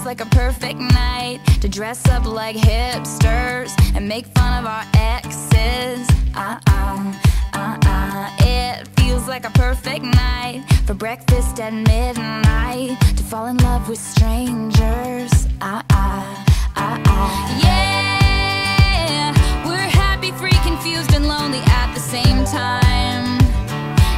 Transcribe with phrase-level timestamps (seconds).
[0.00, 4.82] feels like a perfect night to dress up like hipsters and make fun of our
[4.94, 6.08] exes.
[6.34, 7.12] Uh uh,
[7.52, 8.30] uh uh.
[8.38, 13.98] It feels like a perfect night for breakfast at midnight to fall in love with
[13.98, 15.46] strangers.
[15.60, 16.44] Uh uh,
[16.76, 17.60] uh uh.
[17.62, 19.34] Yeah,
[19.66, 23.38] we're happy, free, confused, and lonely at the same time.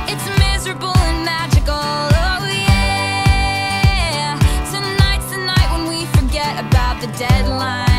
[0.06, 2.11] It's miserable and magical.
[7.02, 7.91] The deadlines.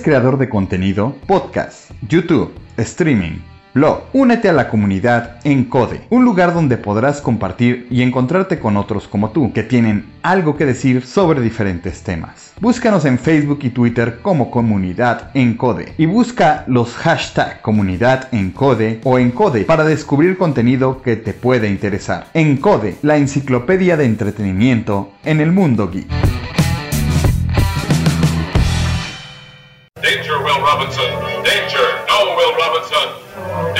[0.00, 1.14] ¿Eres creador de contenido?
[1.26, 3.40] Podcast, YouTube, streaming,
[3.74, 4.04] blog.
[4.14, 9.28] Únete a la comunidad Encode, un lugar donde podrás compartir y encontrarte con otros como
[9.32, 12.54] tú, que tienen algo que decir sobre diferentes temas.
[12.62, 19.18] Búscanos en Facebook y Twitter como Comunidad Encode y busca los hashtag Comunidad Encode o
[19.18, 22.28] Encode para descubrir contenido que te puede interesar.
[22.32, 26.39] Encode, la enciclopedia de entretenimiento en el mundo geek.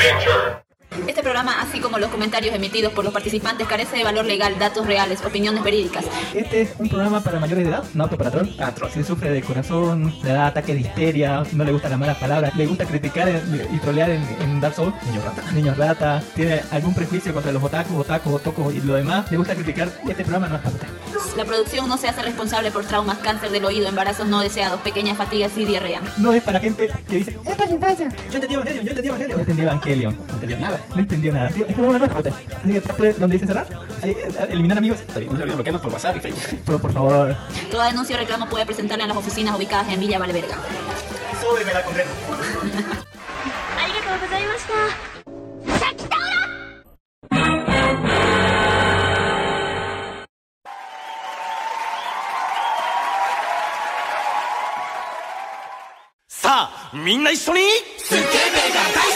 [0.00, 0.49] Danger.
[1.40, 5.24] Programa, así como los comentarios emitidos por los participantes, carece de valor legal, datos reales,
[5.24, 6.04] opiniones verídicas.
[6.34, 8.46] Este es un programa para mayores de edad, no apto para troll.
[8.92, 12.54] Si sufre de corazón, le da ataque de histeria, no le gustan las malas palabras,
[12.56, 13.26] le gusta criticar
[13.72, 17.62] y trolear en, en Dark Souls, niños rata, niños rata, tiene algún prejuicio contra los
[17.62, 20.88] otakus, otakus, otocos y lo demás, le gusta criticar, este programa no es para usted.
[21.36, 25.16] La producción no se hace responsable por traumas, cáncer del oído, embarazos no deseados, pequeñas
[25.16, 26.02] fatigas y diarrea.
[26.18, 28.08] No es para gente que dice, es para la infancia.
[28.28, 29.36] Yo entendí Evangelion, yo entendí Evangelion.
[29.36, 30.18] No entendí Evangelion.
[30.28, 30.80] No entendió nada.
[30.94, 31.49] No entendió nada.
[31.49, 32.33] Tío, Es como una nueva usted.
[32.33, 33.67] Así que tape donde dice cerrar.
[34.03, 34.99] Ahí, eh, eliminar amigos.
[34.99, 36.59] Está bien, no se olviden bloquearnos por WhatsApp y Facebook.
[36.65, 37.35] Pero por favor,
[37.71, 40.55] Toda denuncia o reclamo puede presentarla en las oficinas ubicadas en Villa Valverga.
[41.41, 42.09] sube me la congrego.
[43.77, 45.75] ありがとうございました。
[56.27, 57.61] さあみんな一緒に
[57.97, 58.29] スケベが
[58.93, 59.08] 大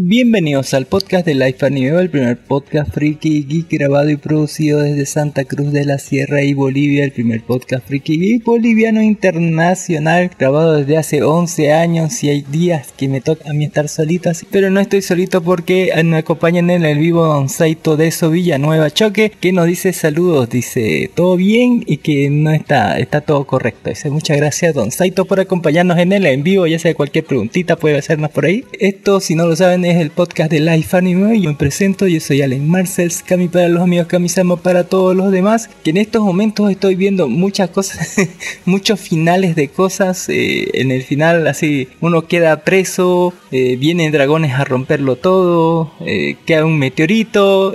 [0.00, 5.06] Bienvenidos al podcast de Life Anime, el primer podcast friki geek grabado y producido desde
[5.06, 10.76] Santa Cruz de la Sierra y Bolivia, el primer podcast friki geek boliviano internacional grabado
[10.76, 14.46] desde hace 11 años y hay días que me toca a mí estar solito así,
[14.48, 18.92] pero no estoy solito porque me acompañan en el vivo Don Saito de eso Villanueva
[18.92, 23.90] Choque que nos dice saludos, dice todo bien y que no está, está todo correcto.
[23.90, 27.74] Dice muchas gracias Don Saito por acompañarnos en el en vivo, ya sea cualquier preguntita
[27.74, 28.62] puede hacernos por ahí.
[28.78, 31.40] Esto si no lo saben es el podcast de Life Anime.
[31.40, 35.32] Yo me presento, yo soy Allen Marcels, Kami para los amigos, Kamisama para todos los
[35.32, 35.70] demás.
[35.82, 38.16] Que en estos momentos estoy viendo muchas cosas,
[38.66, 40.28] muchos finales de cosas.
[40.28, 46.36] eh, en el final, así, uno queda preso, eh, vienen dragones a romperlo todo, eh,
[46.44, 47.72] queda un meteorito,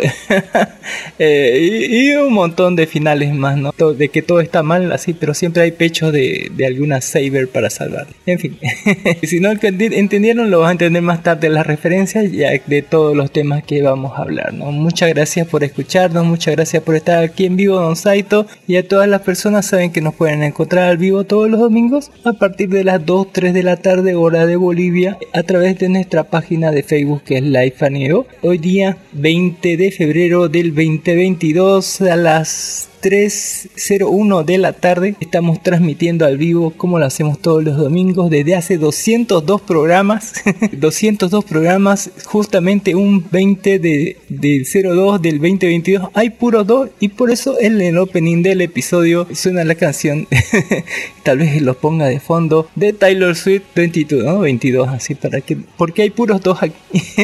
[1.20, 3.72] y, un montón de finales más, ¿no?
[3.72, 7.70] De que todo está mal, así, pero siempre hay pechos de, de alguna Saber para
[7.72, 8.08] salvar.
[8.26, 8.60] En fin,
[9.24, 13.16] si no entendi- entendieron, lo vas a entender más tarde las referencias ya de todos
[13.16, 14.72] los temas que vamos a hablar, ¿no?
[14.72, 18.88] Muchas gracias por escucharnos, muchas gracias por estar aquí en vivo, Don Saito, y a
[18.88, 22.70] todas las personas saben que nos pueden encontrar al vivo todos los domingos a partir
[22.70, 26.72] de las 2, 3 de la tarde, hora de Bolivia, a través de nuestra página
[26.72, 28.26] de Facebook que es Life Aneo.
[28.42, 35.16] Hoy día 20 de febrero del 2022 a las 3.01 de la tarde.
[35.20, 40.34] Estamos transmitiendo al vivo como lo hacemos todos los domingos desde hace 202 programas.
[40.72, 47.30] 202 programas justamente un 20 de, del 02 del 2022 hay puros dos y por
[47.30, 50.28] eso en el opening del episodio suena la canción.
[51.24, 54.40] Tal vez los ponga de fondo de Tyler Swift 22 ¿no?
[54.40, 56.74] 22 así para que porque hay puros dos aquí.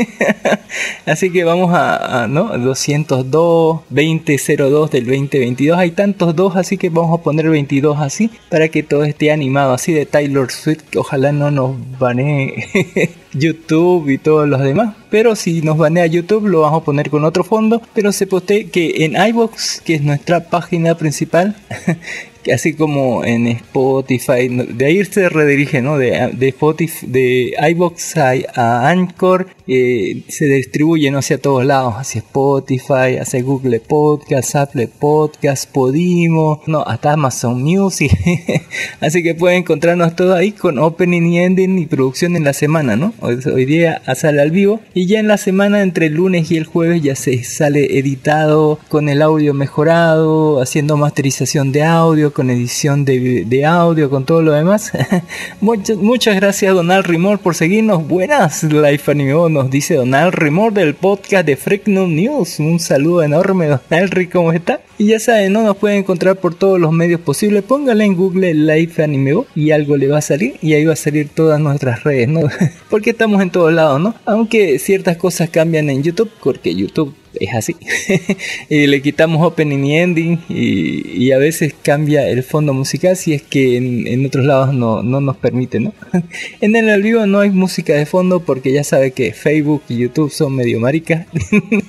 [1.05, 6.89] Así que vamos a, a, no 202 2002 del 2022 hay tantos dos así que
[6.89, 10.99] vamos a poner 22 así para que todo esté animado así de Tyler Swift que
[10.99, 12.65] ojalá no nos banee
[13.33, 14.95] YouTube y todos los demás.
[15.09, 17.81] Pero si nos banea YouTube lo vamos a poner con otro fondo.
[17.93, 21.55] Pero se posee que en iBox que es nuestra página principal
[22.51, 25.97] así como en Spotify, de ahí se redirige, ¿no?
[25.97, 31.19] De, de Spotify, iBox a, a Anchor, eh, se distribuye, ¿no?
[31.19, 38.11] Hacia todos lados, hacia Spotify, hacia Google Podcast, Apple Podcast, Podimo, no, hasta Amazon Music.
[38.99, 42.95] así que pueden encontrarnos todo ahí con opening y ending y producción en la semana,
[42.95, 43.13] ¿no?
[43.21, 46.57] Hoy, hoy día sale al vivo y ya en la semana entre el lunes y
[46.57, 52.49] el jueves ya se sale editado con el audio mejorado, haciendo masterización de audio, con
[52.49, 54.93] edición de, audio, con todo lo demás.
[55.59, 58.07] muchas, muchas gracias Donald Rimor por seguirnos.
[58.07, 62.59] Buenas Life Anime, nos dice Donald Rimor del podcast de Freaknum News.
[62.59, 64.79] Un saludo enorme Donald Ri, ¿cómo está?
[64.97, 67.61] Y ya saben, no nos pueden encontrar por todos los medios posibles.
[67.63, 70.95] Póngale en Google Life Anime y algo le va a salir y ahí va a
[70.95, 72.43] salir todas nuestras redes, ¿no?
[72.89, 74.15] Porque estamos en todos lados, ¿no?
[74.23, 77.75] Aunque ciertas cosas cambian en YouTube, porque YouTube es así.
[78.69, 83.43] y le quitamos opening y ending y, a veces cambia el fondo musical si es
[83.43, 85.93] que en, otros lados no, no nos permite, ¿no?
[86.61, 90.31] en el vivo no hay música de fondo porque ya sabe que Facebook y YouTube
[90.31, 91.27] son medio maricas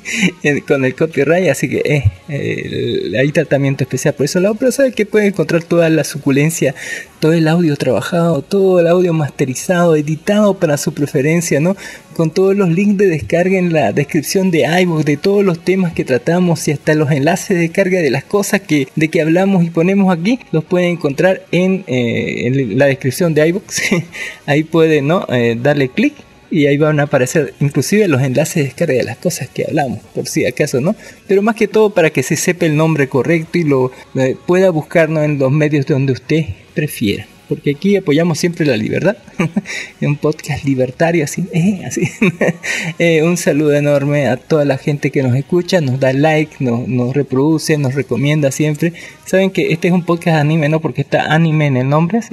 [0.69, 5.07] con el copyright, así que eh, hay tratamiento especial por eso lado, pero sabe que
[5.07, 6.75] puede encontrar toda la suculencia,
[7.19, 11.77] todo el audio trabajado, todo el audio masterizado, editado para su preferencia, ¿no?
[12.21, 15.95] Con todos los links de descarga en la descripción de iVoox, de todos los temas
[15.95, 19.65] que tratamos y hasta los enlaces de descarga de las cosas que, de que hablamos
[19.65, 23.81] y ponemos aquí, los pueden encontrar en, eh, la descripción de iVoox.
[24.47, 25.25] Ahí pueden ¿no?
[25.31, 26.13] Eh, darle clic
[26.51, 30.01] y ahí van a aparecer inclusive los enlaces de descarga de las cosas que hablamos,
[30.15, 30.95] por si acaso, ¿no?
[31.27, 34.69] Pero más que todo para que se sepa el nombre correcto y lo eh, pueda
[34.69, 37.27] buscarnos en los medios donde usted prefiera.
[37.51, 39.17] Porque aquí apoyamos siempre la libertad.
[40.01, 41.45] un podcast libertario, así.
[41.53, 42.03] eh, así.
[42.99, 47.13] Eh, un saludo enorme a toda la gente que nos escucha, nos da like, nos,
[47.13, 48.93] reproduce, nos recomienda siempre.
[49.25, 50.81] Saben que este es un podcast anime, ¿no?
[50.81, 52.21] Porque está anime en el nombre.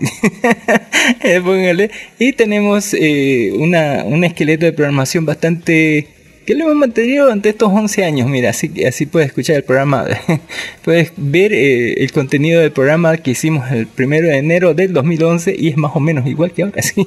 [1.23, 1.89] Eh, póngale.
[2.19, 6.16] Y tenemos eh, una, un esqueleto de programación bastante
[6.47, 8.29] que lo hemos mantenido durante estos 11 años.
[8.29, 10.05] Mira, así, así puedes escuchar el programa,
[10.83, 15.53] puedes ver eh, el contenido del programa que hicimos el primero de enero del 2011
[15.59, 17.05] y es más o menos igual que ahora, ¿sí?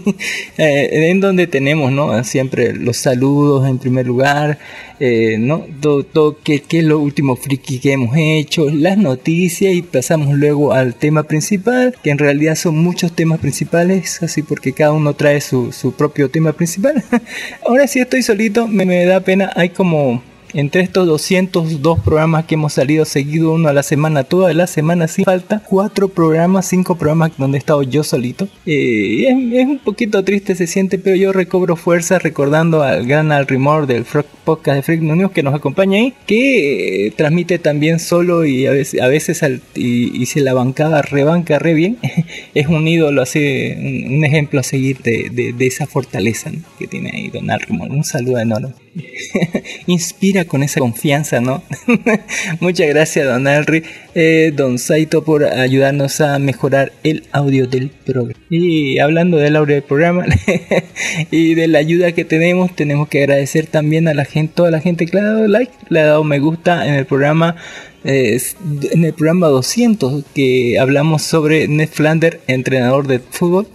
[0.58, 2.22] Eh, en donde tenemos ¿no?
[2.22, 4.58] siempre los saludos en primer lugar,
[5.00, 5.66] eh, ¿no?
[5.80, 10.36] Todo, todo qué, qué es lo último friki que hemos hecho, las noticias y pasamos
[10.36, 15.14] luego al tema principal, que en realidad son muchos temas principales, así porque cada uno
[15.14, 17.02] trae su, su propio tema principal.
[17.66, 20.22] Ahora sí estoy solito, me, me da pena, hay como
[20.54, 25.08] entre estos 202 programas que hemos salido seguido uno a la semana, toda la semana
[25.08, 28.48] sin falta, cuatro programas, cinco programas donde he estado yo solito.
[28.66, 33.32] Eh, es, es, un poquito triste se siente, pero yo recobro fuerza recordando al gran
[33.32, 37.58] Al Rimor del Frog Podcast de Freak News que nos acompaña ahí, que eh, transmite
[37.58, 41.74] también solo y a veces, a veces al, y, y, se la bancaba, rebanca re
[41.74, 41.98] bien.
[42.54, 46.60] es un ídolo, así, un, un, ejemplo a seguir de, de, de esa fortaleza ¿no?
[46.78, 47.90] que tiene ahí Don Al Rimor.
[47.90, 48.74] Un saludo enorme.
[49.86, 51.62] Inspira con esa confianza, ¿no?
[52.60, 53.82] Muchas gracias, don Henry,
[54.14, 58.40] eh, don Saito, por ayudarnos a mejorar el audio del programa.
[58.50, 60.24] Y hablando del audio del programa
[61.30, 64.80] y de la ayuda que tenemos, tenemos que agradecer también a la gente, toda la
[64.80, 67.56] gente que le ha dado like, le ha dado me gusta en el programa.
[68.02, 68.40] Eh,
[68.92, 71.90] en el programa 200 que hablamos sobre Ned
[72.46, 73.68] entrenador de fútbol,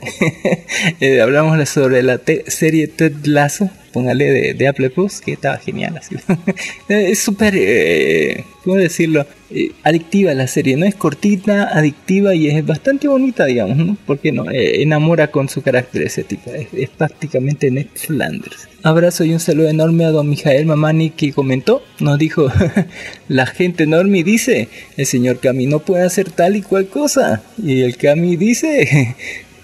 [0.99, 5.95] eh, hablamos sobre la serie Ted Lasso, póngale de, de, Apple Plus, que estaba genial.
[5.95, 6.17] Así.
[6.89, 9.25] es súper, eh, ¿cómo decirlo?
[9.49, 10.85] Eh, adictiva la serie, ¿no?
[10.85, 13.97] Es cortita, adictiva y es bastante bonita, digamos, ¿no?
[14.05, 16.51] Porque no, eh, enamora con su carácter ese tipo.
[16.51, 18.67] Es, es prácticamente Ned Flanders.
[18.83, 22.51] Abrazo y un saludo enorme a don Mijael Mamani que comentó, nos dijo,
[23.29, 27.41] la gente enorme dice, el señor Cami no puede hacer tal y cual cosa.
[27.57, 29.15] Y el Cami dice,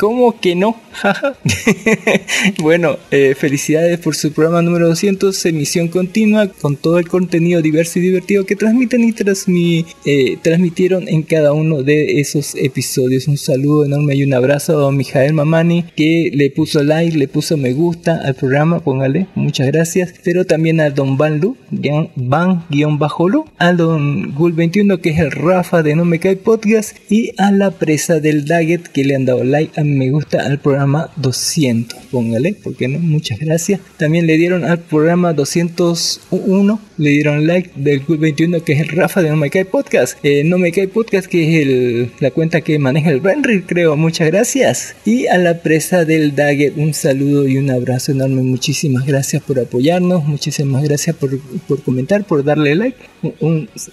[0.02, 0.76] ¿Cómo que no?
[2.60, 8.00] bueno, eh, felicidades por su programa número 200, emisión continua con todo el contenido diverso
[8.00, 13.28] y divertido que transmiten y eh, transmitieron en cada uno de esos episodios.
[13.28, 17.28] Un saludo enorme y un abrazo a don Mijael Mamani que le puso like, le
[17.28, 20.16] puso me gusta al programa, póngale, muchas gracias.
[20.24, 21.58] Pero también a don Van Lu,
[22.16, 27.52] Van-Lu, a don Gul21 que es el Rafa de No Me Cae Podcast y a
[27.52, 32.00] la presa del Daggett que le han dado like a me gusta al programa 200.
[32.12, 33.00] Póngale, porque no?
[33.00, 33.80] Muchas gracias.
[33.98, 38.90] También le dieron al programa 201, le dieron like del Club 21, que es el
[38.90, 40.18] Rafa de No Me Cae Podcast.
[40.24, 43.96] Eh, no Me Cae Podcast, que es la cuenta que maneja el Benry, creo.
[43.96, 44.96] Muchas gracias.
[45.06, 48.42] Y a la presa del Daggett, un saludo y un abrazo enorme.
[48.42, 50.26] Muchísimas gracias por apoyarnos.
[50.26, 53.11] Muchísimas gracias por, por comentar, por darle like.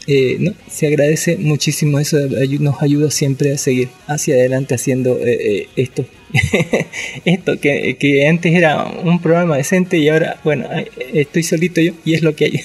[0.07, 1.99] Eh, se agradece muchísimo.
[1.99, 2.19] Eso
[2.61, 6.05] nos ayuda siempre a seguir hacia adelante haciendo eh, esto
[7.25, 10.67] esto que, que, antes era un programa decente y ahora, bueno,
[11.13, 12.61] estoy solito yo y es lo que hay.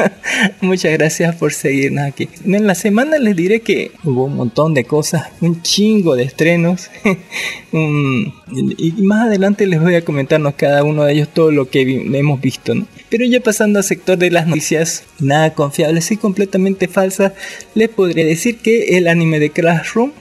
[0.60, 2.28] Muchas gracias por seguirnos aquí.
[2.44, 6.90] En la semana les diré que hubo un montón de cosas, un chingo de estrenos.
[7.72, 11.84] um, y más adelante les voy a comentarnos cada uno de ellos todo lo que
[11.84, 12.86] vi hemos visto, ¿no?
[13.10, 17.32] Pero ya pasando al sector de las noticias nada confiables y completamente falsas,
[17.74, 20.12] les podría decir que el anime de Classroom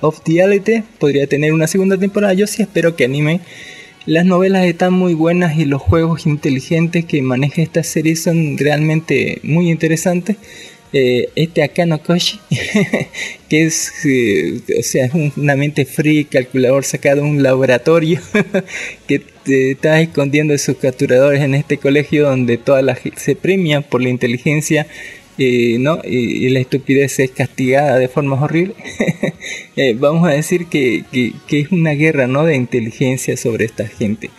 [0.00, 2.34] of the Elite podría tener una segunda temporada.
[2.34, 3.40] Yo sí espero que anime.
[4.04, 9.40] Las novelas están muy buenas y los juegos inteligentes que maneja esta serie son realmente
[9.42, 10.36] muy interesantes.
[10.92, 12.40] Eh, este Akano Koshi,
[13.48, 18.20] que es, eh, o sea, una mente fría, calculador sacado de un laboratorio,
[19.06, 24.02] que te está escondiendo sus capturadores en este colegio donde toda la se premia por
[24.02, 24.86] la inteligencia
[25.40, 26.00] eh, ¿no?
[26.04, 28.76] Y, y, la estupidez es castigada de formas horribles,
[29.76, 32.44] eh, vamos a decir que, que, que, es una guerra ¿no?
[32.44, 34.30] de inteligencia sobre esta gente.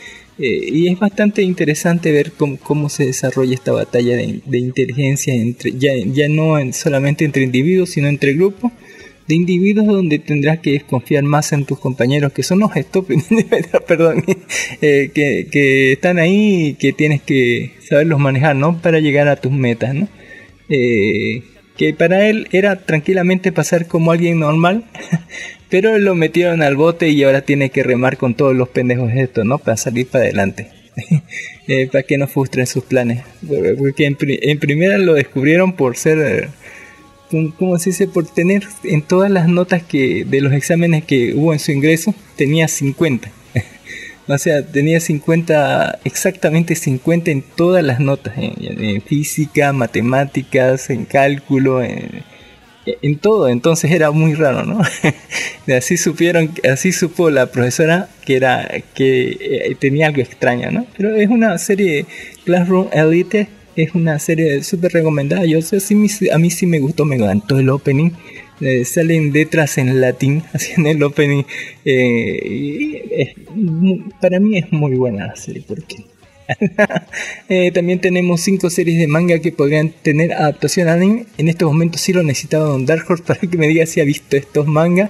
[0.42, 5.92] Y es bastante interesante ver cómo, cómo se desarrolla esta batalla de, inteligencia entre, ya,
[5.98, 8.72] ya no en, solamente entre individuos, sino entre grupos
[9.30, 13.26] de individuos donde tendrás que desconfiar más en tus compañeros que son los estúpidos,
[13.88, 14.24] perdón,
[14.82, 18.82] eh, que, que, están ahí y que tienes que saberlos manejar, ¿no?
[18.82, 20.08] Para llegar a tus metas, ¿no?
[20.68, 21.44] Eh,
[21.78, 24.86] que para él era tranquilamente pasar como alguien normal,
[25.70, 29.46] pero lo metieron al bote y ahora tiene que remar con todos los pendejos estos,
[29.46, 29.60] ¿no?
[29.60, 30.70] Para salir para adelante.
[31.68, 33.24] eh, para que no frustren sus planes.
[33.78, 36.50] Porque en, primera lo descubrieron por ser,
[37.58, 38.08] ¿cómo se dice?
[38.08, 42.14] Por tener en todas las notas que de los exámenes que hubo en su ingreso,
[42.36, 43.30] tenía 50.
[44.32, 51.82] O sea, tenía 50, exactamente 50 en todas las notas, en física, matemáticas, en cálculo,
[51.82, 52.22] en,
[53.02, 53.50] en, todo.
[53.50, 54.82] Entonces era muy raro, ¿no?
[55.78, 60.86] así supieron, así supo la profesora que era que eh, tenía algo extraño, ¿no?
[60.98, 62.06] Pero es una serie
[62.46, 65.46] Classroom Elite Es una serie súper recomendada.
[65.46, 68.12] Yo sé, me- a mí sí me gustó, me encantó el opening.
[68.62, 71.44] Eh, salen letras en latín haciendo el opening.
[71.86, 73.30] Eh, y es
[74.20, 76.06] para mí es muy buena la serie porque
[77.50, 81.26] Eh, también tenemos cinco series de manga que podrían tener adaptación al anime.
[81.38, 84.04] En estos momentos sí lo necesitaba Don Dark Horse para que me diga si ha
[84.04, 85.10] visto estos mangas.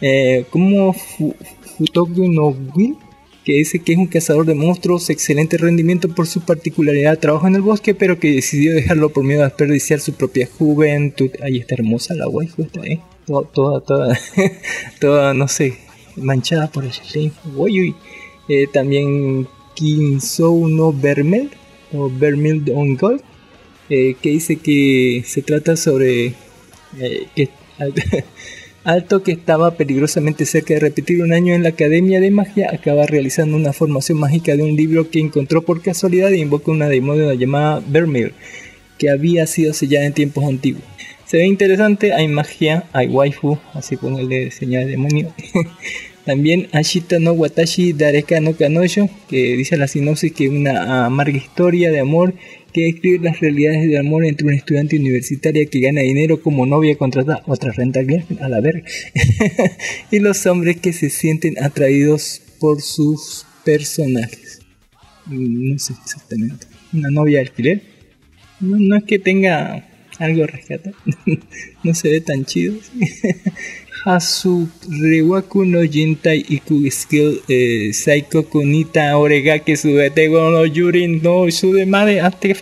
[0.00, 1.34] Eh, como Fu-
[1.76, 2.96] Futoku no Will,
[3.44, 7.56] que dice que es un cazador de monstruos, excelente rendimiento por su particularidad, trabaja en
[7.56, 11.30] el bosque, pero que decidió dejarlo por miedo a desperdiciar su propia juventud.
[11.42, 13.00] Ahí está hermosa la waifu, está, ¿eh?
[13.26, 14.18] Toda, toda,
[15.00, 15.74] toda, no sé,
[16.16, 17.32] manchada por el shame.
[18.48, 21.50] Eh, también Kinsou no Vermel,
[21.92, 23.22] o Vermel on Gold,
[23.88, 26.34] eh, que dice que se trata sobre
[26.98, 27.48] eh, que
[28.84, 33.06] Alto, que estaba peligrosamente cerca de repetir un año en la Academia de Magia, acaba
[33.06, 37.32] realizando una formación mágica de un libro que encontró por casualidad e invoca una demonio
[37.32, 38.34] llamada Vermeer,
[38.98, 40.82] que había sido sellada en tiempos antiguos.
[41.26, 45.32] Se ve interesante, hay magia, hay waifu, así ponerle señal de demonio.
[46.24, 51.90] También Ashita no Watashi Dareka no Kanojo, que dice la sinopsis que una amarga historia
[51.90, 52.34] de amor
[52.72, 56.96] que describe las realidades del amor entre una estudiante universitaria que gana dinero como novia
[56.96, 58.00] contratada, otra renta
[58.40, 58.84] a la verga,
[60.10, 64.60] y los hombres que se sienten atraídos por sus personajes.
[65.26, 66.66] Mm, No sé exactamente.
[66.92, 67.82] Una novia de alquiler.
[68.60, 69.88] No, no es que tenga
[70.18, 70.92] algo rescata.
[71.84, 72.74] no se ve tan chido.
[74.04, 81.48] Hasu Rewaku no Jintai Iku Skill eh, Saiko Kunita Orega que subete no Yurin no
[81.50, 82.56] Sudemare hazte,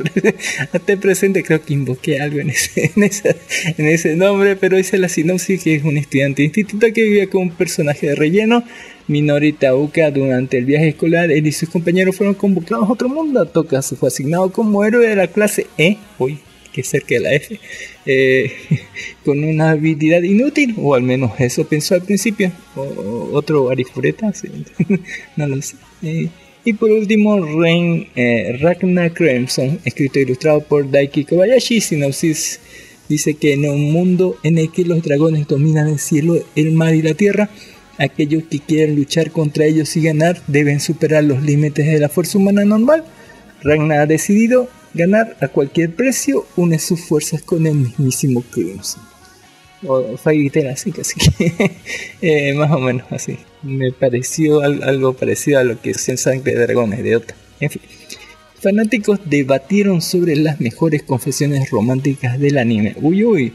[0.73, 1.43] hazte presente.
[1.43, 3.37] Creo que invoqué algo en ese, en, ese,
[3.79, 7.31] en ese nombre pero dice la sinopsis que es un estudiante de instituto que vivía
[7.31, 8.63] con un personaje de relleno
[9.09, 11.31] Minori Tauka durante el viaje escolar.
[11.31, 13.47] Él y sus compañeros fueron convocados a otro mundo.
[13.47, 16.39] Tokasu fue asignado como héroe de la clase E uy
[16.73, 17.59] que cerca de la F,
[18.07, 18.53] eh,
[19.25, 22.53] con una habilidad inútil, o al menos eso pensó al principio,
[23.33, 24.49] otro arifureta, sí,
[25.37, 25.77] no lo sé.
[26.03, 26.29] Eh,
[26.65, 32.61] y por último, Rain eh, Ragnar Crimson, escrito e ilustrado por Daiki Kobayashi, sinopsis
[33.09, 36.95] dice que en un mundo en el que los dragones dominan el cielo, el mar
[36.95, 37.51] y la tierra,
[37.99, 42.39] aquellos que quieren luchar contra ellos y ganar deben superar los límites de la fuerza
[42.39, 43.05] humana normal.
[43.63, 49.03] Ragnar ha decidido ganar a cualquier precio, une sus fuerzas con el mismísimo Crimson.
[49.87, 51.73] O Fairytale así, casi que
[52.21, 53.39] eh, más o menos así.
[53.63, 57.35] Me pareció al, algo parecido a lo que es el sangre de dragones de Ota.
[57.61, 57.83] En fin.
[58.61, 62.95] Fanáticos debatieron sobre las mejores confesiones románticas del anime.
[63.01, 63.53] Uy, uy.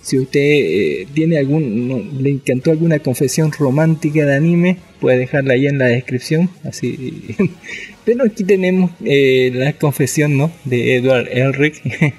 [0.00, 5.66] Si usted eh, tiene algún, le encantó alguna confesión romántica de anime, puede dejarla ahí
[5.66, 6.48] en la descripción.
[6.64, 7.36] Así.
[8.06, 10.52] Pero aquí tenemos eh, la confesión, ¿no?
[10.64, 11.82] De Edward Elric.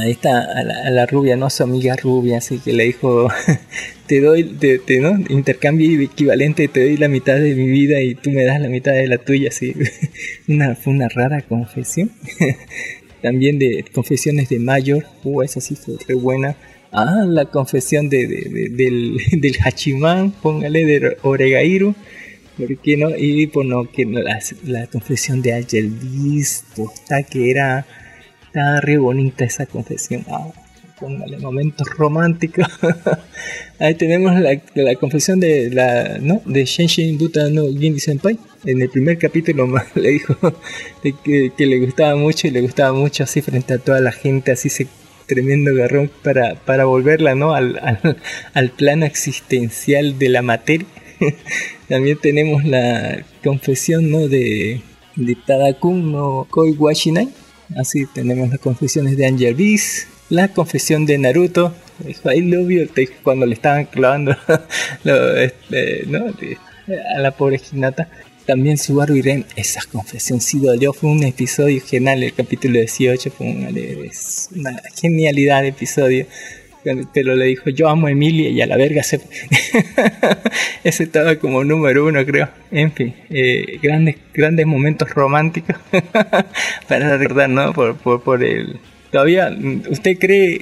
[0.00, 1.50] Ahí está a la, a la, rubia, ¿no?
[1.50, 3.28] Su amiga rubia, así que le dijo,
[4.06, 5.10] te doy, te, te, ¿no?
[5.28, 8.92] Intercambio equivalente, te doy la mitad de mi vida y tú me das la mitad
[8.92, 9.74] de la tuya, así.
[10.48, 12.10] una, fue una rara confesión.
[13.20, 16.56] También de confesiones de Mayor, uh, esa sí fue re buena.
[16.92, 21.94] Ah, la confesión de, de, de del, del Hachiman, póngale, de Oregairu.
[22.66, 23.10] ¿Por qué no?
[23.16, 27.84] Y por no, que la, la confesión de Angel Beast, posta, que era
[28.46, 30.24] estaba re bonita esa confesión.
[30.28, 30.46] Ah,
[31.00, 32.66] póngale momentos románticos.
[33.80, 36.40] Ahí tenemos la, la, confesión de la ¿no?
[36.44, 38.38] de Shenshin Buta no Gindi Senpai.
[38.64, 40.36] En el primer capítulo le dijo
[41.02, 44.52] de que, le gustaba mucho y le gustaba mucho así frente a toda la gente,
[44.52, 44.86] así se
[45.26, 47.54] tremendo garrón para, para volverla ¿no?
[47.54, 47.80] al,
[48.54, 50.86] al plano existencial de la materia.
[51.92, 54.26] También tenemos la confesión ¿no?
[54.26, 54.80] de,
[55.14, 57.28] de Tadakun no Koi Washinai
[57.76, 61.74] Así tenemos las confesiones de Angel Beast, la confesión de Naruto,
[62.34, 62.88] I love you,
[63.22, 64.34] cuando le estaban clavando
[65.04, 66.06] lo, este,
[67.14, 68.08] a la pobre Hinata.
[68.46, 73.30] También Subaru y Ren, esa confesión sí dolió, fue un episodio genial, el capítulo 18
[73.32, 76.26] fue una, una genialidad de episodio.
[77.12, 79.20] Pero le dijo, yo amo a Emilia y a la verga se...
[80.84, 82.48] Ese estaba como número uno, creo.
[82.70, 85.76] En fin, eh, grandes, grandes momentos románticos
[86.88, 87.72] para recordar, ¿no?
[87.72, 88.78] Por, por, el...
[89.10, 89.56] Todavía,
[89.90, 90.58] ¿usted cree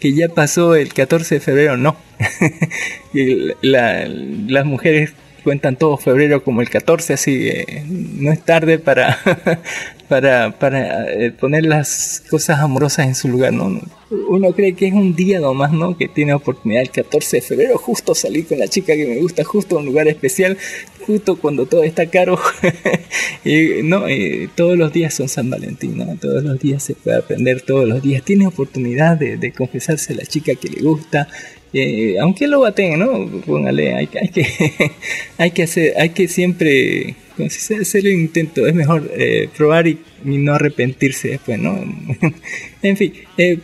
[0.00, 1.76] que ya pasó el 14 de febrero?
[1.76, 1.96] No.
[3.62, 9.18] la, las mujeres cuentan todo febrero como el 14, así que no es tarde para,
[10.08, 13.80] para, para eh, poner las cosas amorosas en su lugar, ¿no?
[14.28, 15.96] Uno cree que es un día nomás, ¿no?
[15.96, 19.44] Que tiene oportunidad el 14 de febrero, justo salir con la chica que me gusta,
[19.44, 20.58] justo a un lugar especial,
[21.06, 22.38] justo cuando todo está caro.
[23.44, 26.16] y, no, eh, todos los días son San Valentín, ¿no?
[26.16, 28.24] Todos los días se puede aprender, todos los días.
[28.24, 31.28] Tiene oportunidad de, de confesarse a la chica que le gusta,
[31.72, 33.28] eh, aunque lo baten, ¿no?
[33.46, 34.46] Póngale, hay, hay, que,
[35.38, 40.52] hay que hacer, hay que siempre hacer el intento, es mejor eh, probar y, no
[40.52, 41.82] arrepentirse después, ¿no?
[42.82, 43.58] en fin, eh,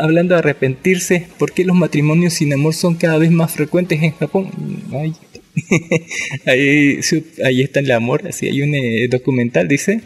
[0.00, 4.12] hablando de arrepentirse, ¿por qué los matrimonios sin amor son cada vez más frecuentes en
[4.12, 4.50] Japón?
[6.46, 6.98] ahí,
[7.44, 8.74] ahí está el amor, así hay un
[9.08, 10.00] documental, dice,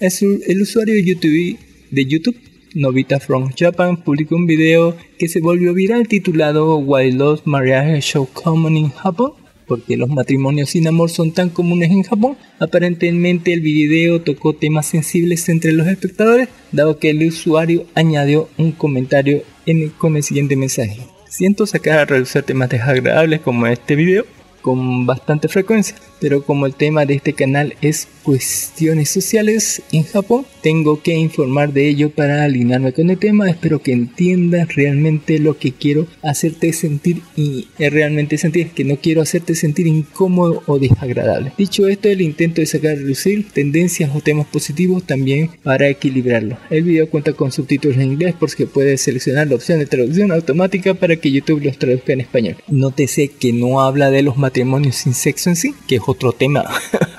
[0.00, 1.56] es el usuario de YouTube,
[1.90, 2.36] de YouTube
[2.76, 8.26] Novita from Japan publicó un video que se volvió viral titulado Why Lost Marriage So
[8.26, 9.30] Common in Japan
[9.66, 12.36] porque los matrimonios sin amor son tan comunes en Japón.
[12.60, 18.72] Aparentemente el video tocó temas sensibles entre los espectadores, dado que el usuario añadió un
[18.72, 19.42] comentario
[19.96, 21.00] con el siguiente mensaje.
[21.30, 24.26] Siento sacar a reducir temas desagradables como este video
[24.60, 30.46] con bastante frecuencia, pero como el tema de este canal es cuestiones sociales en Japón,
[30.60, 33.48] tengo que informar de ello para alinearme con el tema.
[33.48, 39.22] Espero que entiendas realmente lo que quiero hacerte sentir y realmente sentir que no quiero
[39.22, 41.52] hacerte sentir incómodo o desagradable.
[41.56, 46.58] Dicho esto, el intento de sacar a reducir tendencias o temas positivos también para equilibrarlo.
[46.70, 50.32] El video cuenta con subtítulos en inglés por que puedes seleccionar la opción de traducción
[50.32, 52.56] automática para que YouTube los traduzca en español.
[52.68, 56.64] Nótese que no habla de los matrimonios sin sexo en sí, que otro tema.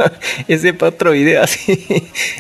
[0.48, 1.86] Ese para otro video así.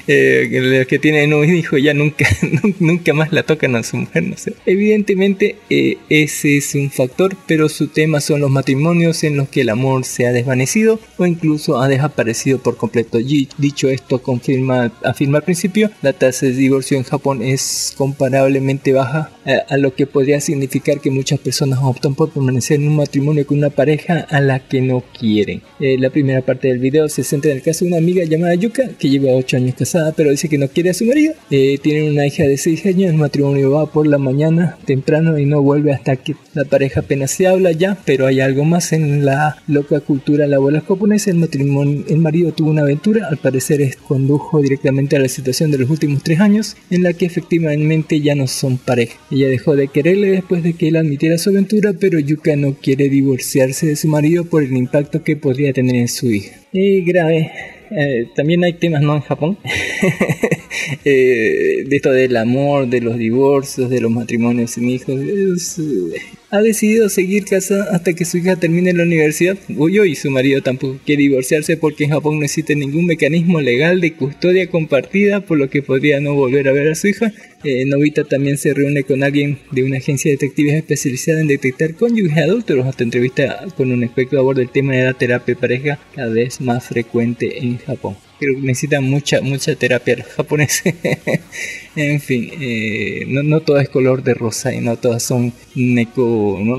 [0.07, 2.25] Eh, que tienen un hijo ya nunca,
[2.79, 4.53] nunca más la tocan a su mujer, no sé.
[4.65, 9.61] Evidentemente eh, ese es un factor, pero su tema son los matrimonios en los que
[9.61, 13.19] el amor se ha desvanecido o incluso ha desaparecido por completo.
[13.19, 18.93] Y, dicho esto, confirma, afirma al principio, la tasa de divorcio en Japón es comparablemente
[18.93, 22.97] baja eh, a lo que podría significar que muchas personas optan por permanecer en un
[22.97, 25.61] matrimonio con una pareja a la que no quieren.
[25.79, 28.89] la primera parte del video se centra en el caso de una amiga llamada Yuka,
[28.99, 31.33] que lleva 8 años casada, pero dice que no quiere a su marido.
[31.51, 35.45] Eh, tienen una hija de 6 años, el matrimonio va por la mañana temprano y
[35.45, 39.25] no vuelve hasta que la pareja apenas se habla ya, pero hay algo más en
[39.25, 41.31] la loca cultura laboral japonesa.
[41.31, 45.77] El matrimonio, el marido tuvo una aventura, al parecer condujo directamente a la situación de
[45.77, 49.17] los últimos 3 años, en la que efectivamente ya no son pareja.
[49.31, 53.09] Ella dejó de quererle después de que él admitiera su aventura, pero Yuka no quiere
[53.09, 56.57] divorciarse de su marido por el impacto que podría tener en su hija.
[56.71, 57.51] Y grave,
[57.91, 59.57] eh, también hay temas no en Japón
[61.05, 65.15] eh, de esto del amor, de los divorcios, de los matrimonios sin hijos.
[65.19, 66.17] Eh,
[66.49, 69.57] ha decidido seguir casada hasta que su hija termine la universidad.
[69.75, 73.99] Uyo y su marido tampoco quiere divorciarse porque en Japón no existe ningún mecanismo legal
[73.99, 77.33] de custodia compartida, por lo que podría no volver a ver a su hija.
[77.63, 81.95] Eh, Novita también se reúne con alguien de una agencia de detectives especializada en detectar
[81.95, 82.85] cónyuges adultos.
[82.85, 86.85] Hasta entrevista con un experto aborda el tema de la terapia pareja cada vez más
[86.85, 88.15] frecuente en Japón.
[88.39, 90.93] Creo que necesitan mucha, mucha terapia los japoneses.
[91.97, 96.59] en fin, eh, no, no todo es color de rosa y no todas son neko,
[96.61, 96.77] ¿no?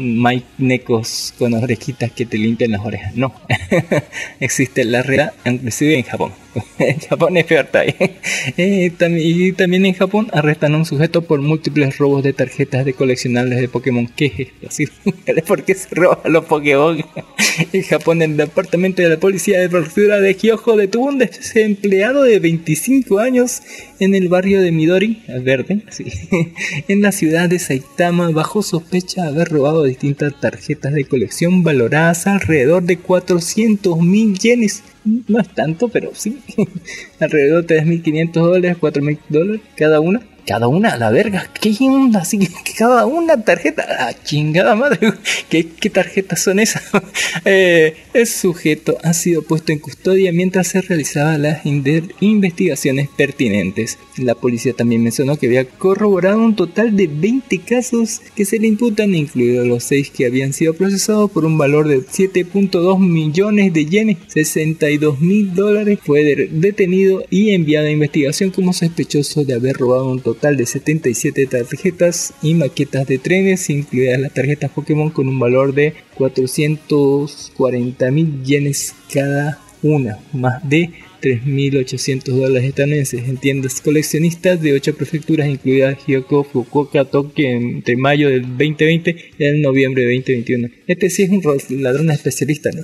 [0.58, 3.14] necos con orejitas que te limpian las orejas.
[3.16, 3.34] No,
[4.40, 6.32] existe la realidad, inclusive en Japón.
[6.78, 7.68] en Japón es peor
[8.56, 12.94] eh, y también en Japón arrestan a un sujeto por múltiples robos de tarjetas de
[12.94, 14.06] coleccionables de Pokémon.
[14.08, 15.12] ¿Qué es esto?
[15.46, 17.04] ¿Por qué se roban los Pokémon?
[17.72, 22.38] en Japón, el departamento de la policía de prefectura de Kyoto detuvo un desempleado de
[22.38, 23.62] 25 años
[24.00, 25.82] en el barrio de Midori, verde,
[26.88, 32.26] en la ciudad de Saitama, bajo sospecha de haber robado distintas tarjetas de colección valoradas
[32.26, 34.82] alrededor de 400 mil yenes
[35.26, 36.38] no es tanto, pero sí.
[37.20, 41.50] Alrededor de 3.500 dólares, 4.000 dólares cada una cada una a la verga.
[41.60, 42.20] ¿Qué onda?
[42.20, 43.86] Así que cada una tarjeta.
[43.86, 45.12] La chingada madre.
[45.50, 46.82] ¿Qué, qué tarjetas son esas?
[47.44, 53.98] Eh, el sujeto ha sido puesto en custodia mientras se realizaban las investigaciones pertinentes.
[54.16, 58.66] La policía también mencionó que había corroborado un total de 20 casos que se le
[58.66, 63.86] imputan, incluidos los 6 que habían sido procesados por un valor de 7.2 millones de
[63.86, 65.98] yenes, 62 mil dólares.
[66.04, 70.66] Fue detenido y enviado a investigación como sospechoso de haber robado un total total de
[70.66, 78.10] 77 tarjetas y maquetas de trenes, incluidas las tarjetas Pokémon con un valor de 440
[78.12, 85.48] mil yenes cada una, más de 3.800 dólares estadounidenses en tiendas coleccionistas de 8 prefecturas,
[85.48, 90.68] incluidas Hyoko, Fukuoka, Tokio, entre mayo del 2020 y el noviembre de 2021.
[90.86, 91.42] Este sí es un
[91.82, 92.82] ladrón especialista, ¿no?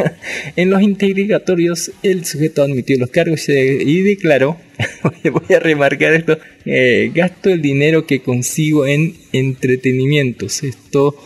[0.56, 4.56] en los interrogatorios, el sujeto admitió los cargos y declaró,
[5.24, 10.62] voy a remarcar esto, eh, gasto el dinero que consigo en entretenimientos.
[10.62, 11.16] Esto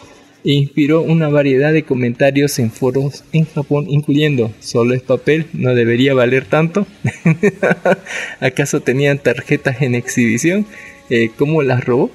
[0.52, 6.14] inspiró una variedad de comentarios en foros en Japón, incluyendo solo es papel, no debería
[6.14, 6.87] valer tanto.
[8.40, 10.66] ¿Acaso tenían tarjetas en exhibición?
[11.11, 12.11] Eh, ¿Cómo las robó?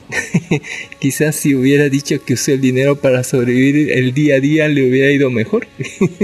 [0.99, 4.89] Quizás si hubiera dicho que usé el dinero para sobrevivir el día a día le
[4.89, 5.67] hubiera ido mejor.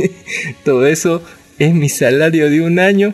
[0.66, 1.22] Todo eso
[1.60, 3.14] es mi salario de un año.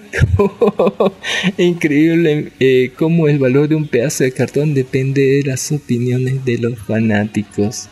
[1.58, 6.58] Increíble eh, cómo el valor de un pedazo de cartón depende de las opiniones de
[6.58, 7.90] los fanáticos.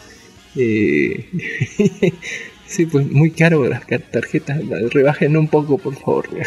[0.56, 1.26] Eh,
[2.68, 4.60] sí, pues muy caro las tarjetas.
[4.92, 6.28] Rebajen un poco, por favor.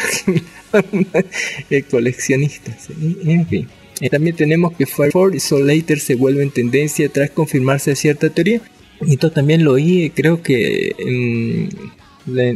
[1.69, 2.89] Eh, coleccionistas.
[2.89, 3.67] En- En fin.
[4.01, 8.29] Eh, También tenemos que Fire Force y Soul Later se vuelven tendencia tras confirmarse cierta
[8.29, 8.61] teoría.
[9.07, 11.69] Esto también lo oí, eh, creo que en-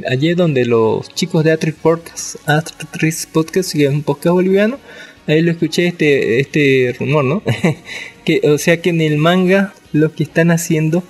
[0.10, 4.80] ayer donde los chicos de Atrix Podcast, Atrix Podcast, que es un podcast boliviano,
[5.28, 7.42] ahí lo escuché este, este rumor, ¿no?
[8.26, 11.04] que, o sea que en el manga lo que están haciendo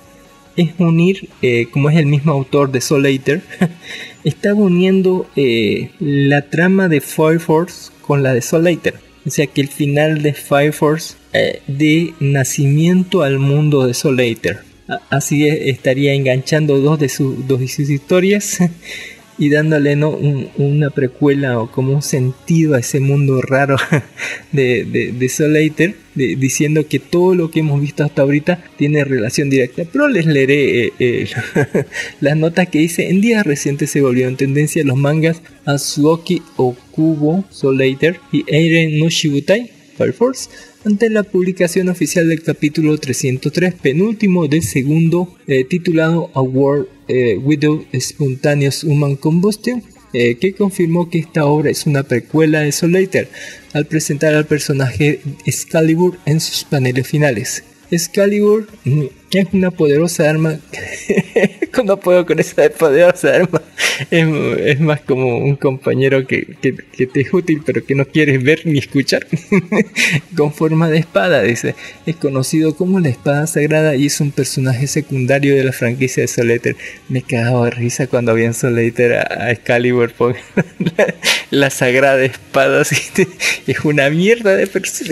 [0.60, 3.42] es unir, eh, como es el mismo autor de Soul Eater,
[4.24, 8.94] está uniendo eh, la trama de Fire Force con la de Soul Eater.
[9.26, 14.20] O sea que el final de Fire Force eh, de nacimiento al mundo de Soul
[15.08, 18.58] Así es, estaría enganchando dos de, sus dos de sus historias
[19.40, 20.10] y dándole ¿no?
[20.10, 23.76] un- una precuela o como un sentido a ese mundo raro
[24.52, 25.10] de, de,
[26.14, 29.84] de diciendo que todo lo que hemos visto hasta ahorita tiene relación directa.
[29.90, 31.26] Pero les leeré eh, eh,
[32.20, 37.80] las notas que dice: En días recientes se volvieron tendencia los mangas Azuoki Okubo Soul
[37.80, 40.48] Eater y Eiren no Shibutai Fire Force
[40.84, 46.40] ante la publicación oficial del capítulo 303, penúltimo del segundo, eh, titulado A
[47.08, 52.72] eh, Without Spontaneous Human Combustion, eh, que confirmó que esta obra es una precuela de
[52.72, 53.28] Soul Eater,
[53.72, 57.62] al presentar al personaje Excalibur en sus paneles finales.
[57.90, 59.04] Excalibur mm,
[59.38, 60.58] es una poderosa arma.
[61.84, 63.62] no puedo con esa poderosa arma.
[64.10, 68.42] Es, más como un compañero que, que- que te es útil, pero que no quieres
[68.42, 69.26] ver ni escuchar.
[70.36, 71.74] con forma de espada, dice.
[72.06, 76.28] Es conocido como la espada sagrada y es un personaje secundario de la franquicia de
[76.28, 76.76] Soul Eater.
[77.08, 80.12] Me cagaba de risa cuando había en Soul Eater a, a Excalibur.
[80.12, 80.34] pon-
[81.50, 82.82] la, sagrada espada.
[82.82, 85.10] Es una mierda de persona.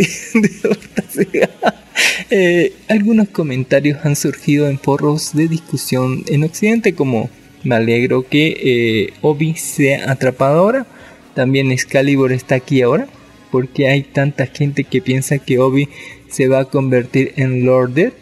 [2.30, 7.30] Eh, algunos comentarios han surgido en foros de discusión en Occidente como
[7.64, 10.86] me alegro que eh, Obi sea atrapado ahora,
[11.34, 13.08] también Excalibur está aquí ahora,
[13.50, 15.88] porque hay tanta gente que piensa que Obi
[16.28, 18.14] se va a convertir en Lord Death,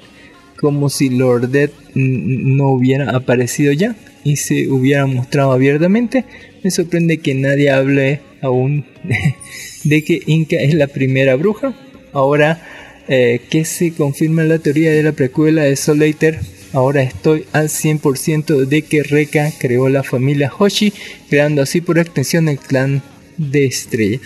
[0.59, 6.25] como si Lord Death no hubiera aparecido ya y se hubiera mostrado abiertamente.
[6.63, 8.87] Me sorprende que nadie hable aún
[9.85, 11.75] de que Inca es la primera bruja.
[12.13, 12.63] Ahora
[13.09, 16.41] eh, que se confirma la teoría de la precuela de Soul Eater,
[16.73, 20.93] ahora estoy al 100% de que Reka creó la familia Hoshi,
[21.29, 23.03] creando así por extensión el clan
[23.37, 24.19] de Estrella.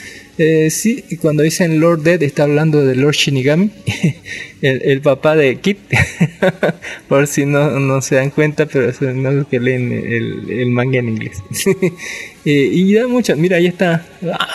[0.42, 3.70] Eh, sí, cuando dicen Lord Dead está hablando de Lord Shinigami,
[4.62, 5.76] el, papá de Kit,
[7.10, 11.10] por si no, se dan cuenta, pero no es lo que leen el, manga en
[11.10, 11.42] inglés.
[12.42, 14.06] Eh, y da mucho, mira, ahí está.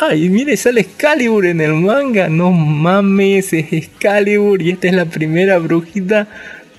[0.02, 2.30] ¡Ay, mire, sale Excalibur en el manga!
[2.30, 6.28] No mames, es Excalibur y esta es la primera brujita.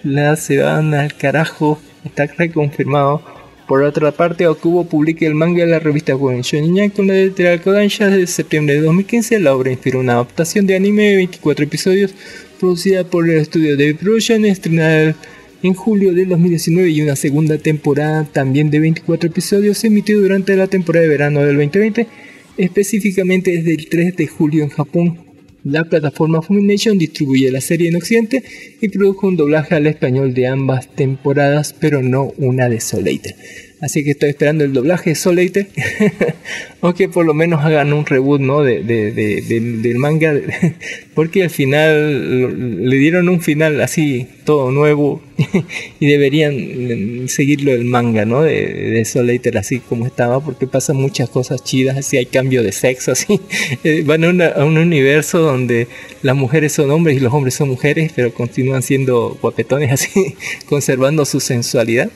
[0.02, 3.35] La se van al carajo, está reconfirmado.
[3.66, 7.60] Por otra parte, Okubo publica el manga de la revista Shonen Shonen con la editorial
[7.60, 9.40] Kodansha desde septiembre de 2015.
[9.40, 12.14] La obra inspiró una adaptación de anime de 24 episodios
[12.60, 15.16] producida por el estudio de Production, estrenada
[15.64, 20.54] en julio del 2019 y una segunda temporada también de 24 episodios se emitió durante
[20.54, 22.06] la temporada de verano del 2020,
[22.58, 25.25] específicamente desde el 3 de julio en Japón.
[25.68, 28.44] La plataforma Funimation distribuye la serie en Occidente
[28.80, 33.34] y produjo un doblaje al español de ambas temporadas, pero no una de Soul Eater.
[33.78, 35.66] Así que estoy esperando el doblaje de Soul Eater,
[36.80, 38.62] o que por lo menos hagan un reboot ¿no?
[38.62, 40.32] de, de- de- del- manga,
[41.14, 45.20] porque al final le dieron un final así, todo nuevo,
[46.00, 46.54] y deberían
[47.24, 48.42] mm, seguirlo el manga ¿no?
[48.42, 52.62] de, de Soul Eater así como estaba, porque pasan muchas cosas chidas, así hay cambio
[52.62, 53.40] de sexo, así
[53.84, 55.86] Eh, van a, una- a un universo donde
[56.22, 60.34] las mujeres son hombres y los hombres son mujeres, pero continúan siendo guapetones así,
[60.66, 62.10] conservando su sensualidad.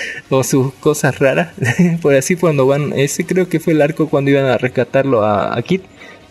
[0.30, 1.50] o sus cosas raras.
[2.02, 5.56] Por así cuando van, ese creo que fue el arco cuando iban a rescatarlo a,
[5.56, 5.80] a Kid,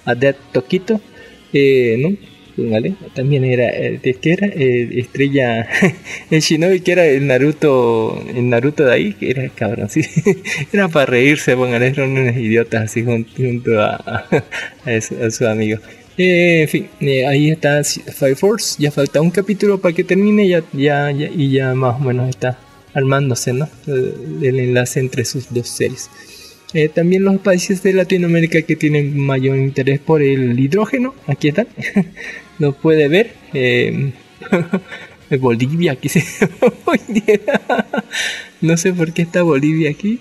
[0.06, 1.00] a Dead Toquito,
[1.54, 2.16] eh, ¿no?
[2.56, 4.48] Póngale, también era, eh, ¿de qué era?
[4.48, 5.68] Eh, estrella,
[6.32, 10.02] el Shinobi que era el Naruto, el Naruto de ahí, que era cabrón, sí,
[10.74, 14.26] era para reírse, póngale, eran unos idiotas así junto, junto a,
[14.86, 15.78] a, su, a su amigo.
[16.18, 16.90] Eh, en fin,
[17.28, 18.76] ahí está Fire Force.
[18.82, 22.28] Ya falta un capítulo para que termine ya, ya, ya- y ya más o menos
[22.28, 22.58] está
[22.98, 23.70] armándose ¿no?
[23.86, 26.10] el, el enlace entre sus dos series.
[26.74, 31.68] Eh, también los países de Latinoamérica que tienen mayor interés por el hidrógeno, aquí están,
[32.60, 33.36] lo puede ver.
[33.54, 34.12] Eh,
[35.40, 36.24] Bolivia, aquí se...
[38.62, 40.20] No sé por qué está Bolivia aquí.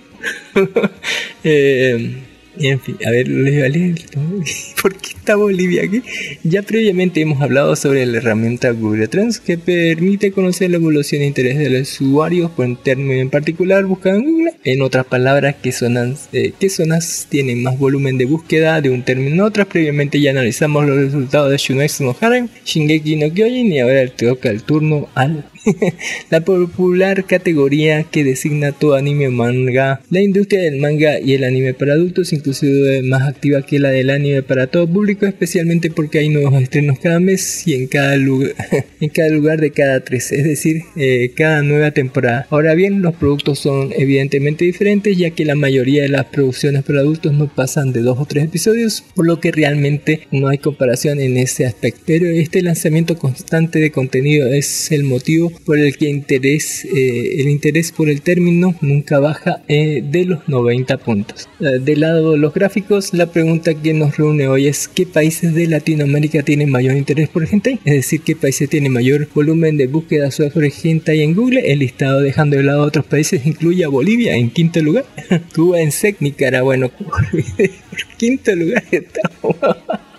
[1.42, 2.22] Eh,
[2.60, 3.26] en fin, a ver.
[4.82, 6.02] ¿Por qué está Bolivia aquí?
[6.42, 11.26] Ya previamente hemos hablado sobre la herramienta Google Trends que permite conocer la evolución de
[11.26, 14.54] interés de los usuarios por un término en particular buscado en Google.
[14.64, 19.02] En otras palabras, ¿qué zonas, eh, qué zonas tienen más volumen de búsqueda de un
[19.02, 19.66] término en otras?
[19.66, 24.50] Previamente ya analizamos los resultados de Shunetsu no Harem, Shingeki no Kyojin y ahora toca
[24.50, 25.44] el turno al
[26.30, 30.00] la popular categoría que designa todo anime manga.
[30.10, 33.90] La industria del manga y el anime para adultos inclusive es más activa que la
[33.90, 38.16] del anime para todo público, especialmente porque hay nuevos estrenos cada mes y en cada
[38.16, 38.54] lugar,
[39.00, 42.46] en cada lugar de cada tres, es decir, eh, cada nueva temporada.
[42.50, 47.00] Ahora bien, los productos son evidentemente diferentes ya que la mayoría de las producciones para
[47.00, 51.20] adultos no pasan de dos o tres episodios, por lo que realmente no hay comparación
[51.20, 52.00] en ese aspecto.
[52.06, 57.48] Pero este lanzamiento constante de contenido es el motivo por el que interés, eh, el
[57.48, 61.48] interés por el término nunca baja eh, de los 90 puntos.
[61.60, 65.54] Eh, del lado de los gráficos, la pregunta que nos reúne hoy es ¿qué países
[65.54, 67.80] de Latinoamérica tienen mayor interés por hentai?
[67.84, 71.72] Es decir, ¿qué países tienen mayor volumen de búsqueda sobre hentai en Google?
[71.72, 75.06] El listado dejando de lado a otros países incluye a Bolivia en quinto lugar,
[75.54, 77.26] Cuba en sec, Nicaragua, por
[78.18, 79.56] quinto lugar estamos.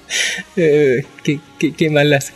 [0.55, 2.33] Eh, qué, malas.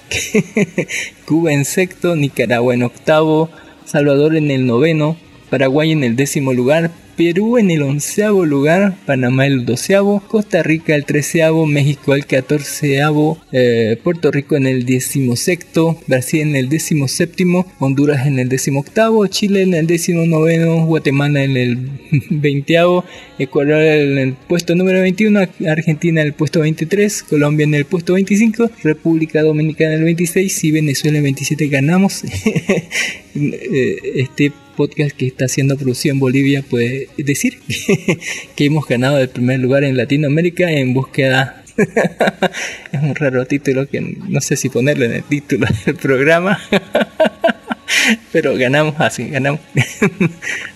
[1.26, 3.50] Cuba en sexto, Nicaragua en octavo,
[3.86, 5.18] Salvador en el noveno,
[5.50, 6.92] Paraguay en el décimo lugar,
[7.24, 13.38] Perú en el onceavo lugar, Panamá el doceavo, Costa Rica el treceavo, México el catorceavo,
[13.52, 19.62] eh, Puerto Rico en el decimosexto, Brasil en el decimoséptimo, Honduras en el decimoctavo, Chile
[19.62, 21.90] en el decimonoveno, Guatemala en el
[22.32, 23.06] veinteavo,
[23.38, 28.14] Ecuador en el puesto número 21, Argentina en el puesto 23, Colombia en el puesto
[28.14, 32.24] 25, República Dominicana en el 26 y Venezuela en el 27 ganamos.
[33.34, 37.60] Eh, este podcast que está haciendo producción Bolivia puede decir
[38.56, 41.64] que hemos ganado el primer lugar en Latinoamérica en búsqueda.
[42.92, 46.60] es un raro título que no sé si ponerlo en el título del programa.
[48.32, 49.62] Pero ganamos así, ganamos.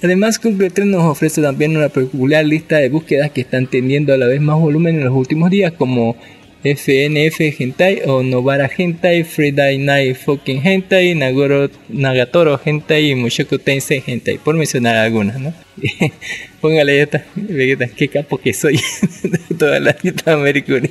[0.03, 4.17] Además, Google Trends nos ofrece también una peculiar lista de búsquedas que están teniendo a
[4.17, 6.17] la vez más volumen en los últimos días, como
[6.65, 14.01] FNF Hentai o Novara Hentai, Friday Night Fucking Hentai, Nagoro, Nagatoro Hentai y Mushoku Tensei
[14.06, 15.54] Hentai, por mencionar algunas, ¿no?
[16.62, 18.80] Póngale esta, Vegeta, qué capo que soy
[19.60, 20.89] toda la lista americana.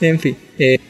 [0.00, 0.80] En fin, eh,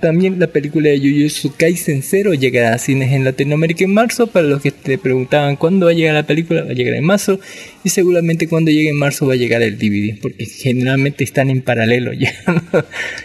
[0.00, 4.26] también la película de Jujutsu Kaisen 0 llegará a cines en Latinoamérica en marzo.
[4.26, 7.04] Para los que te preguntaban cuándo va a llegar la película, va a llegar en
[7.04, 7.40] marzo.
[7.82, 11.62] Y seguramente cuando llegue en marzo va a llegar el DVD, porque generalmente están en
[11.62, 12.32] paralelo ya.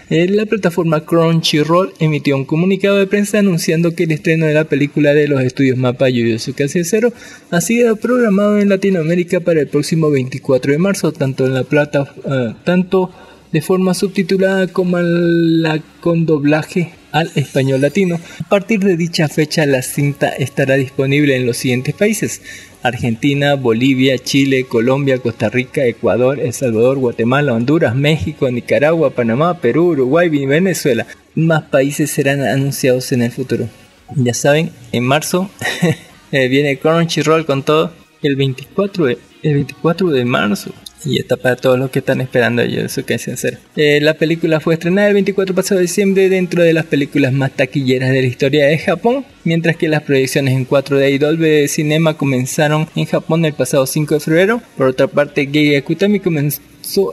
[0.10, 4.64] Eh, la plataforma Crunchyroll emitió un comunicado de prensa anunciando que el estreno de la
[4.64, 7.12] película de los estudios Mapa Jujutsu Kaisen 0
[7.52, 12.14] ha sido programado en Latinoamérica para el próximo 24 de marzo, tanto en la plata,
[12.26, 13.12] eh, tanto
[13.52, 18.20] de forma subtitulada como la con doblaje al español latino.
[18.46, 22.42] A partir de dicha fecha la cinta estará disponible en los siguientes países.
[22.84, 29.90] Argentina, Bolivia, Chile, Colombia, Costa Rica, Ecuador, El Salvador, Guatemala, Honduras, México, Nicaragua, Panamá, Perú,
[29.90, 31.06] Uruguay y Venezuela.
[31.36, 33.68] Más países serán anunciados en el futuro.
[34.16, 35.50] Ya saben, en marzo
[36.32, 37.92] eh, viene Crunchyroll con todo.
[38.22, 40.72] El 24 de, el 24 de marzo.
[41.06, 43.58] Y está para todos los que están esperando yo, eso que sincero.
[43.76, 48.12] La película fue estrenada el 24 pasado de diciembre dentro de las películas más taquilleras
[48.12, 52.88] de la historia de Japón, mientras que las proyecciones en 4D y Dolby Cinema comenzaron
[52.96, 54.62] en Japón el pasado 5 de febrero.
[54.76, 56.62] Por otra parte, Gege Akutami comenzó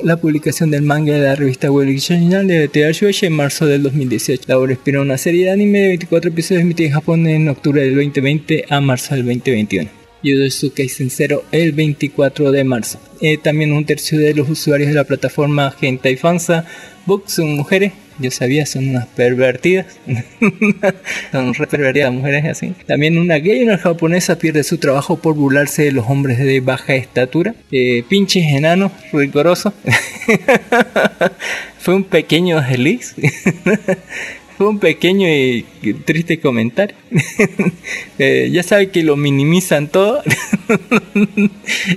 [0.03, 3.83] la publicación del manga de la revista Weekly Shonen de Tear Shueisha en marzo del
[3.83, 4.45] 2018.
[4.47, 7.83] La obra inspiró una serie de anime de 24 episodios emitida en Japón en octubre
[7.83, 10.04] del 2020 a marzo del 2021.
[10.25, 12.99] Jujutsu Kaisen 0 el 24 de marzo.
[13.21, 16.65] Eh, también un tercio de los usuarios de la plataforma Hentai Fansa
[17.07, 19.87] Book son mujeres, yo sabía, son unas pervertidas.
[21.33, 22.73] son re pervertidas mujeres así.
[22.87, 27.55] También una gamer japonesa pierde su trabajo por burlarse de los hombres de baja estatura.
[27.71, 29.75] Eh, pinches enanos, rigorosos.
[31.79, 33.15] Fue un pequeño desliz.
[34.59, 35.65] Un pequeño y
[36.05, 36.97] triste comentario.
[38.17, 40.23] Eh, ya sabe que lo minimizan todo.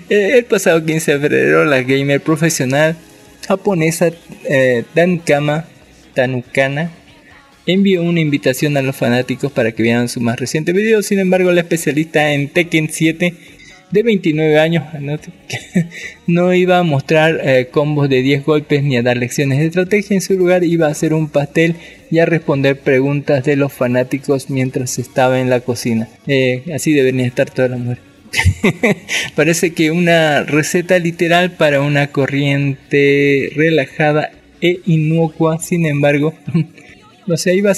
[0.09, 2.97] Eh, el pasado 15 de febrero, la gamer profesional
[3.47, 4.11] japonesa
[4.49, 4.83] eh,
[6.13, 6.91] Tanukana
[7.65, 11.01] envió una invitación a los fanáticos para que vean su más reciente video.
[11.01, 13.33] Sin embargo, la especialista en Tekken 7
[13.91, 14.83] de 29 años
[16.27, 20.15] no iba a mostrar eh, combos de 10 golpes ni a dar lecciones de estrategia.
[20.15, 21.75] En su lugar iba a hacer un pastel
[22.11, 26.07] y a responder preguntas de los fanáticos mientras estaba en la cocina.
[26.27, 28.03] Eh, así deberían estar todas las mujeres.
[29.35, 34.31] Parece que una receta literal para una corriente relajada
[34.61, 36.33] e inocua, sin embargo,
[37.27, 37.73] o sea, iba,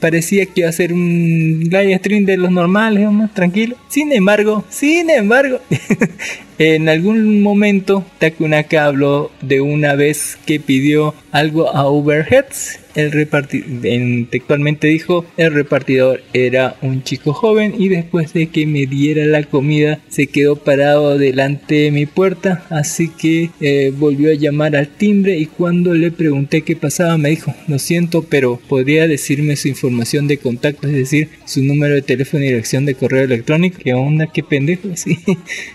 [0.00, 3.76] parecía que iba a ser un live stream de los normales, más tranquilo.
[3.88, 5.60] Sin embargo, sin embargo,
[6.58, 13.66] en algún momento Takunaka habló de una vez que pidió algo a Overheads el repartidor,
[14.30, 19.42] textualmente dijo, el repartidor era un chico joven y después de que me diera la
[19.44, 24.88] comida se quedó parado delante de mi puerta, así que eh, volvió a llamar al
[24.88, 29.68] timbre y cuando le pregunté qué pasaba me dijo, lo siento, pero podría decirme su
[29.68, 33.78] información de contacto, es decir, su número de teléfono y dirección de correo electrónico.
[33.82, 34.26] ¿Qué onda?
[34.26, 34.88] ¿Qué pendejo?
[35.02, 35.18] Sí,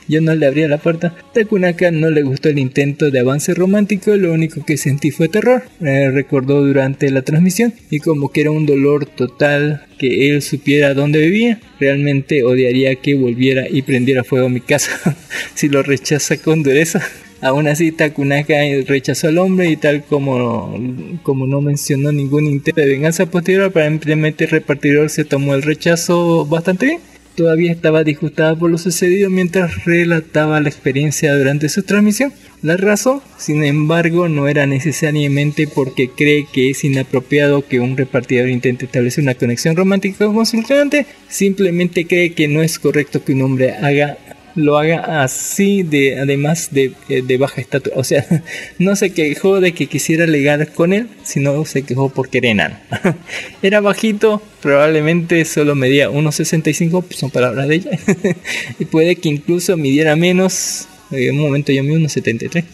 [0.08, 1.14] yo no le abría la puerta.
[1.34, 5.64] Takunaka no le gustó el intento de avance romántico, lo único que sentí fue terror.
[5.82, 11.20] recordó durante la transmisión y como que era un dolor total que él supiera dónde
[11.20, 11.60] vivía.
[11.80, 15.18] Realmente odiaría que volviera y prendiera fuego a mi casa
[15.56, 17.02] si lo rechaza con dureza.
[17.40, 18.56] Aún así, Takunaka
[18.88, 20.76] rechazó al hombre y tal como,
[21.22, 26.46] como no mencionó ningún intento de venganza posterior, aparentemente el repartidor se tomó el rechazo
[26.48, 27.00] bastante bien
[27.38, 32.34] todavía estaba disgustada por lo sucedido mientras relataba la experiencia durante su transmisión.
[32.64, 38.50] La razón, sin embargo, no era necesariamente porque cree que es inapropiado que un repartidor
[38.50, 43.34] intente establecer una conexión romántica con su cliente, simplemente cree que no es correcto que
[43.34, 44.18] un hombre haga
[44.58, 47.96] lo haga así de además de, eh, de, baja estatura.
[47.98, 48.26] O sea,
[48.80, 52.76] no se quejó de que quisiera ligar con él, sino se quejó porque era enano.
[53.62, 57.92] era bajito, probablemente solo medía 1,65, pues son palabras de ella.
[58.80, 60.88] y puede que incluso midiera menos.
[61.10, 62.66] En un momento yo mido 1,73.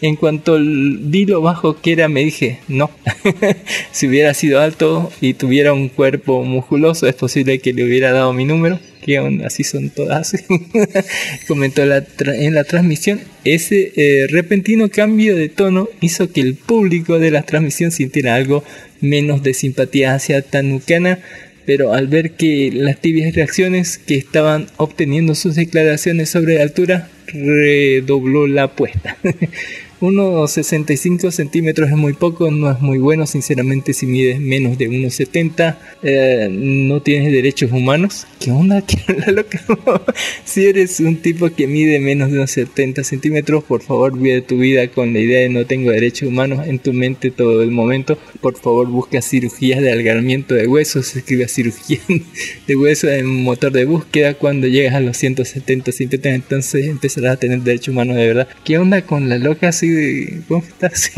[0.00, 2.90] en cuanto di lo bajo que era, me dije, no.
[3.92, 8.32] si hubiera sido alto y tuviera un cuerpo musculoso, es posible que le hubiera dado
[8.32, 10.34] mi número que así son todas,
[11.48, 17.30] comentó en la transmisión, ese eh, repentino cambio de tono hizo que el público de
[17.30, 18.64] la transmisión sintiera algo
[19.00, 21.20] menos de simpatía hacia Tanucana,
[21.66, 27.08] pero al ver que las tibias reacciones que estaban obteniendo sus declaraciones sobre la altura,
[27.28, 29.16] redobló la apuesta.
[30.00, 35.76] 1,65 centímetros es muy poco, no es muy bueno, sinceramente, si mides menos de 1,70,
[36.02, 38.26] eh, no tienes derechos humanos.
[38.38, 38.82] ¿Qué onda?
[38.86, 38.98] ¿Qué
[39.30, 39.60] loca?
[40.44, 44.88] si eres un tipo que mide menos de 1,70 centímetros, por favor, vive tu vida
[44.88, 48.16] con la idea de no tengo derechos humanos en tu mente todo el momento.
[48.40, 52.00] Por favor, busca cirugías de alargamiento de huesos, escribe cirugía
[52.66, 54.32] de huesos en motor de búsqueda.
[54.32, 58.48] Cuando llegas a los 170 centímetros, entonces empezarás a tener derechos humanos de verdad.
[58.64, 60.42] ¿Qué onda con la loca así?
[60.48, 61.10] ¿cómo estás?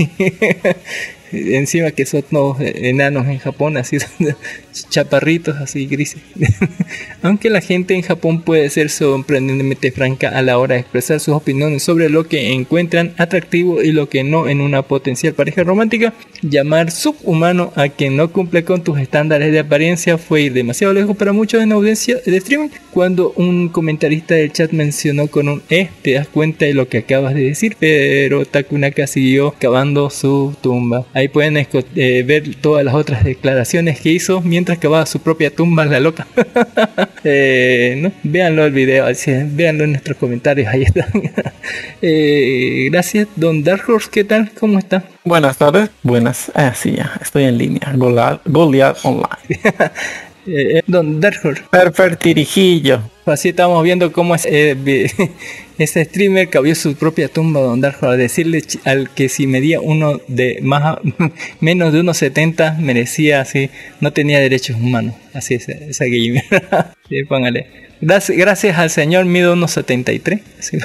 [1.32, 3.98] Encima que son todos enanos en Japón, así
[4.90, 6.20] chaparritos, así grises.
[7.22, 11.34] Aunque la gente en Japón puede ser sorprendentemente franca a la hora de expresar sus
[11.34, 16.12] opiniones sobre lo que encuentran atractivo y lo que no en una potencial pareja romántica,
[16.42, 21.16] llamar subhumano a quien no cumple con tus estándares de apariencia fue ir demasiado lejos
[21.16, 22.68] para muchos en audiencia de streaming.
[22.92, 26.98] Cuando un comentarista del chat mencionó con un E, te das cuenta de lo que
[26.98, 31.06] acabas de decir, pero Takunaka siguió cavando su tumba.
[31.22, 35.84] Ahí pueden eh, ver todas las otras declaraciones que hizo mientras cavaba su propia tumba
[35.84, 36.26] la loca.
[37.22, 38.10] eh, ¿no?
[38.24, 39.06] Véanlo el video,
[39.52, 41.06] véanlo en nuestros comentarios, ahí está.
[42.02, 44.50] eh, gracias, Don Dark Horse, ¿qué tal?
[44.58, 45.04] ¿Cómo está?
[45.22, 46.50] Buenas tardes, buenas.
[46.56, 47.92] Ah, sí, ya, estoy en línea.
[47.94, 49.60] Goliath Online.
[50.46, 51.40] Eh, eh, don Dark
[51.70, 53.00] Perfectirijillo.
[53.26, 54.76] Así estamos viendo cómo es, eh,
[55.78, 59.80] ese streamer que abrió su propia tumba Don Dark a decirle al que si medía
[59.80, 60.98] uno de más
[61.60, 63.70] menos de unos 70 merecía así,
[64.00, 65.14] no tenía derechos humanos.
[65.32, 66.42] Así es esa gamer.
[67.08, 67.66] sí, póngale.
[68.00, 70.40] Gracias, gracias al señor mido unos 73.
[70.58, 70.78] Sí.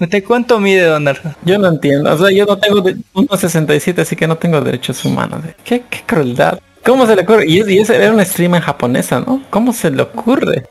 [0.00, 1.34] ¿Usted cuánto mide, don Darjo?
[1.44, 2.10] Yo no entiendo.
[2.10, 5.42] O sea, yo no tengo de- 1.67, así que no tengo derechos humanos.
[5.62, 6.58] ¿Qué, qué crueldad?
[6.88, 7.44] ¿Cómo se le ocurre?
[7.46, 9.44] Y, y ese era un stream en japonesa, ¿no?
[9.50, 10.64] ¿Cómo se le ocurre?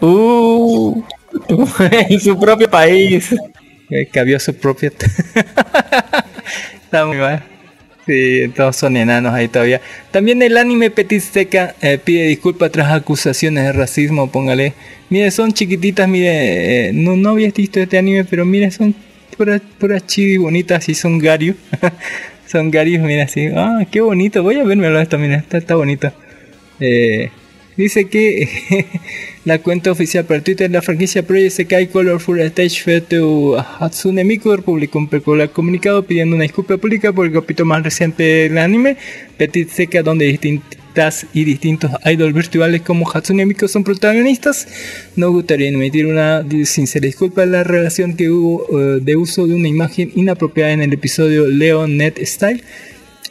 [0.00, 1.02] Uh,
[1.90, 3.34] en su propio país.
[3.90, 4.92] Eh, Cabió su propia.
[6.84, 7.42] Está muy mal.
[8.06, 9.80] Sí, todos son enanos ahí todavía.
[10.12, 14.74] También el anime Petit Seca eh, pide disculpas tras acusaciones de racismo, póngale.
[15.10, 18.94] Mire, son chiquititas, mire, eh, no, no había visto este anime, pero mire, son
[19.36, 20.04] puras, puras
[20.38, 21.56] bonitas y son Garius.
[22.54, 23.48] son mira así.
[23.52, 26.12] Ah, qué bonito, voy a vermelo esto, mira, está, está bonito.
[26.78, 27.30] Eh,
[27.76, 28.48] dice que
[29.44, 34.56] la cuenta oficial para Twitter de la franquicia Project Sekai Colorful Stage Fetu Hatsune Miku
[34.62, 38.96] publicó un peculiar comunicado pidiendo una disculpa pública por el capítulo más reciente del anime,
[39.36, 40.26] Petit Seca, donde
[41.32, 44.68] y distintos idols virtuales como Hatsune Miku son protagonistas.
[45.16, 49.54] Nos gustaría emitir una sincera disculpa a la relación que hubo eh, de uso de
[49.54, 52.62] una imagen inapropiada en el episodio Leo Net Style.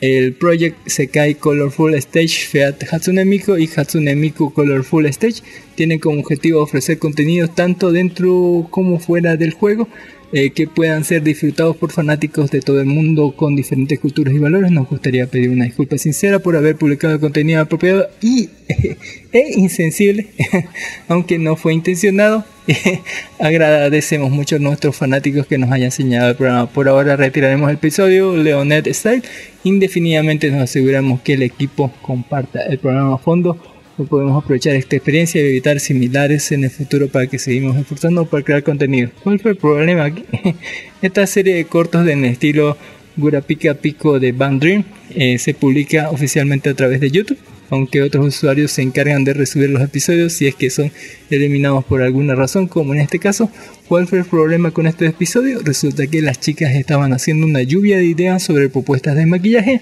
[0.01, 5.41] El Project Sekai Colorful Stage Feat Hatsune Miku y Hatsune Miku Colorful Stage
[5.75, 9.87] tienen como objetivo ofrecer contenidos tanto dentro como fuera del juego
[10.35, 14.39] eh, que puedan ser disfrutados por fanáticos de todo el mundo con diferentes culturas y
[14.39, 14.71] valores.
[14.71, 18.49] Nos gustaría pedir una disculpa sincera por haber publicado contenido apropiado y
[19.31, 20.27] e insensible,
[21.07, 22.43] aunque no fue intencionado.
[23.39, 26.67] Agradecemos mucho a nuestros fanáticos que nos hayan enseñado el programa.
[26.67, 29.21] Por ahora retiraremos el episodio Leonet Style.
[29.63, 33.72] Indefinidamente nos aseguramos que el equipo comparta el programa a fondo.
[33.97, 38.25] No podemos aprovechar esta experiencia y evitar similares en el futuro para que seguimos esforzando
[38.25, 39.11] para crear contenido.
[39.23, 40.23] ¿Cuál fue el problema aquí?
[41.01, 42.75] Esta serie de cortos en estilo
[43.15, 47.37] Gurapika Pico de Band Dream eh, se publica oficialmente a través de YouTube
[47.73, 50.91] aunque otros usuarios se encargan de resubir los episodios si es que son
[51.31, 53.49] eliminados por alguna razón, como en este caso.
[53.87, 55.59] ¿Cuál fue el problema con este episodio?
[55.63, 59.81] Resulta que las chicas estaban haciendo una lluvia de ideas sobre propuestas de maquillaje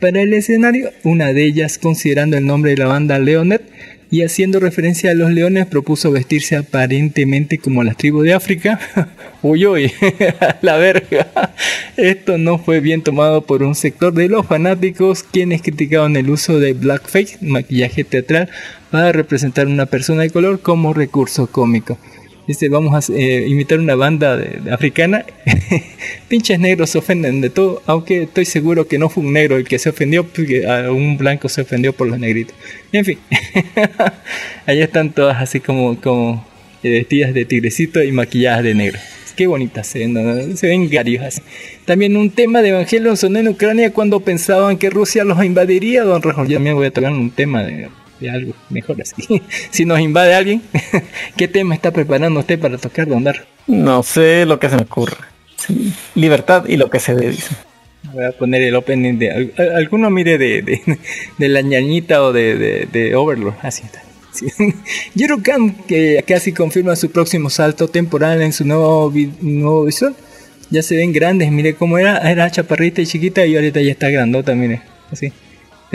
[0.00, 3.62] para el escenario, una de ellas considerando el nombre de la banda Leonet
[4.10, 8.78] y haciendo referencia a los leones propuso vestirse aparentemente como las tribus de África.
[9.42, 9.92] uy, uy,
[10.62, 11.52] la verga.
[11.96, 16.58] Esto no fue bien tomado por un sector de los fanáticos quienes criticaban el uso
[16.60, 18.48] de blackface, maquillaje teatral,
[18.90, 21.98] para representar una persona de color como recurso cómico.
[22.46, 25.24] Dice, vamos a eh, imitar una banda de, de africana.
[26.28, 29.64] Pinches negros se ofenden de todo, aunque estoy seguro que no fue un negro el
[29.64, 32.54] que se ofendió, porque a un blanco se ofendió por los negritos.
[32.92, 33.18] En fin,
[34.66, 36.46] allá están todas así como, como
[36.82, 38.98] eh, vestidas de tigrecito y maquilladas de negro.
[39.34, 41.42] Qué bonitas se ven, se ven garios así.
[41.84, 46.04] También un tema de Evangelion sonó en Ucrania cuando pensaban que Rusia los invadiría.
[46.04, 47.88] Don Rajo, yo también voy a tocar un tema de,
[48.20, 49.42] de algo mejor así.
[49.70, 50.62] si nos invade alguien,
[51.36, 53.44] ¿qué tema está preparando usted para tocar, Don Darjo?
[53.66, 55.16] No sé lo que se me ocurre.
[56.14, 57.54] Libertad y lo que se dé, dice.
[58.12, 60.80] Voy a poner el opening de al- alguno mire de, de,
[61.38, 63.54] de la ñañita o de, de, de Overlord.
[63.62, 64.02] Así está.
[64.32, 64.46] Sí.
[65.14, 70.14] Yuru Khan, que casi confirma su próximo salto temporal en su nuevo, vi- nuevo visual.
[70.70, 74.10] Ya se ven grandes, mire cómo era, era chaparrita y chiquita y ahorita ya está
[74.10, 74.82] grandota, mire.
[75.10, 75.32] Así.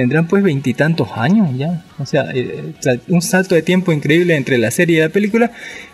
[0.01, 1.85] Tendrán pues veintitantos años ya.
[1.99, 2.73] O sea, eh,
[3.07, 5.51] un salto de tiempo increíble entre la serie y la película.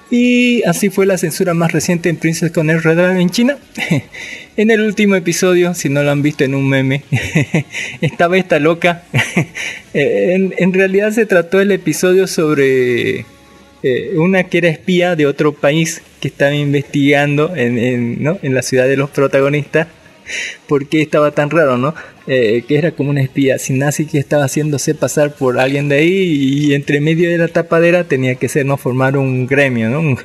[0.09, 3.57] Y así fue la censura más reciente en Princess con el Red en China.
[4.55, 7.03] en el último episodio, si no lo han visto en un meme,
[7.99, 9.03] estaba esta loca.
[9.93, 13.25] En, en realidad se trató el episodio sobre
[13.81, 18.37] eh, una que era espía de otro país que estaba investigando en, en, ¿no?
[18.43, 19.87] en la ciudad de los protagonistas.
[20.67, 21.93] ¿Por qué estaba tan raro, no?
[22.29, 26.67] Eh, que era como una espía nazi que estaba haciéndose pasar por alguien de ahí
[26.69, 28.75] y entre medio de la tapadera tenía que ser, ¿no?
[28.77, 29.99] Formar un gremio, ¿no?
[30.01, 30.17] Un-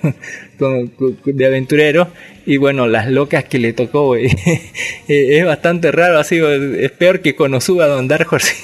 [1.24, 2.09] de aventureros
[2.46, 4.26] y bueno, las locas que le tocó, eh,
[5.09, 6.38] eh, es bastante raro, así,
[6.78, 8.55] es peor que Konosuba Don Dark Horse.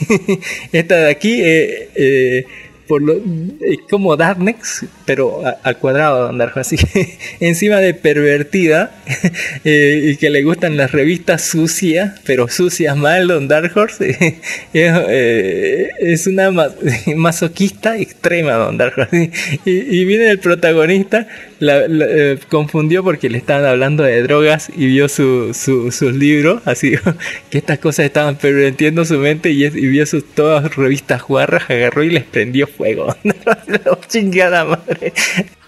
[0.72, 2.44] Esta de aquí, eh, eh,
[2.88, 6.76] por lo, es como Darknex, pero al cuadrado Horse, así,
[7.40, 8.90] encima de pervertida
[9.64, 14.38] eh, y que le gustan las revistas sucias, pero sucias mal Don Dark Horse,
[14.74, 16.74] eh, es una ma-
[17.14, 19.30] masoquista extrema Don Dark Horse.
[19.64, 21.26] Y viene el protagonista,
[21.60, 26.14] la, la- eh, confundió porque le estaban hablando de drogas y vio su, su- sus
[26.14, 26.92] libros, así
[27.50, 31.68] que estas cosas estaban pervirtiendo su mente y, es- y vio sus todas revistas guarras,
[31.68, 33.14] agarró y les prendió fuego.
[34.08, 35.12] Chingada madre.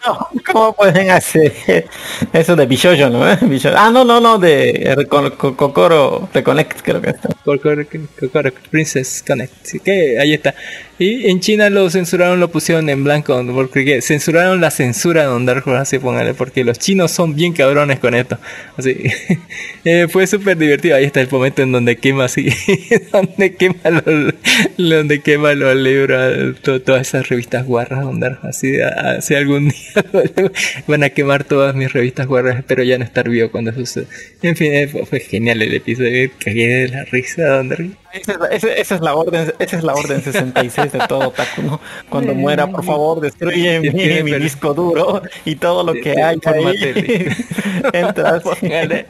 [0.06, 1.52] No, ¿Cómo pueden hacer
[2.32, 3.30] eso de Bishoyo, no?
[3.30, 3.36] eh?
[3.42, 3.76] Bishoyo.
[3.76, 5.06] Ah, no, no, no, de
[5.38, 7.28] Kokoro Reconnect, creo que está.
[7.44, 7.86] Kokoro-
[8.18, 9.52] Kokoro Princess Connect.
[9.62, 10.54] Así que ahí está.
[11.02, 13.42] Y en China lo censuraron, lo pusieron en blanco.
[13.54, 16.34] Porque censuraron la censura de Dark Horse, así póngale.
[16.34, 18.38] Porque los chinos son bien cabrones con esto.
[18.76, 18.96] Así.
[19.82, 20.94] Eh, fue súper divertido.
[20.94, 22.50] Ahí está el momento en donde quema así.
[23.12, 24.34] donde quema los,
[24.76, 26.60] donde quema los libros.
[26.60, 28.04] to- todas esas revistas guarras.
[28.20, 28.40] Dark.
[28.42, 30.04] Así, así algún día
[30.86, 32.58] van a quemar todas mis revistas guarras.
[32.58, 34.04] Espero ya no estar vivo cuando suceda.
[34.42, 36.30] En fin, eh, fue, fue genial el episodio.
[36.44, 37.88] Cagué de la risa, Don Dark.
[38.12, 41.28] Esa es, la, esa- esa es la orden, esa es la orden 66 de todo
[41.28, 41.80] otaku, ¿no?
[42.08, 47.28] Cuando muera, por favor, destruye mi, disco duro y todo lo que hay ahí.
[47.92, 48.42] Entras.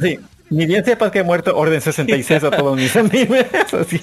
[0.00, 0.18] Sí.
[0.50, 3.46] Ni bien sepas que he muerto orden 66 a todos mis animes.
[3.72, 4.00] Así,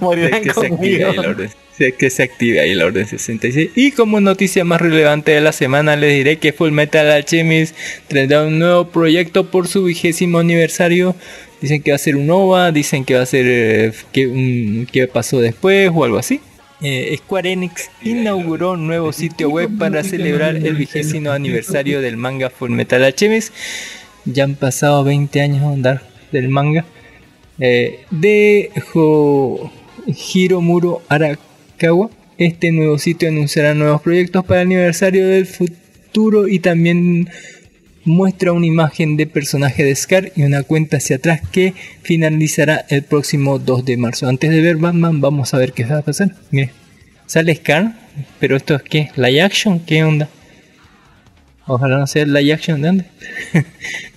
[0.00, 1.10] morirán que se conmigo.
[1.16, 1.50] orden.
[1.98, 3.70] Que se active ahí la orden 66.
[3.74, 7.74] Y como noticia más relevante de la semana, les diré que Full Metal Alchemist
[8.08, 11.16] tendrá un nuevo proyecto por su vigésimo aniversario.
[11.60, 14.86] Dicen que va a ser un OVA, dicen que va a ser eh, que, un-
[14.92, 16.40] qué pasó después o algo así.
[16.80, 22.50] Eh, Square Enix inauguró un nuevo sitio web para celebrar el vigésimo aniversario del manga
[22.50, 23.54] Full Metal Alchemist.
[24.24, 25.98] Ya han pasado 20 años de
[26.32, 26.84] del manga.
[27.58, 28.70] Eh, de
[30.06, 32.10] Hiromuro Arakawa.
[32.38, 37.28] Este nuevo sitio anunciará nuevos proyectos para el aniversario del futuro y también
[38.04, 43.02] muestra una imagen de personaje de Scar y una cuenta hacia atrás que finalizará el
[43.02, 44.28] próximo 2 de marzo.
[44.28, 46.34] Antes de ver Batman, vamos a ver qué va a pasar.
[46.50, 46.70] Mire,
[47.26, 47.94] sale Scar,
[48.40, 49.10] pero esto es qué?
[49.16, 49.80] ¿Live action?
[49.80, 50.28] ¿Qué onda?
[51.66, 53.04] Ojalá no sea live action, ¿de dónde?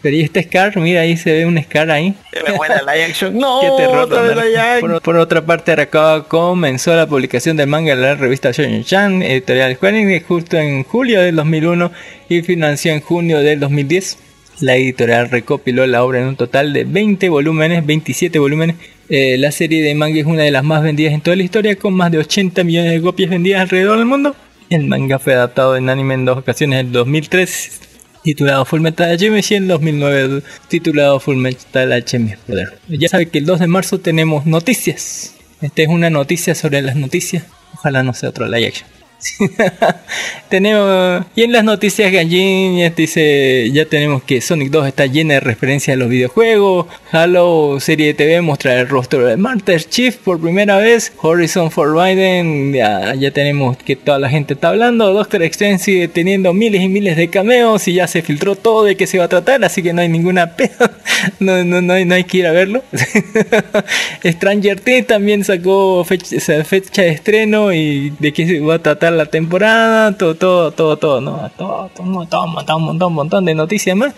[0.02, 2.16] pero ahí está Scar, mira, ahí se ve un Scar ahí.
[2.32, 3.38] Qué buena live action.
[3.40, 4.92] No, Qué terror, otra vez live action.
[4.92, 9.22] por, por otra parte, Arakawa comenzó la publicación del manga en la revista Shonen Chan,
[9.22, 11.92] editorial Square Enix, justo en julio del 2001
[12.30, 14.18] y financió en junio del 2010.
[14.62, 18.78] La editorial recopiló la obra en un total de 20 volúmenes, 27 volúmenes.
[19.10, 21.76] Eh, la serie de manga es una de las más vendidas en toda la historia,
[21.76, 24.36] con más de 80 millones de copias vendidas alrededor del mundo.
[24.70, 27.82] El manga fue adaptado en anime en dos ocasiones, en el 2003
[28.24, 32.80] titulado Full Metal Alchemist y en 2009 titulado Full Metal Alchemist Poder.
[32.90, 35.36] Ya sabe que el 2 de marzo tenemos noticias.
[35.62, 37.44] Esta es una noticia sobre las noticias.
[37.76, 38.95] Ojalá no sea otro live action.
[40.50, 45.40] tenemos y en las noticias gallinas dice ya tenemos que Sonic 2 está llena de
[45.40, 46.88] referencias a los videojuegos.
[47.12, 51.14] Halo serie de TV mostrará el rostro de Master Chief por primera vez.
[51.22, 55.14] Horizon Forbidden ya, ya tenemos que toda la gente está hablando.
[55.14, 58.96] Doctor Strange sigue teniendo miles y miles de cameos y ya se filtró todo de
[58.96, 60.92] qué se va a tratar así que no hay ninguna pena
[61.40, 62.84] no, no, no, hay, no hay que ir a verlo.
[64.24, 69.14] Stranger Things también sacó fecha, fecha de estreno y de qué se va a tratar
[69.16, 71.52] la temporada, todo, todo, todo, todo, ¿no?
[71.58, 72.52] Todo, todo, un montón,
[72.82, 74.14] montón, montón, de noticias más.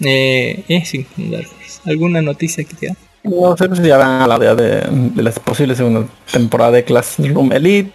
[0.00, 1.06] Eh, eh, sí,
[1.84, 2.94] ¿alguna noticia que ya
[3.28, 5.32] la de, de la
[5.74, 7.92] segunda temporada de Classroom Elite.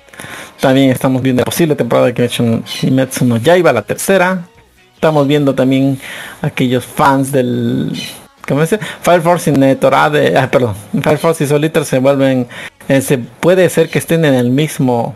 [0.60, 4.48] También estamos viendo la posible temporada de Kimetsu no Yaiba, la tercera.
[4.94, 6.00] Estamos viendo también
[6.42, 7.92] aquellos fans del
[8.48, 8.80] ¿cómo dice?
[9.02, 12.48] Fire Force y Netorá de ah, perdón, Fire Force y Solitaire se vuelven
[12.88, 15.16] eh, se puede ser que estén en el mismo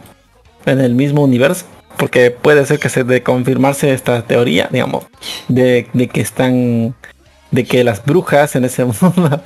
[0.65, 1.65] en el mismo universo
[1.97, 5.05] porque puede ser que se de confirmarse esta teoría digamos
[5.47, 6.93] de, de que están
[7.51, 9.41] de que las brujas en ese mundo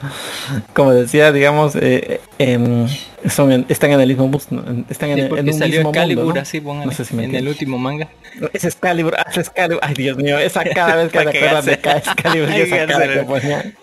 [0.73, 2.87] como decía digamos eh, em,
[3.29, 4.31] son en- están en el mismo.
[4.51, 6.41] En- están en, en un salió mismo Excalibur, mundo, ¿no?
[6.41, 8.07] así póngale, No sé si me en el último manga.
[8.53, 9.79] Es Excalibur, es Excalibur.
[9.83, 13.73] Ay, Dios mío, esa cada vez que Para recuerdan de Excalibur, esa cara que ponía.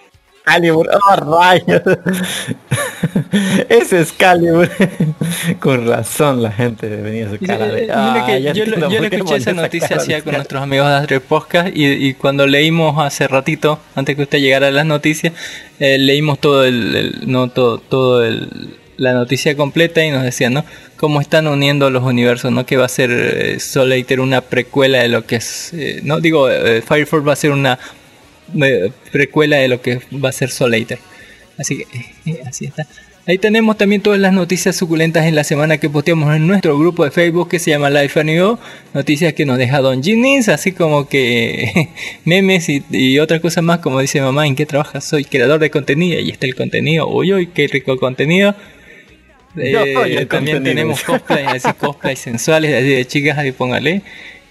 [0.51, 1.83] Excalibur, oh rayos.
[3.69, 4.71] es Excalibur.
[5.59, 7.91] Con razón la gente venía su cara de.
[7.93, 10.35] "Ah, yo, lo- entiendo yo por le escuché esa noticia hacía con Excalibur".
[10.35, 14.69] nuestros amigos de Astro Podcast y, y cuando leímos hace ratito, antes que usted llegara
[14.69, 15.33] a las noticias,
[15.81, 20.55] eh, leímos todo el, el- no todo, todo el, la noticia completa y nos decían,
[20.55, 20.65] ¿no?
[20.97, 22.65] Cómo están uniendo los universos, ¿no?
[22.65, 26.21] Que va a ser eh, Soul Eater una precuela de lo que es, eh, no
[26.21, 27.79] digo, eh, Fire Force va a ser una
[29.13, 30.87] precuela de lo que va a ser Soul.
[31.59, 31.87] Así que,
[32.31, 32.87] eh, así está.
[33.29, 37.05] Ahí tenemos también todas las noticias suculentas en la semana que posteamos en nuestro grupo
[37.05, 38.57] de Facebook que se llama Life Anime.
[38.95, 41.89] Noticias que nos deja Don Ginis, así como que
[42.25, 45.05] memes y, y otras cosas más, como dice mamá, ¿en qué trabajas?
[45.05, 47.09] Soy creador de contenido y está el contenido.
[47.09, 48.55] Uy, uy, qué rico contenido.
[49.57, 50.63] Yo Eh, soy el también contenido.
[50.63, 54.03] tenemos cosplay, así cosplay sensuales, así de chicas, ahí póngale.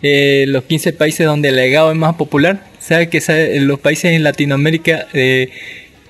[0.01, 2.61] Eh, los 15 países donde el legado es más popular.
[2.87, 5.49] Sabe que sabe- en los países en Latinoamérica, eh,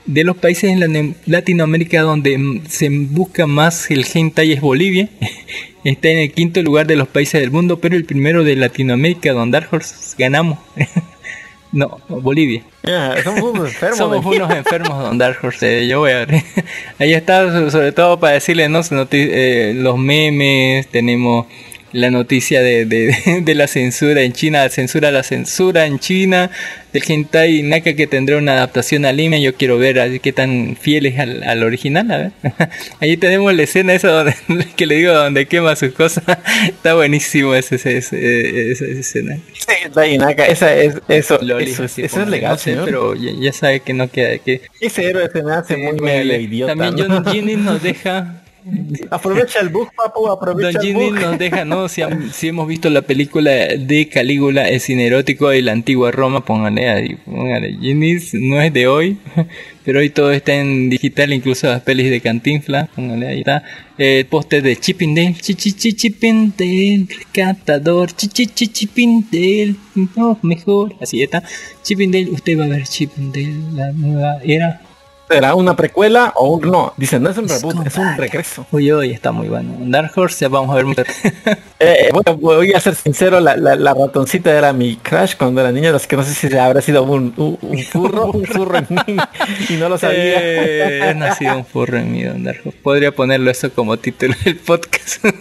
[0.05, 5.07] de los países en la- Latinoamérica donde se busca más el hentai es Bolivia.
[5.83, 9.31] está en el quinto lugar de los países del mundo, pero el primero de Latinoamérica,
[9.33, 10.59] donde Dark Horse ganamos.
[11.71, 12.63] no, Bolivia.
[13.23, 13.97] Somos unos enfermos.
[13.97, 15.83] Somos unos enfermos Don Dark Horse.
[15.83, 16.43] eh, Yo voy a ver.
[16.99, 18.79] Ahí está, so- sobre todo para decirles, ¿no?
[18.81, 21.45] Noti- eh, los memes, tenemos
[21.95, 26.51] la noticia de, de, de la censura en China, censura la censura en China,
[26.93, 29.41] del hentai Naka que tendrá una adaptación al anime.
[29.41, 32.31] Yo quiero ver así qué tan fiel es al, al original, a ver.
[32.99, 34.35] Ahí tenemos la escena esa donde,
[34.75, 36.23] que le digo donde quema sus cosas.
[36.67, 39.37] Está buenísimo ese, ese, ese- esa escena.
[39.53, 42.63] Sí, Dai Naka, esa es, eso, Loli, eso, es- así eso es legal, no sé,
[42.71, 42.85] señor.
[42.85, 46.39] pero ya, ya sabe que no queda que Ese héroe se me hace muy medio
[46.39, 46.75] idiota.
[46.75, 47.15] también ¿no?
[47.23, 48.41] John Jennings nos deja
[49.11, 51.21] Aprovecha el bug, papu, aprovecha Don el Jennings bug.
[51.21, 51.87] nos deja, ¿no?
[51.87, 56.11] Si, ham- si hemos visto la película de Calígula, el cine erótico de la antigua
[56.11, 57.77] Roma, póngale ahí, póngale.
[57.79, 59.17] Jennings no es de hoy,
[59.85, 63.63] pero hoy todo está en digital, incluso las pelis de Cantinflas, póngale ahí está.
[63.97, 69.75] El póster de Chippendale, Chippendale, rescatador, Chippendale,
[70.15, 71.43] no, mejor, así está.
[71.83, 74.81] Chippendale, usted va a ver Chippendale, la nueva era.
[75.27, 76.93] ¿Será una precuela o un no?
[76.97, 78.65] Dicen, no es un reboot, es un regreso.
[78.71, 79.75] Uy, uy, está muy bueno.
[79.79, 80.85] Dark Horse, ya vamos a ver.
[81.77, 85.73] Eh, bueno, voy a ser sincero, la, la, la ratoncita era mi crush cuando era
[85.73, 88.87] niña, las que no sé si habrá sido un, un, un furro, un furro en
[88.89, 89.17] mí,
[89.69, 90.39] y no lo sabía.
[90.41, 92.79] Eh, ha nacido un furro en mi Don Dark Horse.
[92.81, 95.23] Podría ponerlo eso como título del podcast.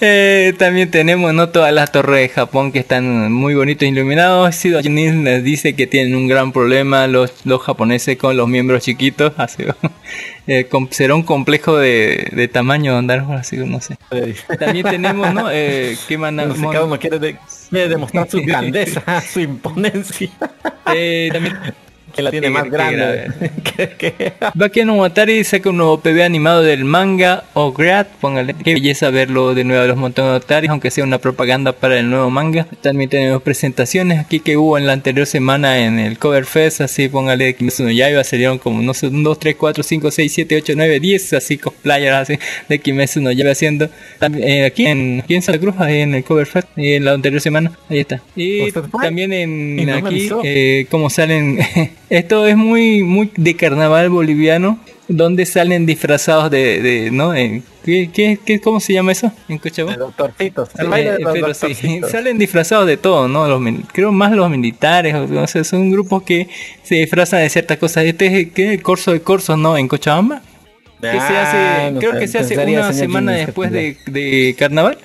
[0.00, 4.54] Eh, también tenemos no todas las torres de Japón que están muy bonitos e iluminados.
[4.54, 9.19] Sido les dice que tienen un gran problema los, los japoneses con los miembros chiquitos.
[9.36, 9.64] Así,
[10.46, 13.96] eh, será un complejo de, de tamaño Horse, así no sé.
[14.58, 15.50] También tenemos, ¿no?
[15.50, 17.36] Eh, ¿qué manda- No sé, cada uno quiere, de-
[17.68, 20.30] quiere demostrar su grandeza, su imponencia,
[20.94, 21.56] Eh, también
[22.14, 23.30] que la tiene más grande.
[23.76, 29.10] Que- que- Bakeano Watari saca un nuevo PV animado del manga Ograt, póngale, qué belleza
[29.10, 32.28] verlo de nuevo a los montones de Otari, aunque sea una propaganda para el nuevo
[32.30, 32.66] manga.
[32.82, 37.08] También tenemos presentaciones aquí que hubo en la anterior semana en el Cover Fest, así
[37.08, 40.56] póngale Kimetsu no Yaiba, salieron como no sé, 1, 2, 3, 4, 5, 6, 7,
[40.56, 42.38] 8, 9, 10, así cosplayers así
[42.68, 43.88] de Kimetsu no Yaiba haciendo.
[44.18, 47.04] También, eh, aquí en, aquí en Santa Cruz, ahí en el Cover Fest, eh, en
[47.06, 48.20] la anterior semana, ahí está.
[48.36, 51.58] Y también en no me aquí, eh, como salen,
[52.10, 57.34] esto es muy muy de carnaval boliviano, donde salen disfrazados de, de ¿no?
[57.34, 59.96] Eh, ¿qué, qué, qué- cómo se llama eso en Cochabamba?
[59.96, 60.70] de doctorcitos.
[60.78, 61.74] El Eh, baile de los pero sí,
[62.10, 63.48] salen disfrazados de todo, ¿no?
[63.48, 66.48] Los, creo más los militares, o, son grupos que
[66.82, 68.04] se disfrazan de ciertas cosas.
[68.04, 68.74] Este es el, ¿qué?
[68.74, 69.76] el corso de corsos, ¿no?
[69.78, 70.42] En Cochabamba.
[71.00, 74.54] Que se hace, Ah, no creo sé, que se hace una semana después de, de
[74.58, 74.98] carnaval.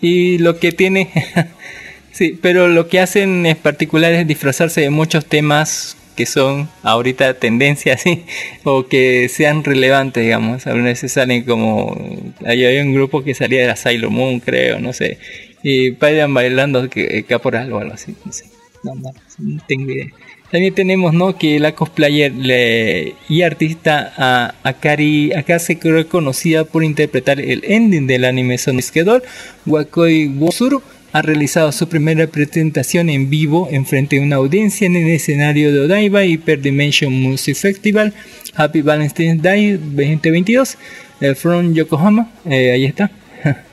[0.00, 1.10] Y lo que tiene,
[2.12, 7.34] sí, pero lo que hacen en particular es disfrazarse de muchos temas que son ahorita
[7.34, 8.24] tendencias, ¿sí?
[8.64, 10.66] o que sean relevantes, digamos.
[10.66, 11.96] A veces salen como,
[12.44, 15.18] ahí hay un grupo que salía de la Sailor Moon, creo, no sé,
[15.62, 18.46] y vayan bailando que, caporal o algo así, no sé,
[18.82, 20.06] no, no, no tengo idea.
[20.50, 21.36] También tenemos, ¿no?
[21.36, 27.60] Que la cosplayer le- y artista a Akari Akase que es reconocida por interpretar el
[27.64, 29.22] ending del anime Sonic Schedule,
[29.66, 30.82] Wakoi Wosuru,
[31.18, 35.72] ha realizado su primera presentación en vivo en frente a una audiencia en el escenario
[35.72, 38.14] de Odaiba Hyper Dimension Music Festival
[38.54, 40.78] Happy Valentine's Day 2022
[41.20, 43.10] eh, from Yokohama, eh, ahí está.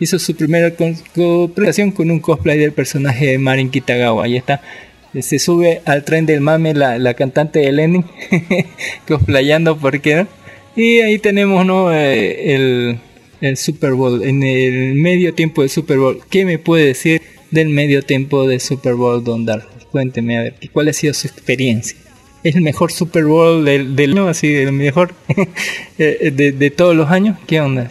[0.00, 4.62] Hizo su primera presentación con un cosplay del personaje de Marin Kitagawa, ahí está.
[5.20, 8.06] Se sube al tren del mame la, la cantante de Lenin,
[9.06, 10.28] cosplayando, ¿por qué no?
[10.74, 11.92] Y ahí tenemos ¿no?
[11.94, 12.98] Eh, el,
[13.44, 16.20] el Super Bowl, en el medio tiempo del Super Bowl.
[16.30, 19.66] ¿Qué me puede decir del medio tiempo del Super Bowl, Don Dark?
[19.90, 21.96] Cuénteme, a ver, ¿cuál ha sido su experiencia?
[22.42, 25.14] ¿Es el mejor Super Bowl del, del año, así, el mejor
[25.98, 27.38] eh, de, de todos los años?
[27.46, 27.88] ¿Qué onda?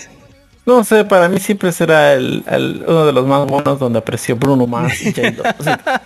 [0.65, 4.35] No sé, para mí siempre será el, el- uno de los más buenos donde apreció
[4.37, 5.43] Bruno Mars y J-Lo.
[5.59, 6.01] O sea,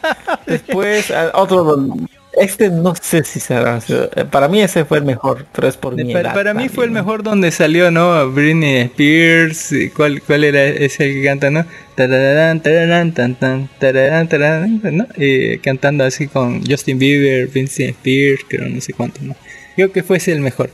[0.48, 2.10] después otro don-
[2.40, 3.82] este no sé si será.
[3.82, 6.70] sea, Para mí ese fue el mejor, pero es por mi Para, edad para mí
[6.70, 8.32] fue el mejor donde salió, ¿no?
[8.32, 11.66] Britney Spears, y ¿cuál, cuál era ese que canta, no?
[11.96, 15.08] Tararán, tararán, tan, tan, tararán, tararán, ¿no?
[15.18, 19.36] Eh, cantando así con Justin Bieber, Vincent Spears, creo, no sé cuántos, ¿no?
[19.76, 20.70] Creo que fue ese el mejor.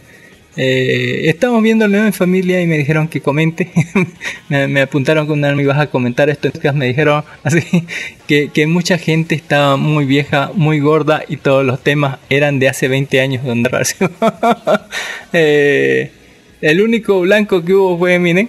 [0.56, 3.72] Eh, estamos viéndolo en familia y me dijeron que comente.
[4.49, 6.47] me, me apuntaron con una ibas a comentar esto.
[6.47, 7.86] Entonces me dijeron así
[8.28, 12.70] que, que mucha gente estaba muy vieja, muy gorda y todos los temas eran de
[12.70, 13.43] hace 20 años.
[13.43, 13.70] Donde
[15.34, 16.12] eh,
[16.62, 18.47] el único blanco que hubo fue Eminem.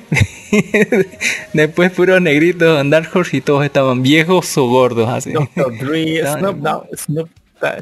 [1.53, 5.33] Después puros negritos en Dark Horse y todos estaban viejos o gordos así.
[5.33, 5.79] Dr.
[5.79, 7.29] Dre, No, Snoop, no, Snoop.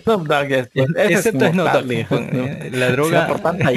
[0.03, 1.55] Snoop Dogg es, ese es Dogg.
[1.55, 2.49] mortal, con, ¿no?
[2.79, 3.23] La droga.
[3.25, 3.73] Ese por tanta-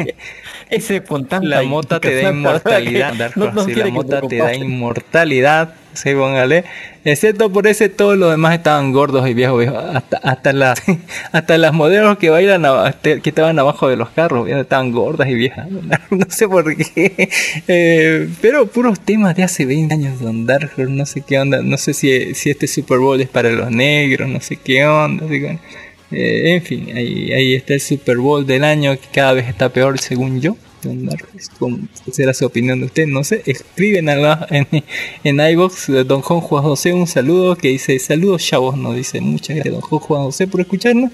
[0.70, 4.38] ese por tanta La mota te da inmortalidad, No- no quiere la mota te te
[4.38, 6.64] da inmortalidad, sí, póngale.
[7.04, 9.78] Excepto por ese, todos los demás estaban gordos y viejos, viejos.
[9.94, 10.82] Hasta, hasta las,
[11.32, 15.30] hasta las modelos que bailan, aba- te- que estaban abajo de los carros, estaban gordas
[15.30, 15.68] y viejas.
[16.10, 17.30] No sé por qué.
[17.68, 21.62] Eh, pero puros temas de hace 20 años, Don Dark no sé qué onda.
[21.62, 25.26] No sé si, si este Super Bowl es para los negros, no sé qué onda.
[25.26, 25.44] así
[26.12, 29.70] eh, en fin, ahí, ahí está el Super Bowl del año que cada vez está
[29.70, 30.56] peor según yo.
[30.86, 31.78] Don Darkness, ¿cómo
[32.12, 33.08] será su opinión de usted?
[33.08, 34.68] No sé, escriben a la- en,
[35.24, 39.56] en iBox Don Juan Juan José un saludo que dice saludos chavos, nos dice muchas
[39.58, 41.12] gracias Don Juan José por escucharnos.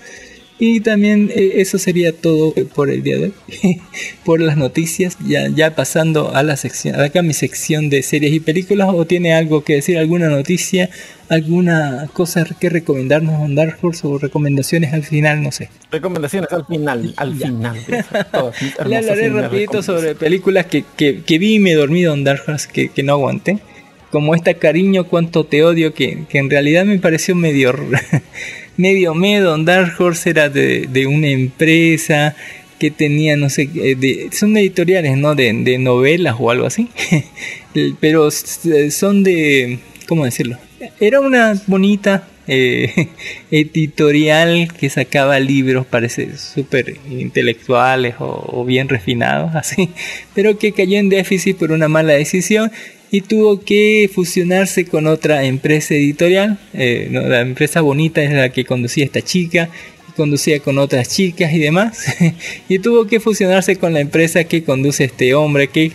[0.63, 3.81] Y también eh, eso sería todo por el día de hoy.
[4.23, 8.39] por las noticias, ya, ya pasando a la sección, acá mi sección de series y
[8.39, 10.91] películas, o tiene algo que decir, alguna noticia,
[11.29, 15.71] alguna cosa que recomendarnos Don Dark Horse o recomendaciones al final, no sé.
[15.89, 17.83] Recomendaciones al final, al final.
[17.87, 22.03] de todas mis Le hablaré rapidito sobre películas que, que, que vi y me dormí
[22.03, 23.57] Don Dark Horse que, que no aguanté.
[24.11, 27.73] Como esta cariño, cuánto te odio, que, que en realidad me pareció medio
[28.81, 29.13] medio.
[29.13, 32.35] Don Dark Horse era de, una empresa
[32.79, 35.35] que tenía, no sé, eh, de, son editoriales, ¿no?
[35.35, 36.89] De, novelas o algo así.
[37.99, 40.57] Pero son de, ¿cómo decirlo?
[40.99, 43.09] Era una bonita eh,
[43.51, 49.89] editorial que sacaba libros, parece súper intelectuales o bien refinados, así,
[50.33, 52.71] pero que cayó en déficit por una mala decisión
[53.11, 56.57] y tuvo que fusionarse con otra empresa editorial.
[56.73, 59.69] eh, no, la empresa bonita es la que conducía esta chica,
[60.15, 62.05] conducía con otras chicas y demás,
[62.69, 65.91] y tuvo que fusionarse con la empresa que conduce este hombre que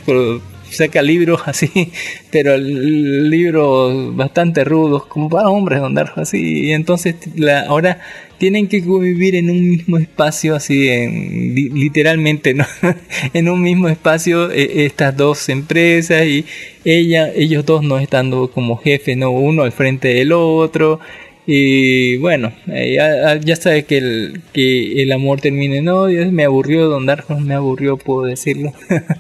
[0.71, 1.71] saca libros así,
[2.31, 8.01] pero libros bastante rudos, como para hombres, don Darjo, así, y entonces la, ahora
[8.39, 12.55] tienen que convivir en un mismo espacio, así, en, li- literalmente,
[13.33, 16.45] en un mismo espacio, eh, estas dos empresas, y
[16.85, 19.31] ella, ellos dos no estando como jefes, ¿no?
[19.31, 21.01] Uno al frente del otro,
[21.49, 26.31] y bueno, eh, ya, ya sabe que el, que el amor termina en odio.
[26.33, 28.73] Me aburrió Don Darjo, me aburrió, puedo decirlo.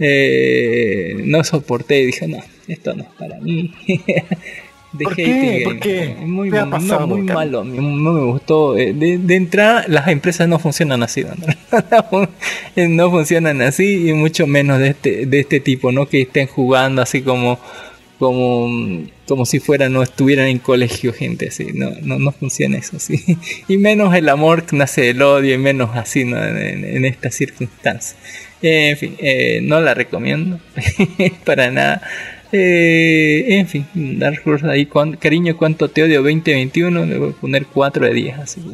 [0.00, 2.38] Eh, no soporté, dije, no,
[2.68, 3.72] esto no es para mí.
[5.02, 5.60] ¿Por Dejé qué?
[5.64, 6.16] ¿Por qué?
[6.20, 7.66] Muy, ¿Qué ha no, pasado, muy Carlos?
[7.66, 8.76] malo, no me gustó.
[8.76, 11.36] Eh, De, de entrada, las empresas no funcionan así, Don
[11.90, 12.28] Darjo.
[12.76, 16.06] no funcionan así y mucho menos de este, de este tipo, ¿no?
[16.06, 17.58] Que estén jugando así como
[18.18, 18.68] como,
[19.28, 23.38] como si fuera no estuvieran en colegio gente así no, no, no funciona eso así
[23.68, 26.44] y menos el amor que nace del odio y menos así ¿no?
[26.44, 28.16] en, en estas circunstancias
[28.60, 30.58] Eh, en fin eh, no la recomiendo
[31.44, 32.02] para nada
[32.50, 33.84] Eh, en fin
[34.18, 34.88] Dark Horse ahí
[35.18, 38.60] cariño cuánto te odio 2021 le voy a poner 4 de 10 así.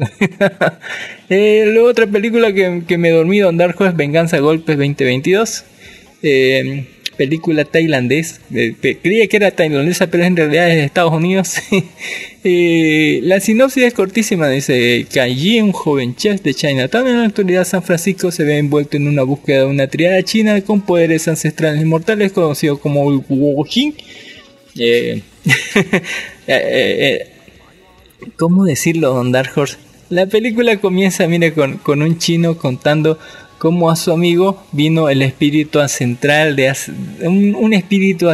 [1.27, 5.65] Eh, luego otra película que, que me dormí Don Dark Horse Venganza Golpes 2022
[6.21, 8.41] eh, película tailandés.
[8.53, 11.55] Eh, creía que era tailandesa, pero en realidad es de Estados Unidos.
[12.47, 14.47] Eh, la sinopsis es cortísima.
[14.47, 18.97] Dice, Kai un joven chef de Chinatown, en la actualidad San Francisco se ve envuelto
[18.97, 23.95] en una búsqueda de una triada china con poderes ancestrales inmortales conocido como Wojin.
[24.77, 25.23] Eh,
[26.47, 27.31] eh, eh,
[28.37, 29.53] ¿Cómo decirlo, Don Dark?
[30.09, 33.17] La película comienza, mire, con un chino contando
[33.65, 36.71] cómo a su amigo vino el espíritu ancestral de
[37.21, 38.27] un, un espíritu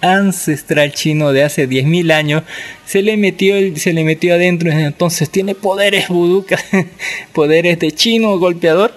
[0.00, 2.42] ancestral chino de hace 10.000 años
[2.86, 6.46] se le metió se le metió adentro y entonces tiene poderes vudú
[7.34, 8.94] poderes de chino golpeador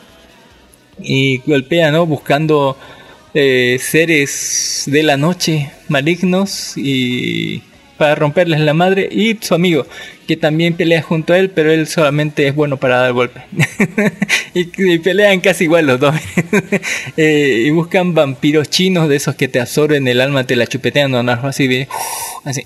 [0.98, 2.78] y golpea no buscando
[3.34, 7.64] eh, seres de la noche malignos y
[7.98, 9.86] para romperles la madre y su amigo
[10.26, 13.44] que también pelea junto a él pero él solamente es bueno para dar golpes
[14.54, 16.16] y, pelean casi igual los dos.
[17.18, 21.12] Eh, y buscan vampiros chinos de esos que te absorben el alma te la chupetean
[21.12, 21.88] no, no, así bien
[22.44, 22.62] así.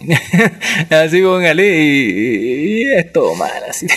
[0.90, 3.88] Así póngale y, es todo mal así.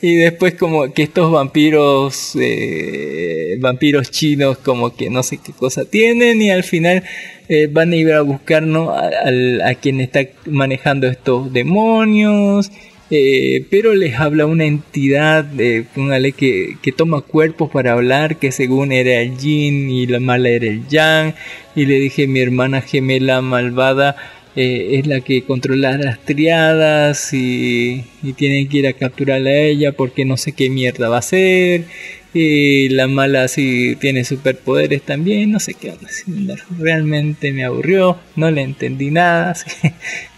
[0.00, 5.84] Y después como que estos vampiros eh, vampiros chinos como que no sé qué cosa
[5.84, 7.04] tienen y al final
[7.48, 8.90] eh, van a ir a buscar ¿no?
[8.92, 9.10] a,
[9.64, 12.61] a quien está manejando estos demonios
[13.10, 15.84] eh, pero les habla una entidad eh,
[16.36, 20.66] que, que toma cuerpos para hablar que según era el yin y la mala era
[20.66, 21.34] el yang
[21.74, 24.16] y le dije mi hermana gemela malvada
[24.54, 28.04] eh, es la que controla las triadas y,
[28.36, 31.84] tienen que ir a capturarla a ella porque no sé qué mierda va a hacer.
[32.34, 36.56] Y la mala sí tiene superpoderes también, no sé qué onda.
[36.78, 39.50] Realmente me aburrió, no le entendí nada.
[39.52, 39.66] así.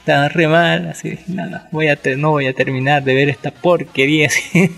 [0.04, 4.26] Estaba re mal, así, nada, voy a no voy a terminar de ver esta porquería,
[4.28, 4.70] así.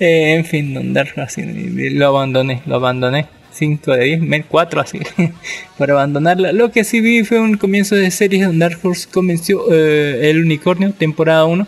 [0.00, 3.26] Eh, en fin, Horse, así, lo abandoné, lo abandoné.
[3.52, 5.00] 5 de 10, 4 así,
[5.78, 6.52] para abandonarla.
[6.52, 10.42] Lo que sí vi fue un comienzo de series donde Dark Horse comenzó eh, El
[10.44, 11.66] Unicornio, temporada 1.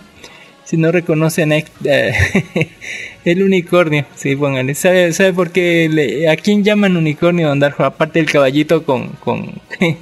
[0.65, 1.65] Si no reconocen eh,
[3.25, 4.75] el unicornio, sí, pónganle.
[4.75, 5.89] ¿Sabe, sabe por qué?
[5.91, 7.75] le- ¿A quién llaman unicornio Don Dark?
[7.83, 9.53] Aparte del caballito con, con,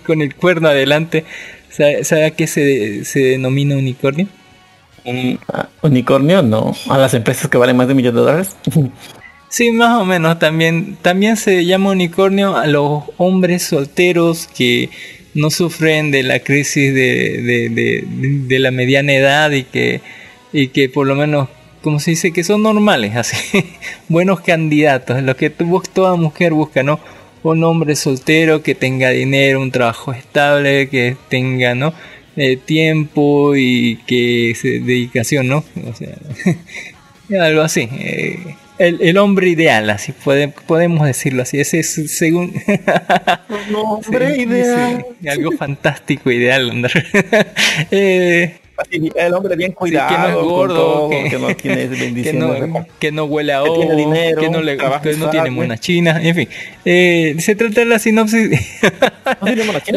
[0.07, 1.25] con el cuerno adelante.
[1.71, 4.27] ¿Sabe, sabe a qué se, se denomina unicornio?
[5.05, 6.75] Un ah, unicornio, no.
[6.89, 8.57] A las empresas que valen más de un millón de dólares.
[9.53, 10.39] Sí, más o menos.
[10.39, 14.91] También, también se llama unicornio a los hombres solteros que
[15.35, 18.05] no sufren de la crisis de, de, de-
[18.47, 20.03] de la mediana edad y que,
[20.53, 21.49] y que por lo menos,
[21.83, 23.37] como se dice, que son normales, así,
[24.09, 27.01] buenos candidatos, lo que toda mujer busca, ¿no?
[27.43, 31.95] Un hombre soltero que tenga dinero, un trabajo estable, que tenga, ¿no?
[32.37, 35.65] Eh, tiempo y que se dedicación, ¿no?
[35.91, 36.17] O sea,
[37.45, 37.89] algo así.
[37.93, 41.61] eh, el, el hombre ideal, así puede, podemos decirlo así.
[41.61, 42.55] Ese es según.
[43.75, 45.05] hombre Sí, ideal.
[45.21, 46.71] sí, algo fantástico, ideal.
[46.71, 46.93] andar.
[47.91, 48.60] Eh,
[48.91, 51.89] El hombre bien sí, cuidado, que no es gordo, todo, que, que, no tiene que,
[51.89, 52.69] bendiciones.
[52.69, 55.51] no, que no huele a que dinero, que no, le, que no tiene estable.
[55.51, 56.49] monas chinas, en fin.
[56.85, 58.51] Eh, se trata de la sinopsis.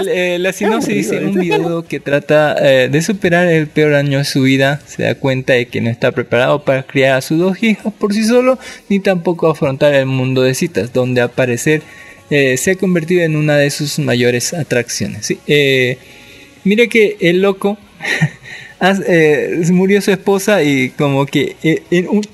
[0.08, 4.26] Eh, la sinopsis dice un video que trata eh, de superar el peor año de
[4.26, 4.80] su vida.
[4.86, 8.14] Se da cuenta de que no está preparado para criar a sus dos hijos por
[8.14, 8.60] sí solo,
[8.90, 11.82] ni tampoco afrontar el mundo de citas, donde aparecer
[12.30, 15.26] eh, se ha convertido en una de sus mayores atracciones.
[15.26, 15.98] Sí, eh,
[16.64, 17.78] mire que el loco
[18.92, 21.84] eh, murió su esposa y como que eh,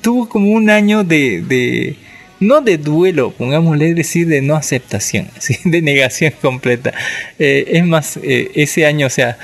[0.02, 1.95] tuvo como un año de,
[2.39, 5.28] no de duelo, pongámosle decir de no aceptación,
[5.66, 6.91] de negación completa.
[7.38, 9.38] Eh, es más, ese año, o sea,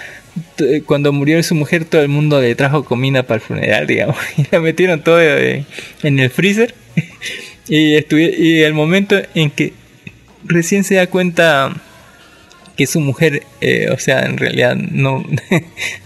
[0.88, 4.48] cuando murió su mujer, todo el mundo le trajo comida para el funeral, digamos, y
[4.52, 6.74] la metieron todo en el freezer.
[7.68, 9.74] y, y el momento en que
[10.44, 11.72] recién se da cuenta
[12.76, 13.44] que su mujer,
[13.94, 15.24] o sea, en realidad no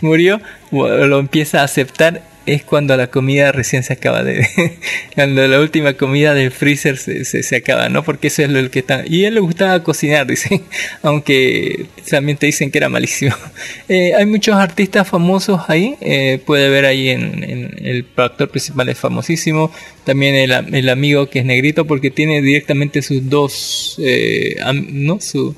[0.02, 0.40] murió,
[0.72, 4.48] lo empieza a aceptar, es cuando la comida recién se acaba de...
[5.16, 8.04] cuando la última comida del freezer se, se, se acaba, ¿no?
[8.04, 9.04] Porque eso es lo que está...
[9.08, 10.62] Y a él le gustaba cocinar, dice,
[11.04, 13.36] aunque también te dicen que era malísimo.
[13.88, 18.88] Eh, hay muchos artistas famosos ahí, eh, puede ver ahí en, en el actor principal
[18.88, 19.72] es famosísimo,
[20.04, 24.58] también el, el amigo que es negrito porque tiene directamente sus dos, eh,
[24.92, 25.20] ¿no?
[25.20, 25.56] Su,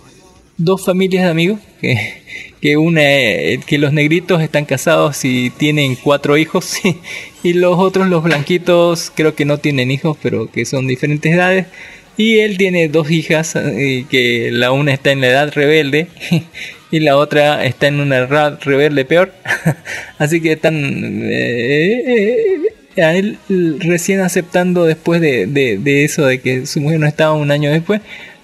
[0.64, 2.22] dos familias de amigos que,
[2.62, 6.76] que una eh, que los negritos están casados y tienen cuatro hijos
[7.44, 11.68] y los otros los blanquitos creo que no tienen hijos pero que son diferentes edades.
[12.18, 16.08] Y él tiene dos hijas eh, que la una está en la edad rebelde
[16.92, 19.34] y la otra está en una edad rebelde peor.
[20.20, 20.76] Así que están
[21.24, 22.58] eh,
[22.98, 23.38] a él
[23.80, 27.72] recién aceptando después de, de, de eso de que su mujer no estaba un año
[27.72, 28.02] después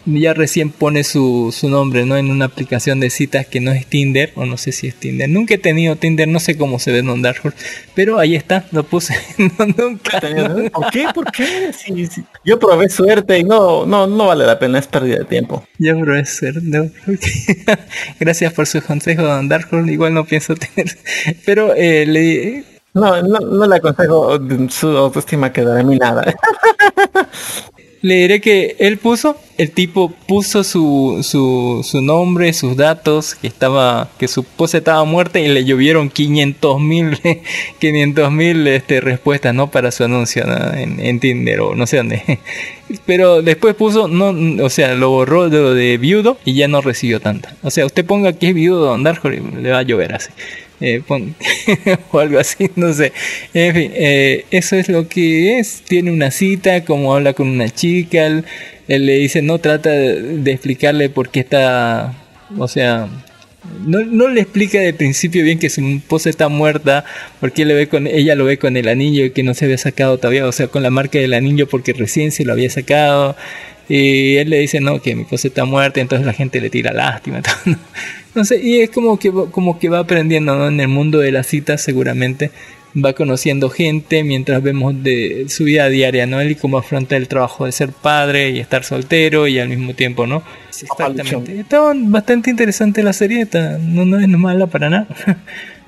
[0.08, 2.18] ya recién pone su, su nombre, ¿no?
[2.18, 5.28] En una aplicación de citas que no es Tinder, o no sé si es Tinder.
[5.30, 7.58] Nunca he tenido Tinder, no sé cómo se ve en Dark Horse,
[7.94, 9.16] pero ahí está, lo puse.
[9.38, 10.20] No, nunca.
[10.22, 10.70] no.
[10.72, 11.06] ¿Por qué?
[11.14, 11.72] ¿Por qué?
[11.74, 12.24] Sí, sí.
[12.46, 15.64] Yo probé suerte y no, no, no vale la pena, es pérdida de tiempo.
[15.80, 16.90] Bro, es ser- no.
[18.20, 19.92] Gracias por su consejo, Don Dark Horse.
[19.92, 20.98] Igual no pienso tener.
[21.46, 24.40] Pero eh, le, No, no, no le aconsejo
[24.70, 26.34] su autoestima que de mí nada.
[28.02, 33.48] Le diré que él puso, el tipo puso su, su, su nombre, sus datos, que
[33.48, 37.20] estaba, que su esposa estaba muerta y le llovieron 500 mil,
[37.80, 39.72] 500 mil este, respuestas, ¿no?
[39.72, 40.44] Para su anuncio
[40.76, 42.40] en, en Tinder o no sé dónde.
[43.06, 47.20] Pero después puso, no, o sea, lo borró de, de viudo y ya no recibió
[47.20, 47.56] tanta.
[47.64, 50.30] O sea, usted ponga que es viudo Don Darjo y le va a llover así.
[50.80, 51.36] Eh, pon-
[52.12, 53.12] o algo así, no sé.
[53.54, 55.82] En fin, eh, eso es lo que es.
[55.88, 58.46] Tiene una cita, como habla con una chica, él,
[58.88, 62.14] él le dice, no trata de, explicarle por qué está,
[62.58, 63.08] o sea,
[63.86, 67.04] no, no le explica de principio bien que su esposa está muerta,
[67.40, 69.78] porque él le ve con, ella lo ve con el anillo que no se había
[69.78, 73.36] sacado todavía, o sea, con la marca del anillo porque recién se lo había sacado.
[73.90, 76.92] Y él le dice, no, que mi esposa está muerta, entonces la gente le tira
[76.92, 77.42] lástima.
[78.38, 80.68] No sé, y es como que, va- como que va aprendiendo ¿no?
[80.68, 82.52] en el mundo de las citas seguramente.
[82.96, 86.40] Va conociendo gente mientras vemos de su vida diaria, ¿no?
[86.40, 89.94] Él y cómo afronta el trabajo de ser padre y estar soltero y al mismo
[89.94, 90.42] tiempo, ¿no?
[90.70, 91.60] Exactamente.
[91.60, 95.08] Está bastante interesante la serie, está- no, no es mala para nada.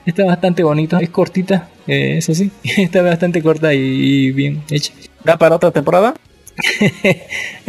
[0.06, 2.50] Está bastante bonita, es cortita, eh, eso sí.
[2.64, 4.92] Está bastante corta y, y bien hecha.
[5.24, 6.16] ¿Da para otra temporada?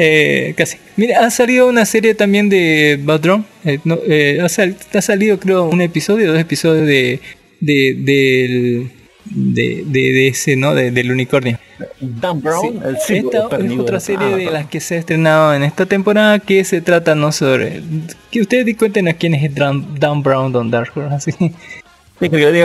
[0.02, 0.78] Eh, casi.
[0.96, 3.44] Mira, ha salido una serie también de Badron.
[3.64, 7.20] Eh, no, eh, ha, sal- ha salido creo un episodio, dos episodios de
[7.60, 8.90] de del
[9.26, 10.74] de, de, de ese, ¿no?
[10.74, 11.58] De- del unicornio.
[12.00, 15.62] Dan Brown, el Esta es otra serie Ah, de las que se ha estrenado en
[15.62, 17.82] esta temporada que se trata no sobre
[18.30, 21.32] que ustedes cuéntenos quién es Dan, Dan Brown, Don Dark Horse, así.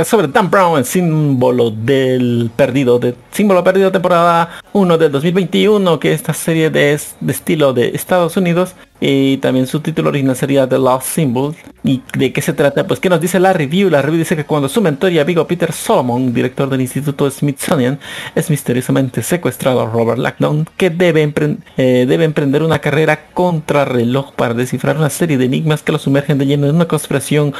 [0.03, 6.11] Sobre Dan Brown, el símbolo del perdido, de símbolo perdido temporada 1 del 2021, que
[6.11, 10.77] esta serie de, de estilo de Estados Unidos y también su título original sería The
[10.77, 11.55] Lost Symbol.
[11.83, 12.87] ¿Y de qué se trata?
[12.87, 13.89] Pues que nos dice la review.
[13.89, 17.99] La review dice que cuando su mentor y amigo Peter Solomon, director del Instituto Smithsonian,
[18.33, 21.31] es misteriosamente secuestrado a Robert Langdon, que debe,
[21.77, 26.37] eh, debe emprender una carrera contrarreloj para descifrar una serie de enigmas que lo sumergen
[26.37, 27.53] de lleno en una conspiración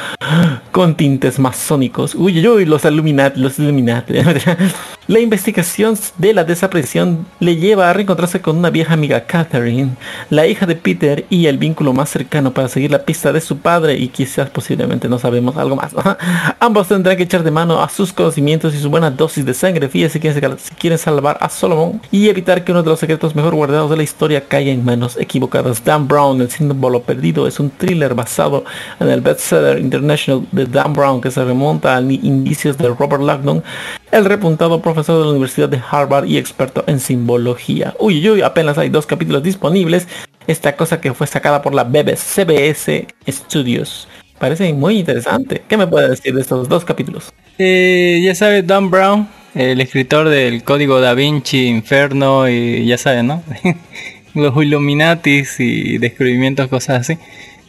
[0.72, 2.14] con tintes masónicos.
[2.14, 4.14] Uy, uy, uy, los Illuminati, los Illuminati.
[5.08, 9.92] la investigación de la desaparición le lleva a reencontrarse con una vieja amiga Catherine,
[10.30, 13.58] la hija de Peter y el vínculo más cercano para seguir la pista de su
[13.58, 15.92] padre y quizás posiblemente no sabemos algo más.
[16.58, 19.88] Ambos tendrán que echar de mano a sus conocimientos y su buena dosis de sangre
[19.88, 23.36] fría si quieren, si quieren salvar a Solomon y evitar que uno de los secretos
[23.36, 25.84] mejor guardados de la historia caiga en manos equivocadas.
[25.84, 28.64] Dan Brown, el símbolo perdido, es un thriller basado
[28.98, 33.62] en el bestseller international de Dan Brown que se remonta a indicios de Robert Langdon,
[34.10, 37.94] el repuntado profesor de la Universidad de Harvard y experto en simbología.
[37.98, 40.08] Uy, uy, apenas hay dos capítulos disponibles.
[40.46, 44.08] Esta cosa que fue sacada por la BBC CBS Studios.
[44.38, 45.62] Parece muy interesante.
[45.68, 47.32] ¿Qué me puede decir de estos dos capítulos?
[47.58, 53.26] Eh, ya sabes, Dan Brown, el escritor del Código Da Vinci, Inferno y ya saben,
[53.26, 53.42] ¿no?
[54.34, 57.18] Los Illuminatis y descubrimientos, cosas así.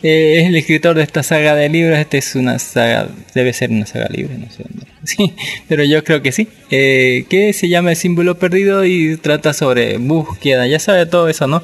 [0.03, 1.97] Eh, es el escritor de esta saga de libros.
[1.97, 4.63] Esta es una saga, debe ser una saga libre, no sé.
[5.03, 5.33] Sí,
[5.69, 6.49] pero yo creo que sí.
[6.69, 10.67] Eh, que se llama El símbolo perdido y trata sobre búsqueda.
[10.67, 11.63] Ya sabe todo eso, ¿no?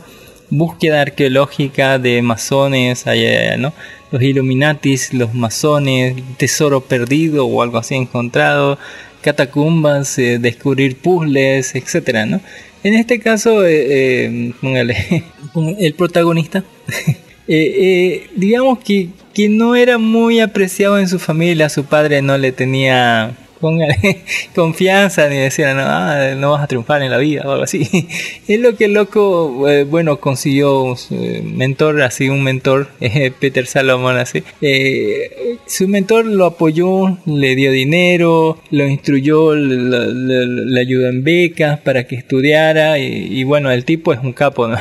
[0.50, 3.74] Búsqueda arqueológica de masones, allá, ¿no?
[4.12, 8.78] Los Illuminatis, los masones, tesoro perdido o algo así encontrado,
[9.24, 12.40] catacumbas, eh, descubrir puzzles, etcétera, ¿no?
[12.84, 15.24] En este caso, eh, eh, póngale,
[15.80, 16.64] el protagonista,
[17.48, 22.38] eh, eh, digamos que, que no era muy apreciado en su familia, su padre no
[22.38, 23.95] le tenía póngale
[24.55, 27.88] confianza ni decía no, ah, no vas a triunfar en la vida o algo así.
[28.45, 33.32] Es lo que el loco, eh, bueno, consiguió un eh, mentor, así un mentor, eh,
[33.39, 34.43] Peter Salomon, así.
[34.59, 42.05] Eh, su mentor lo apoyó, le dio dinero, lo instruyó, le ayudó en becas para
[42.05, 44.78] que estudiara y, y bueno, el tipo es un capo, ¿no?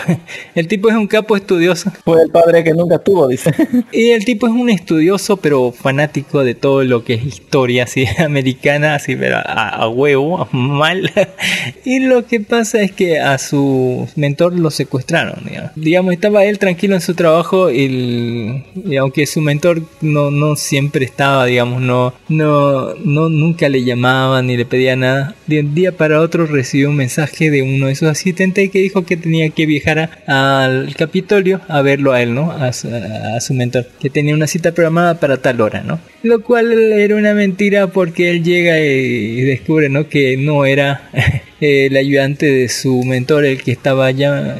[0.56, 1.92] El tipo es un capo estudioso.
[2.04, 3.52] Fue el padre que nunca tuvo, dice.
[3.92, 8.06] Y el tipo es un estudioso, pero fanático de todo lo que es historia así
[8.18, 11.10] americana, así, pero a, a huevo, mal.
[11.84, 15.70] y lo que pasa es que a su mentor lo secuestraron, digamos.
[15.76, 21.04] Digamos, estaba él tranquilo en su trabajo y, y aunque su mentor no, no siempre
[21.04, 25.34] estaba, digamos, no, no, no, nunca le llamaba ni le pedía nada.
[25.46, 29.04] De un día para otro recibió un mensaje de uno de sus asistentes que dijo
[29.04, 32.52] que tenía que viajar a- al Capitolio a verlo a él, ¿no?
[32.52, 36.00] A su, a su mentor, que tenía una cita programada para tal hora, ¿no?
[36.22, 40.08] Lo cual era una mentira porque él llega y descubre, ¿no?
[40.08, 41.10] Que no era
[41.60, 44.58] el ayudante de su mentor el que estaba allá.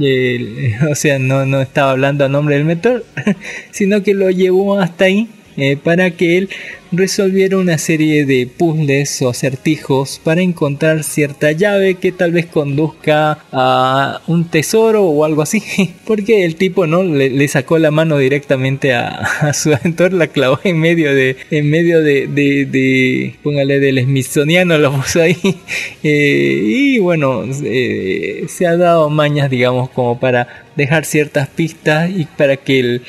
[0.00, 3.04] el- o sea, no, no estaba hablando a nombre del mentor,
[3.70, 6.48] sino que lo llevó hasta ahí eh, para que él
[6.92, 13.38] resolviera una serie de puzzles o acertijos para encontrar cierta llave que tal vez conduzca
[13.52, 15.62] a un tesoro o algo así.
[16.06, 20.78] Porque el tipo no le, sacó la mano directamente a, su mentor, la clavó en
[20.78, 25.36] medio de, en medio de- póngale del Smithsoniano, lo puso ahí.
[26.02, 32.24] Eh, y bueno, eh, se ha dado mañas, digamos, como para dejar ciertas pistas y
[32.24, 33.02] para que el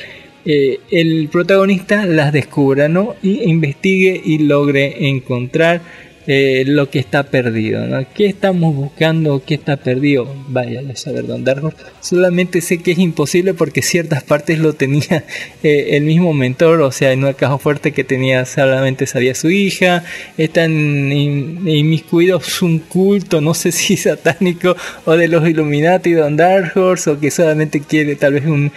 [0.44, 3.14] eh, el protagonista las descubra, ¿no?
[3.22, 5.80] Y investigue y logre encontrar
[6.26, 8.04] eh, lo que está perdido, ¿no?
[8.14, 9.42] ¿Qué estamos buscando?
[9.44, 10.32] ¿Qué está perdido?
[10.48, 15.24] Vaya a saber dónde Dark Solamente sé que es imposible porque ciertas partes lo tenía
[15.64, 19.50] eh, el mismo mentor, o sea, en una caja fuerte que tenía solamente sabía su
[19.50, 20.04] hija,
[20.38, 20.70] están
[21.10, 27.10] in- inmiscuidos un culto, no sé si satánico o de los Illuminati, Don Dark Horse,
[27.10, 28.70] o que solamente quiere tal vez un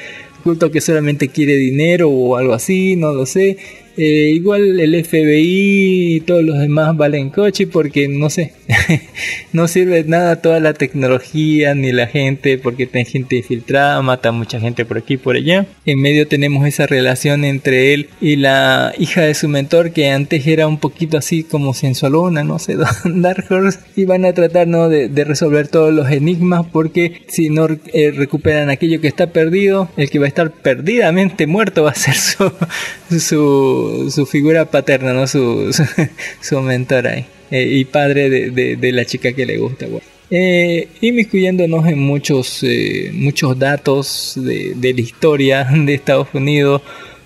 [0.45, 3.57] culto que solamente quiere dinero o algo así, no lo sé.
[3.97, 8.53] Eh, igual el FBI y todos los demás valen coche porque no sé,
[9.53, 14.59] no sirve nada toda la tecnología ni la gente porque tiene gente infiltrada, mata mucha
[14.59, 15.65] gente por aquí y por allá.
[15.85, 20.45] En medio tenemos esa relación entre él y la hija de su mentor que antes
[20.47, 22.75] era un poquito así como sensualona, no sé,
[23.05, 24.89] Dark Horse y van a tratar ¿no?
[24.89, 30.09] de, resolver todos los enigmas porque si no eh, recuperan aquello que está perdido, el
[30.09, 32.15] que va a estar perdidamente muerto va a ser
[33.19, 35.27] su, su figura paterna, ¿no?
[35.27, 35.83] Su, su,
[36.41, 37.25] su mentor ahí.
[37.51, 39.85] eh, y padre de, de- de la chica que le gusta.
[39.87, 40.05] Bueno.
[40.31, 46.81] Eh, inmiscuyéndonos en muchos, eh, muchos datos de, de la historia de Estados Unidos,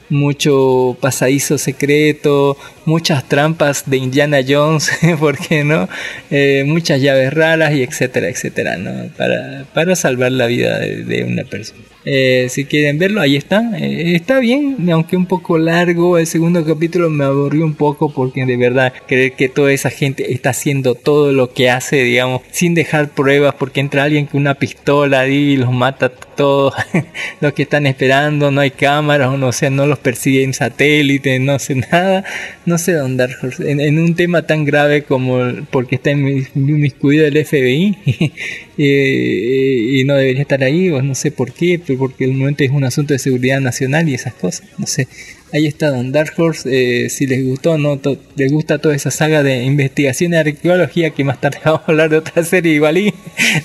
[0.10, 5.88] mucho pasadizo secreto, muchas trampas de Indiana Jones, ¿por qué no?
[6.32, 9.10] Eh, muchas llaves raras y etcétera, etcétera, ¿no?
[9.18, 11.82] Para, para salvar la vida de, una persona.
[12.06, 13.78] Eh, si quieren verlo, ahí está.
[13.78, 16.18] Eh, está bien, aunque un poco largo.
[16.18, 20.32] El segundo capítulo me aburrió un poco porque de verdad creer que toda esa gente
[20.32, 24.56] está haciendo todo lo que hace, digamos, sin dejar pruebas, porque entra alguien con una
[24.56, 26.74] pistola y los mata todos
[27.42, 31.76] los que están esperando, no hay cámaras, no sé, no los persiguen satélites, no sé
[31.76, 32.24] nada,
[32.70, 33.28] no sé dónde
[33.60, 37.98] en, en un tema tan grave como el- porque está inmis- inmiscuido el FBI
[38.78, 42.72] eh, y no debería estar ahí, o no sé por qué, porque el momento es
[42.72, 45.08] un asunto de seguridad nacional y esas cosas, no sé.
[45.52, 46.70] Ahí está Don Dark Horse,
[47.06, 48.00] eh, si les gustó, no
[48.36, 52.10] les gusta toda esa saga de investigación y arqueología, que más tarde vamos a hablar
[52.10, 52.96] de otra serie igual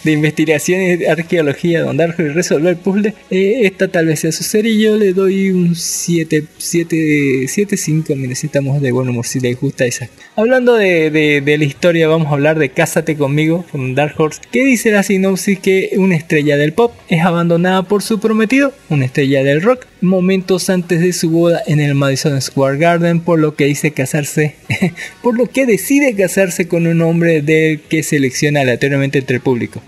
[0.05, 4.79] de investigación y arqueología, Don Dark resolver puzzles, eh, esta tal vez sea su serie,
[4.79, 9.61] yo le doy un 7, 7, 7, 5, mire si de buen humor, si les
[9.61, 10.09] gusta esa.
[10.37, 14.91] Hablando de, la historia, vamos a hablar de Cásate conmigo, con Dark Horse, que dice
[14.91, 19.61] la sinopsis que una estrella del pop es abandonada por su prometido, una estrella del
[19.61, 24.55] rock, momentos antes de su boda el Madison Square Garden, por lo que dice casarse,
[25.23, 29.83] por lo que decide casarse con un hombre del que selecciona aleatoriamente entre el público.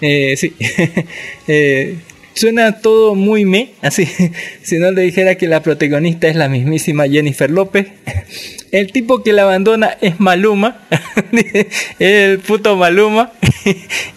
[0.00, 0.54] Eh, sí,
[1.48, 1.96] Eh,
[2.34, 4.06] suena todo muy me, así,
[4.62, 7.86] si no le dijera que la protagonista es la mismísima Jennifer López.
[8.72, 10.80] El tipo que la abandona es Maluma,
[12.00, 13.30] el puto Maluma.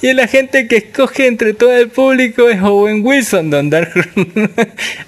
[0.02, 4.16] Y la gente que escoge entre todo el público es Owen Wilson, Don Dark Así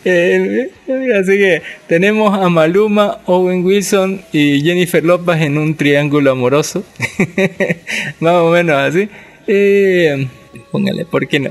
[0.06, 6.84] que tenemos a Maluma, Owen Wilson y Jennifer López en un triángulo amoroso.
[8.20, 9.10] Más o menos así.
[9.52, 10.28] Eh,
[10.72, 11.50] póngale, ¿por qué no?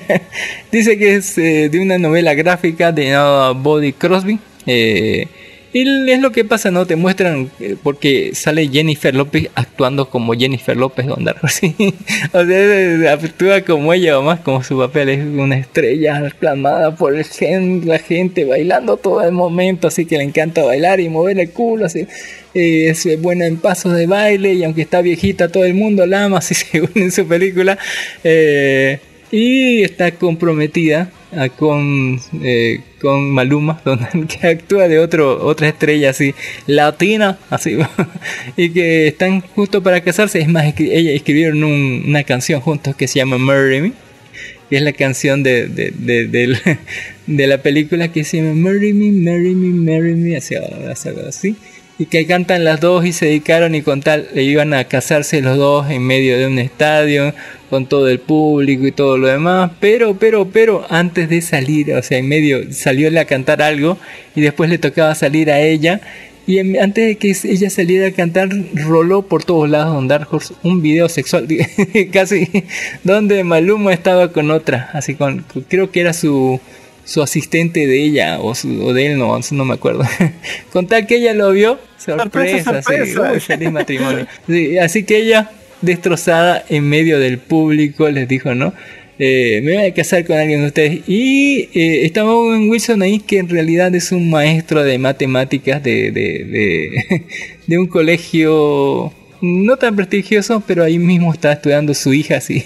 [0.70, 3.12] Dice que es eh, de una novela gráfica de
[3.56, 4.38] Body Crosby.
[4.66, 5.26] Eh,
[5.74, 6.86] y es lo que pasa, ¿no?
[6.86, 11.74] Te muestran, eh, porque sale Jennifer López actuando como Jennifer López Don Darko, ¿sí?
[12.32, 17.16] O sea, actúa como ella o más como su papel, es una estrella aclamada por
[17.16, 21.40] el gen, la gente bailando todo el momento, así que le encanta bailar y mover
[21.40, 22.06] el culo, así.
[22.54, 26.26] Eh, es buena en pasos de baile y aunque está viejita todo el mundo la
[26.26, 27.76] ama, así según en su película.
[28.22, 29.00] Eh,
[29.36, 33.82] y está comprometida ah, con, eh, con Maluma,
[34.28, 36.34] que actúa de otro, otra estrella así,
[36.66, 37.76] latina, así,
[38.56, 40.40] y que están justo para casarse.
[40.40, 43.92] Es más, ella escribieron un- una canción juntos que se llama Marry Me,
[44.70, 45.90] que es la canción de, de,
[47.26, 51.56] de, la película que se llama Marry Me, Marry Me, Marry Me, así, algo así.
[51.96, 55.40] Y que cantan las dos y se dedicaron y con tal le iban a casarse
[55.40, 57.32] los dos en medio de un estadio
[57.70, 59.70] con todo el público y todo lo demás.
[59.78, 63.96] Pero, pero, pero antes de salir, o sea, en medio salió a cantar algo
[64.34, 66.00] y después le tocaba salir a ella.
[66.46, 70.52] Y antes de que ella saliera a cantar, roló por todos lados Don Dark Horse
[70.62, 71.48] un video sexual,
[72.12, 72.48] casi,
[73.02, 76.60] donde Maluma estaba con otra, así con, creo que era su,
[77.04, 80.04] su asistente de ella, o, su- o de él, no, no me acuerdo.
[80.72, 83.32] con tal que ella lo vio, sorpresa, Sorpresa, sí, sorpresa.
[83.32, 84.26] uy, feliz matrimonio.
[84.46, 85.50] Sí, así que ella,
[85.82, 88.72] destrozada en medio del público, les dijo, ¿no?
[89.18, 91.00] Eh, me voy a casar con alguien de ustedes.
[91.08, 96.10] Y eh, estaba Owen Wilson ahí, que en realidad es un maestro de matemáticas de,
[96.10, 97.22] de, de,
[97.66, 102.62] de un colegio no tan prestigioso, pero ahí mismo está estudiando su hija, así,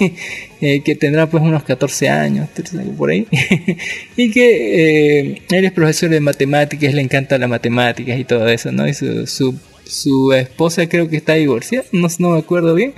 [0.61, 3.27] eh, que tendrá pues unos 14 años, 13 años por ahí,
[4.17, 8.73] y que eh, él es profesor de matemáticas, le encanta las matemáticas y todo eso,
[8.73, 8.87] ¿no?
[8.89, 9.55] Y su, su,
[9.85, 12.95] su esposa creo que está divorciada, no, no me acuerdo bien,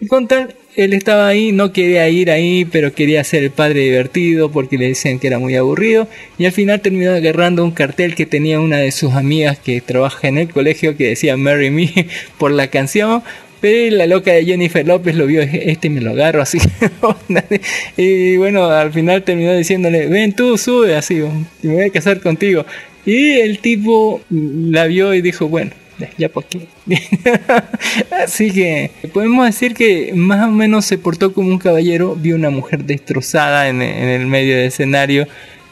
[0.00, 3.80] y con tal, él estaba ahí, no quería ir ahí, pero quería ser el padre
[3.80, 6.06] divertido porque le decían que era muy aburrido.
[6.36, 10.28] Y al final terminó agarrando un cartel que tenía una de sus amigas que trabaja
[10.28, 12.08] en el colegio que decía Marry Me
[12.38, 13.22] por la canción.
[13.60, 16.58] Pero la loca de Jennifer López lo vio, este me lo agarro así.
[17.96, 21.22] y bueno, al final terminó diciéndole, ven tú, sube así,
[21.62, 22.66] me voy a casar contigo.
[23.04, 25.70] y el tipo la vio y dijo, bueno,
[26.18, 26.68] ya por qué.
[28.24, 32.50] Así que podemos decir que más o menos se portó como un caballero, vio una
[32.50, 35.26] mujer destrozada en, el medio del escenario,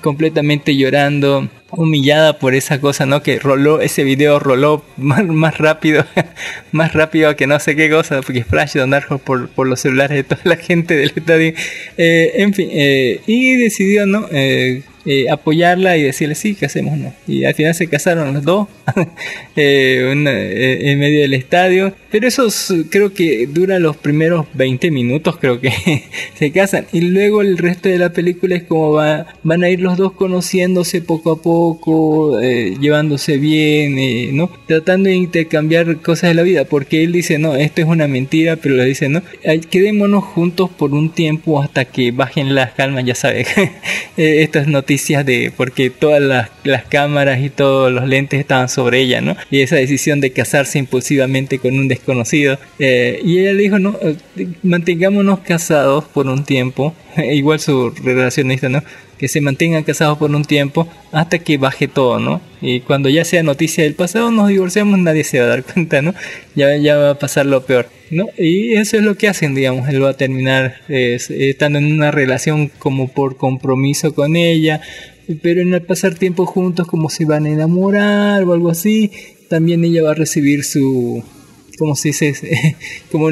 [0.04, 3.22] completamente llorando, humillada por esa cosa, ¿no?
[3.22, 6.04] Que roló, ese video roló más, más rápido,
[6.72, 10.14] más rápido que no sé qué cosa, porque Flash Don Dark por, por los celulares
[10.14, 11.54] de toda la gente del estadio.
[11.96, 14.28] Eh, en fin, eh, y decidió, ¿no?
[14.30, 16.54] Eh, eh, apoyarla y decirle sí?
[16.82, 17.14] No.
[17.26, 18.68] Y al final se casaron los dos
[19.56, 21.94] en medio del estadio.
[22.14, 25.72] Pero eso s- creo que dura los primeros 20 minutos, creo que
[26.38, 26.86] se casan.
[26.92, 30.12] Y luego el resto de la película es como va, van a ir los dos
[30.12, 34.48] conociéndose poco a poco, eh, llevándose bien, eh, ¿no?
[34.68, 36.66] Tratando de intercambiar cosas de la vida.
[36.66, 39.20] Porque él dice, no, esto es una mentira, pero le dice, no,
[39.68, 43.48] quedémonos juntos por un tiempo hasta que bajen las calmas, ya sabes.
[44.16, 49.00] eh, estas noticias de porque todas las, las cámaras y todos los lentes estaban sobre
[49.00, 49.34] ella, ¿no?
[49.50, 52.03] Y esa decisión de casarse impulsivamente con un desconocido.
[52.78, 54.16] Eh, y ella le dijo, no, eh,
[54.62, 56.94] mantengámonos casados por un tiempo.
[57.16, 58.82] Igual su relacionista, ¿no?
[59.18, 62.40] Que se mantengan casados por un tiempo hasta que baje todo, ¿no?
[62.60, 66.02] Y cuando ya sea noticia del pasado, nos divorciamos, nadie se va a dar cuenta,
[66.02, 66.14] ¿no?
[66.54, 68.26] Ya, ya va a pasar lo peor, ¿no?
[68.38, 69.88] Y eso es lo que hacen, digamos.
[69.88, 74.80] Él va a terminar estando en una relación como por compromiso con ella,
[75.42, 79.10] pero en el pasar tiempo juntos, como se van a enamorar o algo así,
[79.48, 81.22] también ella va a recibir su.
[81.78, 82.76] ¿Cómo se dice?
[83.10, 83.28] Como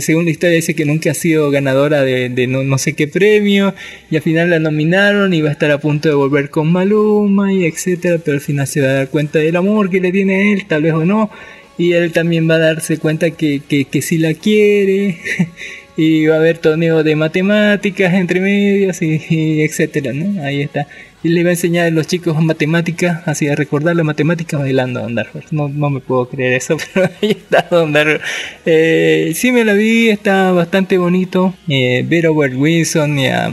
[0.00, 3.74] según la historia dice que nunca ha sido ganadora de, no, no sé qué premio
[4.10, 7.52] y al final la nominaron y va a estar a punto de volver con Maluma
[7.52, 10.52] y etcétera, pero al final se va a dar cuenta del amor que le tiene
[10.52, 11.30] él, tal vez o no,
[11.78, 15.18] y él también va a darse cuenta que, que, que sí la quiere
[15.96, 20.42] y va a haber torneo de matemáticas entre medias y, y etcétera, ¿no?
[20.42, 20.86] Ahí está.
[21.22, 25.00] Y le va a enseñar a los chicos matemáticas, así a recordar la matemática bailando
[25.00, 25.44] Don Darfur.
[25.50, 28.20] No, no me puedo creer eso, pero ahí está Don Darfur.
[28.64, 31.54] Eh, sí me la vi, está bastante bonito.
[31.68, 33.52] Eh, ver a Wilson y a,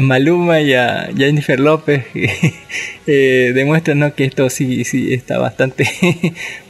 [0.00, 2.04] Maluma y a Jennifer López
[3.06, 4.14] eh, demuestran ¿no?
[4.14, 5.88] que esto sí, sí está bastante,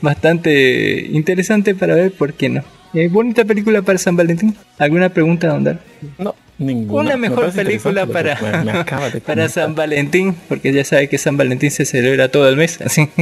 [0.01, 2.63] bastante interesante para ver, ¿por qué no?
[2.95, 4.55] Eh, bonita película para San Valentín.
[4.79, 5.81] ¿Alguna pregunta, Don Dar?
[6.19, 7.01] No, ninguna.
[7.11, 9.49] Una Me mejor película para, me- para.
[9.49, 12.81] San Valentín, porque ya sabe que San Valentín se celebra todo el mes.
[12.81, 13.09] Así.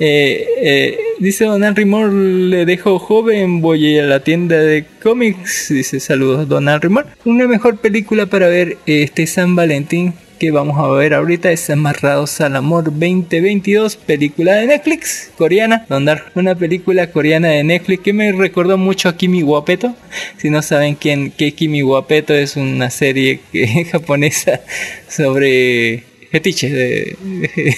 [0.00, 5.70] Eh, eh, dice Don Henry Moore, le dejo joven, voy a la tienda de cómics.
[5.70, 7.08] Dice saludos, Don Henry Moore.
[7.24, 12.40] Una mejor película para ver este San Valentín que vamos a ver ahorita es Amarrados
[12.40, 18.30] al Amor 2022, película de Netflix, coreana, donde una película coreana de Netflix que me
[18.32, 19.94] recordó mucho a Kimi Guapeto.
[20.36, 24.60] Si no saben quién que Kimi Guapeto es una serie que- japonesa
[25.08, 27.16] sobre fetiches de,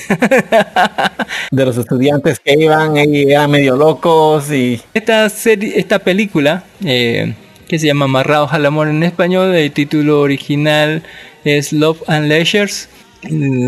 [1.51, 7.32] De los estudiantes que iban y eran medio locos y esta serie, esta película eh,
[7.69, 11.05] que se llama Amarrados al Amor en español, el título original
[11.44, 12.88] es Love and Leisures.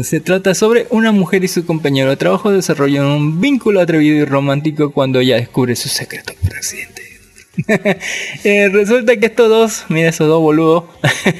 [0.02, 4.24] Se trata sobre una mujer y su compañero de trabajo desarrollan un vínculo atrevido y
[4.24, 7.02] romántico cuando ella descubre su secreto por accidente.
[8.44, 10.84] Eh, resulta que estos dos, mira esos dos boludos,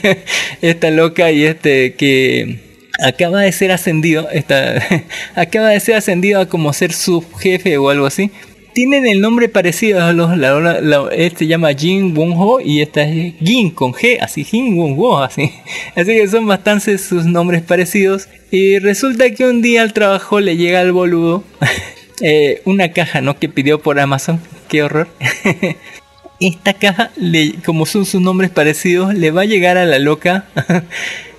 [0.60, 2.60] esta loca y este que
[3.02, 4.74] acaba de ser ascendido, esta,
[5.34, 8.30] acaba de ser ascendido a como ser su jefe o algo así.
[8.74, 12.61] Tienen el nombre parecido a los, la, la- la- este se llama Jin Won Ho
[12.61, 15.51] y esta es Jin con G, así Jin Won Ho, así.
[15.97, 18.28] Así que son bastante sus nombres parecidos.
[18.51, 21.44] Y resulta que un día al trabajo le llega al boludo
[22.23, 23.39] eh, una caja, ¿no?
[23.39, 24.40] Que pidió por Amazon.
[24.69, 25.09] Qué horror.
[26.40, 30.47] esta caja, le, como son sus nombres parecidos, le va a llegar a la loca.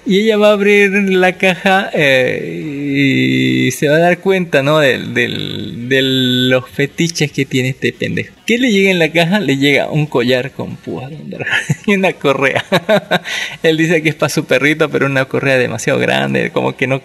[0.06, 2.62] Y ella va a abrir la caja eh,
[3.68, 4.80] y se va a dar cuenta, ¿no?
[4.80, 8.34] Del, del- de los fetiches que tiene este pendejo.
[8.46, 9.40] ¿Qué le llega en la caja?
[9.40, 11.12] Le llega un collar con púas
[11.88, 12.64] y una correa.
[13.64, 17.02] Él dice que es para su perrito, pero una correa demasiado grande, como que no,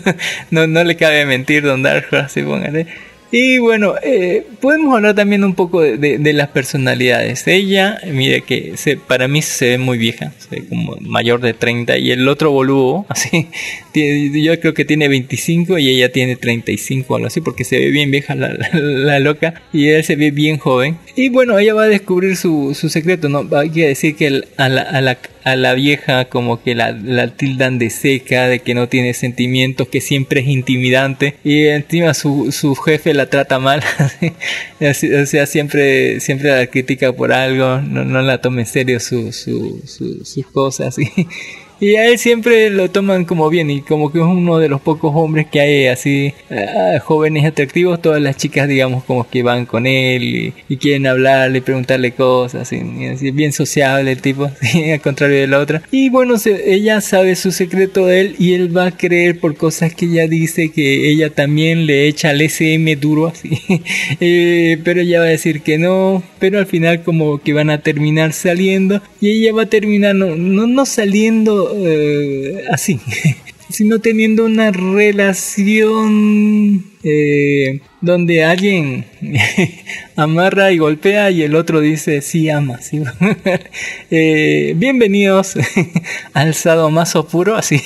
[0.50, 2.86] no, no le cabe mentir, Don Dark así póngale.
[3.32, 7.46] Y bueno, eh, podemos hablar también un poco de, de- de las personalidades.
[7.46, 11.54] Ella, mire que se, para mí se ve muy vieja, se ve como mayor de
[11.54, 13.46] 30 y el otro boludo, así,
[13.92, 17.78] tiene- yo creo que tiene 25 y ella tiene 35 o algo así, porque se
[17.78, 20.96] ve bien vieja la, la- la loca y él se ve bien joven.
[21.14, 23.46] Y bueno, ella va a descubrir su, su secreto, ¿no?
[23.56, 26.92] Hay que decir que el- a la, a la a la vieja como que la,
[26.92, 32.12] la tildan de seca, de que no tiene sentimientos, que siempre es intimidante y encima
[32.12, 33.82] su, su jefe la trata mal,
[34.80, 39.32] o sea, siempre, siempre la critica por algo, no, no la toma en serio su,
[39.32, 41.06] su- sus cosas y,
[41.80, 44.80] Y a él siempre lo toman como bien y como que es uno de los
[44.82, 49.64] pocos hombres que hay así, ah, jóvenes atractivos, todas las chicas digamos como que van
[49.64, 54.44] con él y, y quieren hablarle, preguntarle cosas, y, y así, bien sociable el tipo,
[54.92, 55.82] al contrario de la otra.
[55.90, 59.56] Y bueno, se- ella sabe su secreto de él y él va a creer por
[59.56, 63.50] cosas que ella dice que ella también le echa el SM duro así.
[64.20, 67.80] Eh, pero ella va a decir que no, pero al final como que van a
[67.82, 73.00] terminar saliendo y ella va a terminar no, no, no saliendo eh, así,
[73.70, 76.10] sino teniendo una relación
[77.02, 79.06] eh, donde alguien
[80.16, 82.80] amarra y golpea y el otro dice sí ama.
[82.80, 83.02] Sí.
[84.12, 85.54] Eh, bienvenidos
[86.32, 87.80] al sadomaso puro, así,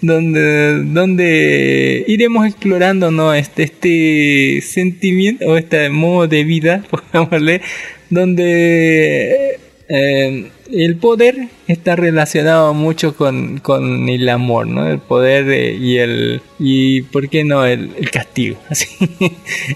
[0.00, 3.34] donde, donde iremos explorando ¿no?
[3.34, 7.60] este, este sentimiento o este modo de vida, pongámosle,
[8.08, 9.60] donde
[9.92, 14.88] eh, el poder está relacionado mucho con, con el amor, ¿no?
[14.88, 18.86] El poder eh, y el y por qué no el, castigo, así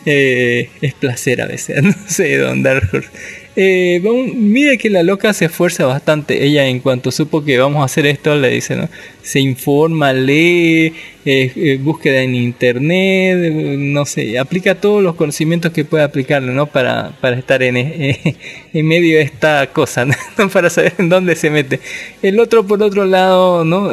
[0.06, 3.10] Eh, es placer a veces, no sé, Don Dark Horse.
[3.56, 4.00] Eh,
[4.34, 6.44] mire que la loca se esfuerza bastante.
[6.44, 8.88] Ella, en cuanto supo que vamos a hacer esto, le dice.
[9.22, 10.92] Se informa, lee,
[11.26, 16.66] eh, eh, búsqueda en internet, no sé, aplica todos los conocimientos que puede aplicarle, ¿no?
[16.66, 18.36] Para, para estar en, eh,
[18.74, 20.06] en medio de esta cosa.
[20.52, 21.80] Para saber en dónde se mete.
[22.20, 23.92] El otro, por otro lado, ¿no?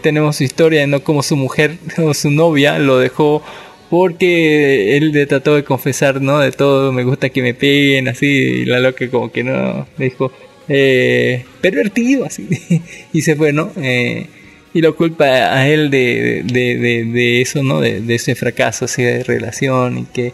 [0.00, 1.02] Tenemos su historia, ¿no?
[1.02, 3.42] Como su mujer o su novia lo dejó
[3.90, 6.38] porque él trató de confesar, ¿no?
[6.38, 10.04] De todo, me gusta que me peguen, así, y la loca como que no, le
[10.04, 10.32] dijo,
[10.68, 12.48] eh, pervertido, así,
[13.12, 13.72] y se fue, ¿no?
[13.76, 14.26] Eh,
[14.72, 17.80] y lo culpa a él de, de, de, eso, ¿no?
[17.80, 20.32] De, ese fracaso, así, de relación, y que...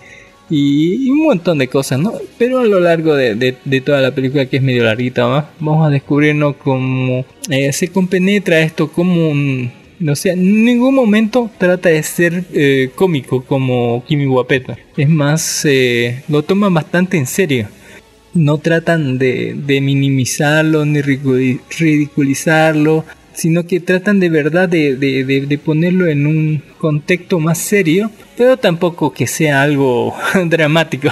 [0.49, 2.13] Y, y un montón de cosas, ¿no?
[2.39, 5.27] Pero a lo largo de, toda la película, que es medio larguita,
[5.59, 9.73] vamos a descubrirnos cómo eh, se compenetra esto como un,
[10.07, 14.77] o sea, en ningún momento trata de ser eh, cómico como Kimi Guapeta.
[14.97, 17.69] Es más, eh, lo toman bastante en serio.
[18.35, 25.59] No tratan de, minimizarlo ni ridiculi- ridiculizarlo, sino que tratan de verdad de, de- de-
[25.59, 30.15] ponerlo en un contexto más serio, pero tampoco que sea algo
[30.47, 31.09] dramático.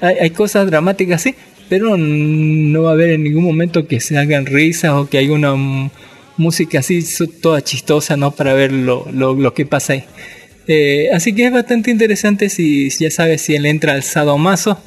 [0.00, 1.34] Hay, hay cosas dramáticas, sí,
[1.68, 5.32] pero no va a haber en ningún momento que se hagan risas o que haya
[5.32, 5.90] una
[6.36, 7.04] música así
[7.40, 8.30] toda chistosa, ¿no?
[8.30, 10.04] Para ver lo, lo, lo que pasa ahí.
[10.66, 14.78] Eh, así que es bastante interesante si ya sabes si él entra al sadomaso,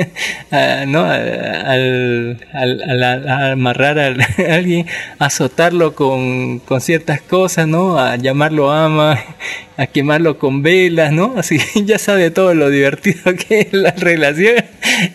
[0.86, 1.04] ¿no?
[1.04, 4.86] Al, a amarrar a alguien,
[5.18, 7.98] azotarlo con, con ciertas cosas, ¿no?
[7.98, 9.18] A llamarlo ama,
[9.78, 11.34] a quemarlo con velas, ¿no?
[11.36, 14.56] Así ya sabe todo lo divertido que es la relación.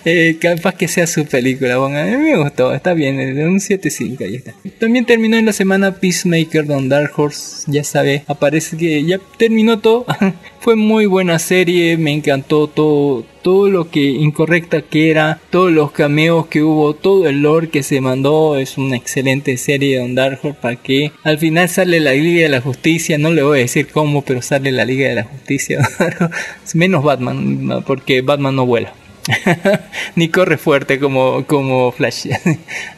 [0.06, 1.78] Eh, capaz que sea su película.
[1.78, 4.54] Bueno, a mí me gustó, está bien, es de un 7.5, ahí está.
[4.80, 9.80] También terminó en la semana Peacemaker Don Dark Horse, ya sabe, aparece que ya terminó
[9.80, 10.06] todo.
[10.62, 15.92] Fue muy buena serie, me encantó todo, todo lo que incorrecta que era, todos los
[15.92, 20.16] cameos que hubo, todo el lore que se mandó, es una excelente serie de Don
[20.16, 23.60] Dark Horse para que al final sale la Liga de la Justicia, no le voy
[23.60, 25.88] a decir cómo, pero sale la Liga de la Justicia,
[26.74, 28.94] menos Batman, porque Batman no vuela.
[30.16, 32.28] Ni corre fuerte como, como Flash.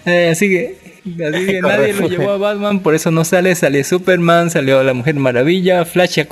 [0.05, 0.77] Eh, así que,
[1.26, 3.55] así que Corre nadie lo llevó a Batman, por eso no sale.
[3.55, 6.26] Sale Superman, salió la Mujer Maravilla, Flash y.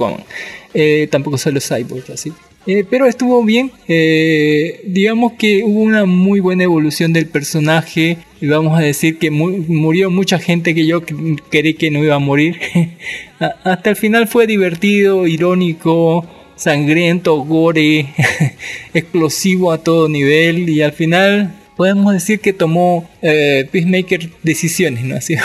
[0.76, 2.32] Eh, tampoco salió Cyborg, así.
[2.66, 3.72] Eh, pero estuvo bien.
[3.90, 8.18] eh, digamos que hubo una muy buena evolución del personaje.
[8.42, 12.16] Vamos a decir que mu- murió mucha gente que yo cre- creí que no iba
[12.16, 12.58] a morir.
[13.64, 16.26] Hasta el final fue divertido, irónico,
[16.56, 18.08] sangriento, gore,
[18.94, 20.70] explosivo a todo nivel.
[20.70, 25.16] Y al final podemos decir que tomó eh, Peacemaker decisiones, ¿no?
[25.18, 25.36] Así,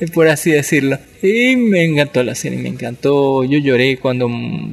[0.14, 0.98] por así decirlo.
[1.22, 3.44] Y me encantó la serie, me encantó.
[3.44, 4.28] Yo lloré cuando,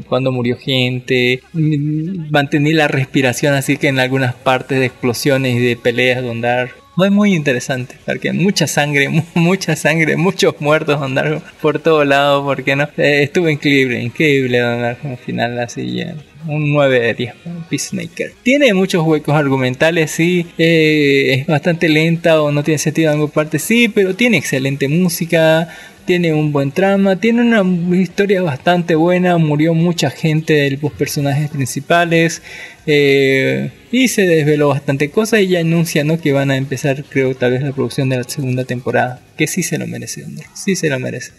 [0.08, 1.42] cuando murió gente.
[1.54, 6.72] Mantení la respiración, así que en algunas partes de explosiones y de peleas donde.
[6.96, 12.04] Fue muy interesante, porque mucha sangre, mu- mucha sangre, muchos muertos Don Darko por todo
[12.04, 12.84] lado, porque no?
[12.98, 16.16] Eh, estuvo increíble, increíble Don Darko al final, así ya.
[16.48, 17.34] Un 9 de 10,
[17.70, 18.34] Peacemaker.
[18.44, 20.48] Tiene muchos huecos argumentales, sí.
[20.58, 24.88] eh, es bastante lenta o no tiene sentido en alguna parte, sí, pero tiene excelente
[24.88, 25.70] música.
[26.04, 31.52] Tiene un buen trama, tiene una historia bastante buena, murió mucha gente de los personajes
[31.52, 32.42] principales
[32.88, 36.20] eh, y se desveló bastante cosas y ya anuncia ¿no?
[36.20, 39.64] que van a empezar creo tal vez la producción de la segunda temporada, que sí
[39.64, 40.42] se lo merece, ¿no?
[40.54, 41.32] sí se lo merece.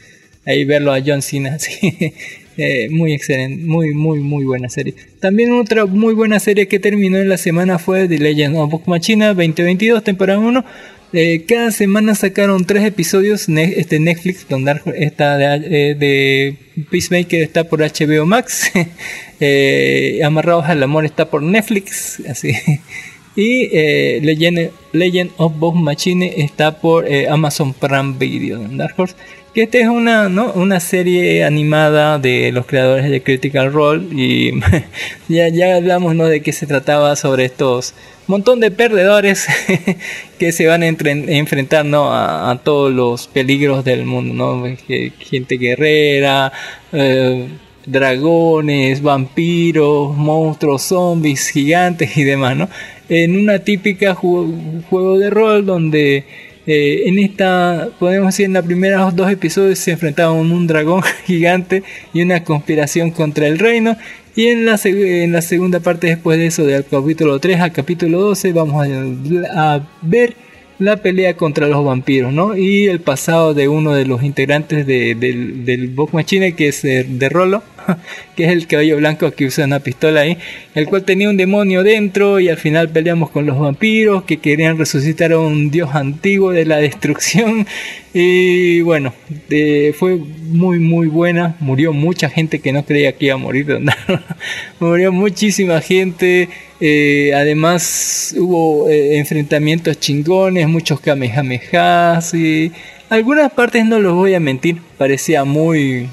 [0.45, 1.57] Ahí verlo a John Cena,
[2.57, 4.95] eh, muy excelente, muy muy muy buena serie.
[5.21, 8.83] También otra muy buena serie que terminó en la semana fue The Legend of Book
[8.87, 10.65] Machina 2022, temporada 1.
[11.13, 13.49] Eh, cada semana sacaron tres episodios.
[13.49, 15.45] Ne- este Netflix, donde está de,
[15.91, 16.57] eh, de
[16.91, 18.71] Peacemaker está por HBO Max.
[19.45, 22.23] Eh, Amarrados al amor está por Netflix.
[22.31, 22.53] Así.
[23.35, 23.67] Y
[24.21, 29.17] Legend, Legend of Bob Machine está por Amazon Prime Video Dark Horse.
[29.55, 30.51] Que esta es una, ¿no?
[30.55, 34.03] una serie animada de los creadores de Critical Role.
[34.11, 34.53] Y
[35.29, 36.27] ya, ya hablamos ¿no?
[36.27, 37.95] de qué se trataba sobre estos
[38.29, 39.47] montón de perdedores
[40.39, 40.87] que se van a
[41.85, 42.13] ¿no?
[42.15, 44.33] a, a todos los peligros del mundo.
[44.33, 44.77] ¿no?
[45.19, 46.51] Gente guerrera.
[46.93, 47.49] eh,
[47.85, 52.69] dragones, vampiros, monstruos, zombies, gigantes y demás, ¿no?
[53.09, 56.25] En una típica ju- juego de rol donde
[56.67, 61.83] eh, en esta, podemos decir, en los primeros dos episodios se enfrentaban un dragón gigante
[62.13, 63.97] y una conspiración contra el reino.
[64.35, 68.21] Y en la, en la segunda parte, después de eso, del capítulo 3 al capítulo
[68.21, 68.87] 12, vamos
[69.55, 70.35] a, ver
[70.79, 72.57] la pelea contra los vampiros, ¿no?
[72.57, 77.05] Y el pasado de uno de los integrantes de- del, del Machine, que es eh,
[77.09, 77.63] de Rolo,
[78.37, 80.39] que es el cabello blanco que usa una pistola ahí,
[80.75, 84.79] el cual tenía un demonio dentro y al final peleamos con los vampiros que querían
[84.79, 87.67] resucitar a un dios antiguo de la destrucción.
[88.15, 89.15] Y bueno,
[89.99, 93.67] fue muy muy buena, murió mucha gente que no creía que iba a morir,
[94.81, 96.51] murió muchísima gente.
[96.79, 102.73] Eh, además hubo eh, enfrentamientos chingones, muchos kamehamehas y
[103.09, 106.09] algunas partes no los voy a mentir, parecía muy,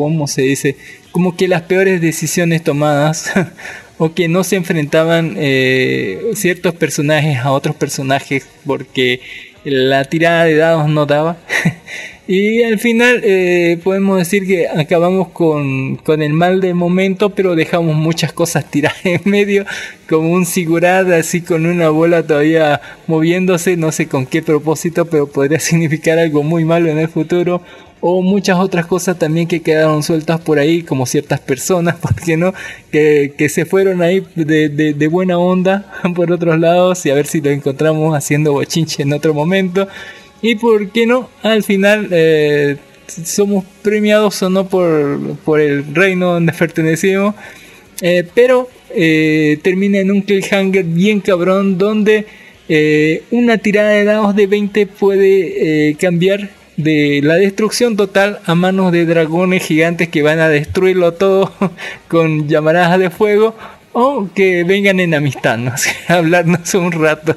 [0.00, 0.76] ¿cómo se dice?
[1.12, 3.30] Como que las peores decisiones tomadas
[3.98, 9.20] o que no se enfrentaban eh, ciertos personajes a otros personajes porque
[9.64, 11.36] la tirada de dados no daba.
[12.32, 17.56] Y al final eh, podemos decir que acabamos con, con el mal del momento, pero
[17.56, 19.66] dejamos muchas cosas tiradas en medio,
[20.08, 25.26] como un sigurat así con una bola todavía moviéndose, no sé con qué propósito, pero
[25.26, 27.62] podría significar algo muy malo en el futuro.
[28.02, 32.36] O muchas otras cosas también que quedaron sueltas por ahí, como ciertas personas, ¿por qué
[32.36, 32.54] no?
[32.90, 37.26] Que, que se fueron ahí de, de- buena onda por otros lados y a ver
[37.26, 39.86] si lo encontramos haciendo bochinche en otro momento.
[40.40, 46.32] Y por qué no, al final eh, somos premiados o no por, por el reino
[46.32, 47.34] donde pertenecemos.
[48.00, 52.26] Eh, pero eh, termina en un cliffhanger bien cabrón donde
[53.30, 56.50] una tirada de dados de 20 puede cambiar
[56.82, 61.52] de la destrucción total a manos de dragones gigantes que van a destruirlo todo
[62.08, 63.54] con llamaradas de fuego
[63.92, 65.58] o que vengan en amistad,
[66.08, 67.36] hablarnos un rato,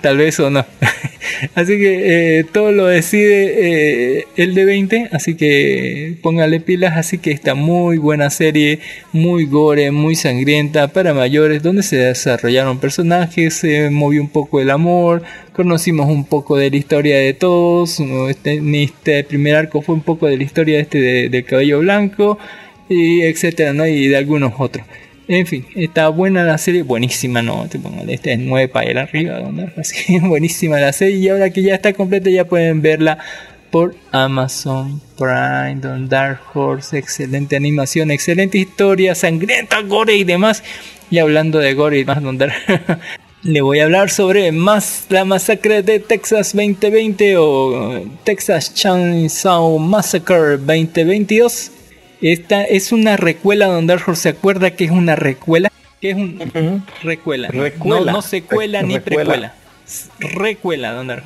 [0.00, 0.64] tal vez o no.
[1.54, 7.18] Así que eh, todo lo decide eh, el de 20, así que póngale pilas, así
[7.18, 8.80] que está muy buena serie,
[9.12, 14.70] muy gore, muy sangrienta para mayores, donde se desarrollaron personajes, se movió un poco el
[14.70, 17.98] amor, conocimos un poco de la historia de todos,
[18.28, 22.38] este, este primer arco fue un poco de la historia este de- del cabello blanco,
[22.88, 23.86] y etcétera, ¿no?
[23.86, 24.84] Y de algunos otros.
[25.32, 28.98] En fin, está buena la serie, buenísima, no, te pongo, este es 9 para ir
[28.98, 29.66] arriba, ¿no?
[29.80, 33.16] así buenísima la serie y ahora que ya está completa ya pueden verla
[33.70, 40.62] por Amazon Prime, Don Dark Horse, excelente animación, excelente historia, sangrienta, gore y demás.
[41.10, 42.38] Y hablando de gore y más, Don
[43.42, 50.58] le voy a hablar sobre más la masacre de Texas 2020 o Texas Chainsaw Massacre
[50.58, 51.70] 2022.
[52.22, 55.70] Esta es una recuela donde Dark Horse se acuerda que es una recuela.
[56.00, 57.48] Que es un recuela.
[57.48, 58.06] Recuela.
[58.06, 59.24] No, no secuela ni Recuela.
[59.24, 59.54] precuela.
[60.20, 61.24] Recuela, Don Dark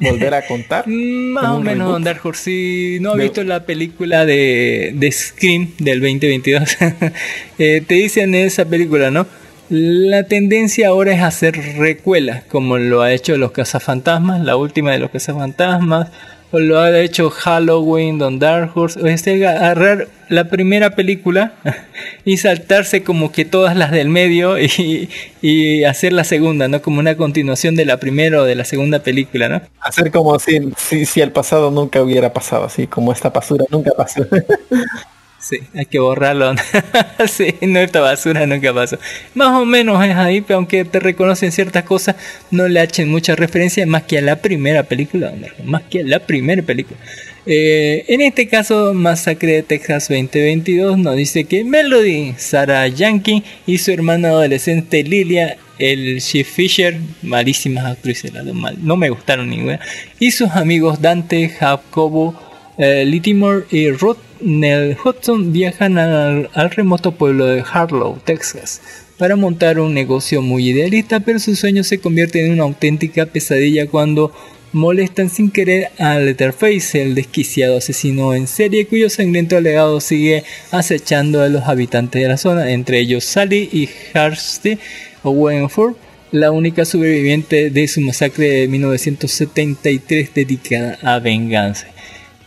[0.00, 0.86] Volver a contar.
[0.86, 1.88] Más Como o menos.
[1.90, 2.42] Don Dark Horse.
[2.44, 6.76] Si no has De- visto la película de, de Scream del 2022,
[7.58, 9.26] eh, te dicen en esa película, ¿no?
[9.70, 14.98] La tendencia ahora es hacer recuelas, como lo ha hecho Los Cazafantasmas, la última de
[14.98, 16.08] Los Cazafantasmas,
[16.50, 21.52] o lo ha hecho Halloween, Don Dark Horse, o es agarrar la primera película
[22.24, 25.08] y saltarse como que todas las del medio y,
[25.42, 26.82] y hacer la segunda, ¿no?
[26.82, 29.60] Como una continuación de la primera o de la segunda película, ¿no?
[29.80, 33.92] Hacer como si, si, si el pasado nunca hubiera pasado, así como esta basura nunca
[33.96, 34.26] pasó.
[35.48, 36.54] Sí, hay que borrarlo.
[37.26, 38.98] sí, no esta basura nunca pasó.
[39.34, 42.16] Más o menos es ahí, pero aunque te reconocen ciertas cosas,
[42.50, 45.32] no le echen mucha referencia más que a la primera película,
[45.64, 46.98] más que a la primera película.
[47.46, 53.78] Eh, en este caso, Masacre de Texas 2022 nos dice que Melody, Sarah Yankee y
[53.78, 59.80] su hermana adolescente Lilia, el Chief Fisher, malísimas actrices, mal, no me gustaron ninguna,
[60.18, 62.38] y sus amigos Dante, Jacobo,
[62.76, 68.80] eh, Litimore y Ruth Nell Hudson viajan al, remoto pueblo de Harlow, Texas,
[69.16, 73.88] para montar un negocio muy idealista, pero su sueño se convierte en una auténtica pesadilla
[73.88, 74.32] cuando
[74.72, 81.42] molestan sin querer a Letterface, el desquiciado asesino en serie cuyo sangriento legado sigue acechando
[81.42, 84.78] a los habitantes de la zona, entre ellos Sally y Harsty
[85.22, 85.94] Owenford,
[86.30, 91.86] la única sobreviviente de su masacre de 1973 dedicada a venganza.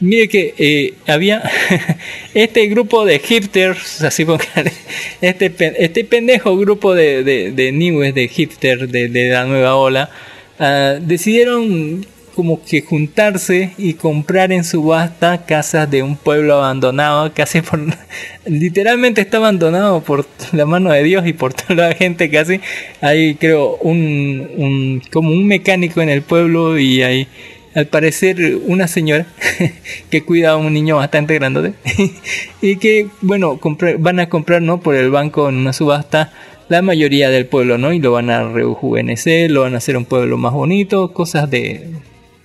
[0.02, 1.44] Mire que eh, había
[2.34, 4.74] este grupo de hipsters, así póngale,
[5.22, 10.10] este, este pendejo grupo de, de, de newes, de hipsters de, de la nueva ola,
[10.58, 12.04] ah, decidieron
[12.34, 17.80] como que juntarse y comprar en subasta casas de un pueblo abandonado, casi por
[18.48, 22.60] literalmente está abandonado por la mano de Dios y por toda la gente casi.
[23.02, 27.28] Hay creo un, un como un mecánico en el pueblo y hay
[27.76, 29.26] al parecer una señora
[30.10, 31.74] que cuida a un niño bastante grandote
[32.62, 33.60] y que bueno
[34.00, 36.34] van a comprar no por el banco en una subasta
[36.70, 40.06] la mayoría del pueblo no y lo van a rejuvenecer lo van a hacer un
[40.06, 41.88] pueblo más bonito cosas de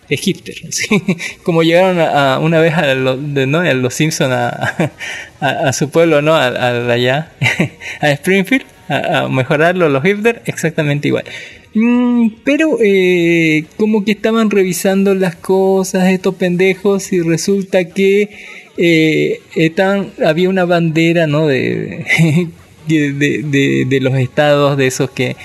[0.09, 0.55] hipster
[1.43, 3.59] como llegaron a, una vez a, lo- de- ¿no?
[3.61, 6.47] a los Simpson a, su pueblo no a,
[6.93, 7.33] allá
[8.01, 11.25] a Springfield a, mejorarlo los hipsters exactamente igual
[11.79, 18.31] Mm, pero eh, como que estaban revisando las cosas estos pendejos y resulta que
[18.79, 22.07] eh, estaban- había una bandera no de,
[22.89, 25.37] de, de- de- de los estados de esos que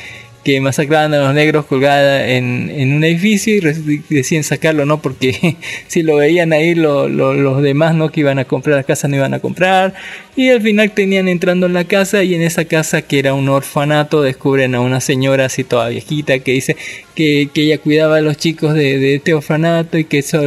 [0.43, 5.01] que masacraban a los negros colgada en, en un edificio y deciden sacarlo, ¿no?
[5.01, 5.55] Porque
[5.87, 8.09] si lo veían ahí lo- lo- los demás, ¿no?
[8.11, 9.93] Que iban a comprar la casa no iban a comprar.
[10.35, 13.49] Y al final tenían entrando en la casa y en esa casa que era un
[13.49, 16.75] orfanato descubren a una señora así toda viejita que dice
[17.15, 20.41] que, que ella cuidaba a los chicos de, de este orfanato y que eso,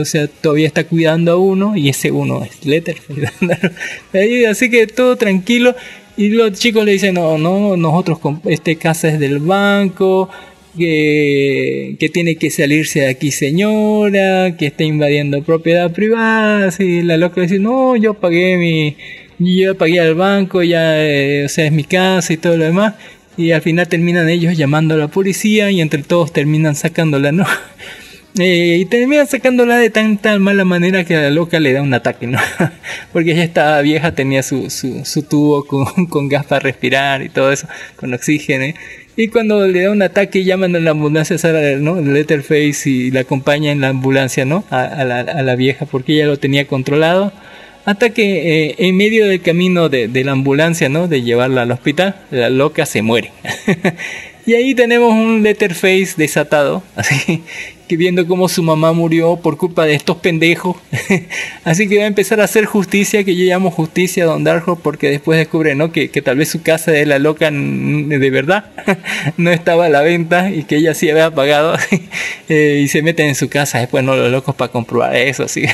[0.00, 2.58] o sea, todavía está cuidando a uno y ese uno es.
[4.12, 5.74] Ahí, Así que todo tranquilo.
[6.16, 10.30] Y los chicos le dicen, no, no, nosotros, este casa es del banco,
[10.76, 16.70] que, que tiene que salirse de aquí señora, que está invadiendo propiedad privada.
[16.78, 18.96] Y la loca dice, no, yo pagué mi,
[19.38, 22.94] yo pagué al banco, ya, eh, o sea, es mi casa y todo lo demás.
[23.36, 27.44] Y al final terminan ellos llamando a la policía y entre todos terminan sacándola, ¿no?
[28.38, 31.80] Eh, y termina sacándola de tan tan mala manera que a la loca le da
[31.80, 32.38] un ataque, ¿no?
[33.12, 37.30] Porque ella estaba vieja, tenía su, su, su tubo con, con gas para respirar y
[37.30, 38.64] todo eso, con oxígeno.
[38.64, 38.74] ¿eh?
[39.16, 41.98] Y cuando le da un ataque, llaman a la ambulancia, sale, ¿no?
[41.98, 44.64] Letterface y la acompaña en la ambulancia, ¿no?
[44.68, 47.32] A, a la, a la vieja, porque ella lo tenía controlado.
[47.86, 51.08] Hasta que eh, en medio del camino de, de la ambulancia, ¿no?
[51.08, 53.30] De llevarla al hospital, la loca se muere.
[54.46, 57.42] y ahí tenemos un Letterface desatado, así
[57.86, 60.76] que viendo cómo su mamá murió por culpa de estos pendejos.
[61.64, 64.76] así que va a empezar a hacer justicia, que yo llamo justicia a Don Darjo,
[64.76, 65.92] porque después descubre, ¿no?
[65.92, 68.70] Que, que tal vez su casa de la loca de verdad
[69.36, 71.76] no estaba a la venta y que ella sí había pagado.
[72.48, 74.16] eh, y se meten en su casa después, ¿no?
[74.16, 75.64] Los locos para comprobar eso, así.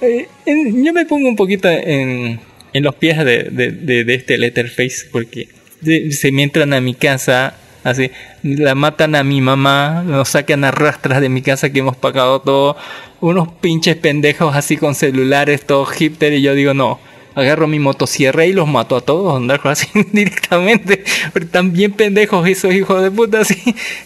[0.00, 2.40] Eh, yo me pongo un poquito en,
[2.72, 5.48] en los pies de, de, este Letterface porque
[5.80, 8.10] de- se me entran a mi casa así
[8.42, 12.40] la matan a mi mamá nos sacan a rastras de mi casa que hemos pagado
[12.40, 12.76] todo.
[13.20, 16.98] Unos pinches pendejos así con celulares todos hipster y yo digo no
[17.34, 21.04] agarro mi motosierra y los mato a todos andar así directamente.
[21.32, 23.56] Porque están bien pendejos esos hijos de puta así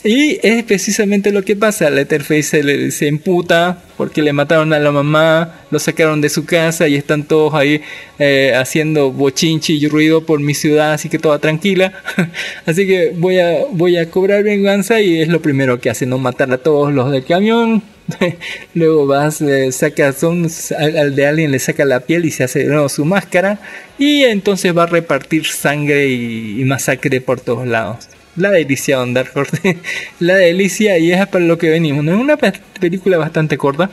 [0.04, 1.90] y es precisamente lo que pasa.
[1.90, 6.44] Letterface se, le- se emputa porque le mataron a la mamá lo sacaron de su
[6.44, 7.80] casa y están todos ahí
[8.18, 11.92] eh, haciendo bochinche y ruido por mi ciudad así que toda tranquila.
[12.66, 16.18] Así que voy a voy a cobrar venganza y es lo primero que hace no
[16.18, 17.82] matar a todos los del camión
[18.74, 22.60] luego vas eh, sacas un, al, de alguien le saca la piel y se hace
[22.60, 23.58] de nuevo su máscara
[23.98, 28.08] y entonces va a repartir sangre y, masacre por todos lados.
[28.36, 29.32] La delicia Don Dark
[30.20, 33.90] la delicia y es para lo que venimos no es una pe- película bastante corta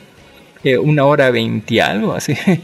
[0.63, 2.33] eh, una hora veinte algo así.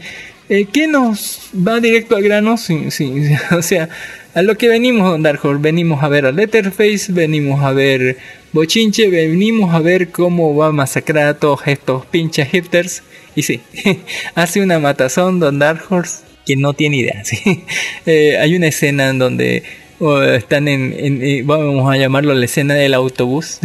[0.52, 3.88] Eh, que nos va directo al grano o sea
[4.34, 8.18] a lo que venimos Don Dark Horse venimos a ver a Letterface venimos a ver
[8.52, 13.02] Bochinche venimos a ver cómo va a masacrar a todos estos pinches hipsters
[13.34, 13.60] y sí
[14.34, 17.64] hace una matazón Don Dark Horse que no tiene idea ¿sí?
[18.06, 19.62] Eh, hay una escena en donde
[20.00, 23.60] o están en, en- eh, vamos a llamarlo la escena del autobús,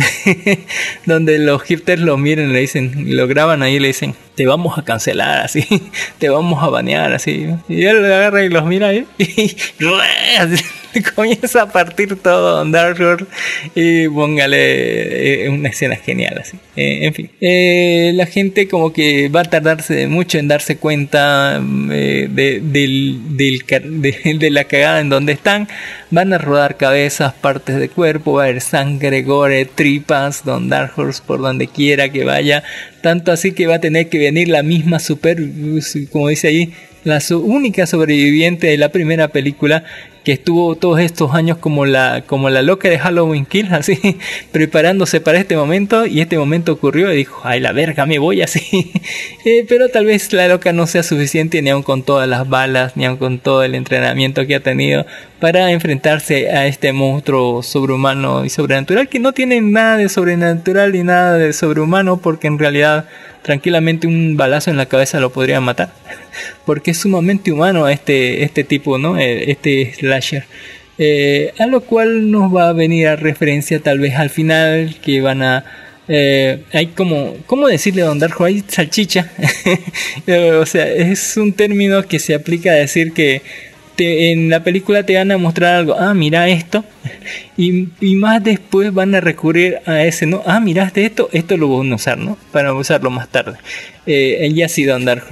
[1.05, 4.83] donde los hipsters lo miran, le dicen, lo graban ahí le dicen, te vamos a
[4.83, 5.65] cancelar así,
[6.19, 7.47] te vamos a banear así.
[7.69, 9.55] Y él lo agarra y los mira ahí, y
[11.15, 13.25] comienza a partir todo Don Dark Horse
[13.75, 16.57] y póngale eh, una escena genial así.
[16.75, 21.61] Eh, en fin, eh, la gente como que va a tardarse mucho en darse cuenta
[21.91, 22.61] eh, de,
[24.51, 25.67] la cagada en donde están.
[26.11, 30.93] Van a rodar cabezas, partes de cuerpo, va a haber sangre, gore, tripas, Don Dark
[30.97, 32.63] Horse por donde quiera que vaya.
[33.01, 35.37] Tanto así que va a tener que venir la misma super,
[36.11, 36.73] como dice ahí,
[37.03, 39.83] la única sobreviviente de la primera película
[40.25, 44.17] que estuvo todos estos años como la como la loca de Halloween Kill así
[44.51, 48.41] preparándose para este momento y este momento ocurrió y dijo ay la verga me voy
[48.41, 48.91] así.
[49.45, 52.97] Eh, pero tal vez la loca no sea suficiente ni aun con todas las balas
[52.97, 55.05] ni aun con todo el entrenamiento que ha tenido
[55.39, 61.03] para enfrentarse a este monstruo sobrehumano y sobrenatural que no tiene nada de sobrenatural ni
[61.03, 63.05] nada de sobrehumano porque en realidad
[63.43, 65.91] tranquilamente un balazo en la cabeza lo podría matar
[66.65, 70.45] porque es sumamente humano este este tipo no Eh, este slasher
[70.97, 75.19] Eh, a lo cual nos va a venir a referencia tal vez al final que
[75.19, 75.65] van a
[76.07, 79.29] eh, hay como cómo decirle a Don Darjo hay salchicha
[80.61, 83.41] o sea es un término que se aplica a decir que
[83.97, 86.83] en la película te van a mostrar algo, ah, mira esto,
[87.57, 87.71] y,
[88.15, 90.41] más después van a recurrir a ese, ¿no?
[90.45, 92.37] Ah, miraste esto, esto lo van a usar, ¿no?
[92.51, 93.57] Para usarlo más tarde.
[94.05, 95.25] Eh, y así Don Dark.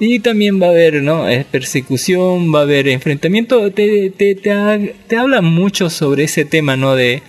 [0.00, 1.26] Y también va a haber, ¿no?
[1.50, 3.70] Persecución, va a haber enfrentamiento.
[3.70, 6.96] Te, te, te, te habla mucho sobre ese tema, ¿no?
[6.96, 7.22] De,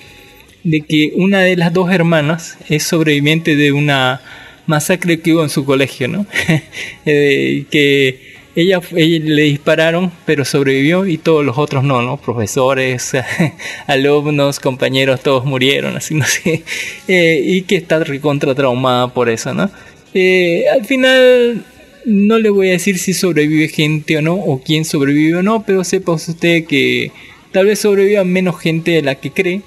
[0.63, 4.21] de que una de las dos hermanas es sobreviviente de una
[4.67, 6.25] masacre que hubo en su colegio, ¿no?
[7.05, 12.17] Eh, que ella, ella le dispararon, pero sobrevivió y todos los otros no, ¿no?
[12.17, 13.13] Profesores,
[13.87, 16.63] alumnos, compañeros, todos murieron, así no sé.
[17.07, 19.69] Eh, y que está recontra traumada por eso, ¿no?
[20.13, 21.65] Eh, al final
[22.05, 25.63] no le voy a decir si sobrevive gente o no, o quién sobrevive o no,
[25.63, 27.11] pero sepa usted que
[27.51, 29.61] tal vez sobreviva menos gente de la que cree,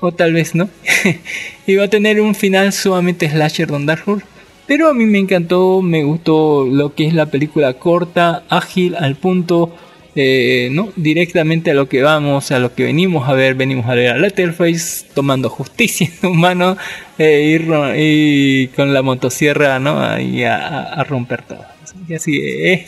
[0.00, 0.68] o tal vez no.
[1.66, 4.26] y va a tener un final sumamente slasher Don Dark Horse.
[4.66, 9.16] Pero a mí me encantó, me gustó lo que es la película corta, ágil, al
[9.16, 9.74] punto,
[10.14, 10.92] eh, ¿no?
[10.96, 13.54] Directamente a lo que vamos, a lo que venimos a ver.
[13.54, 16.76] Venimos a ver a Letterface tomando justicia en su mano
[17.18, 17.58] eh,
[17.96, 20.00] y, y con la motosierra, ¿no?
[20.02, 21.64] Ahí a, romper todo.
[21.82, 22.86] Así, así, eh,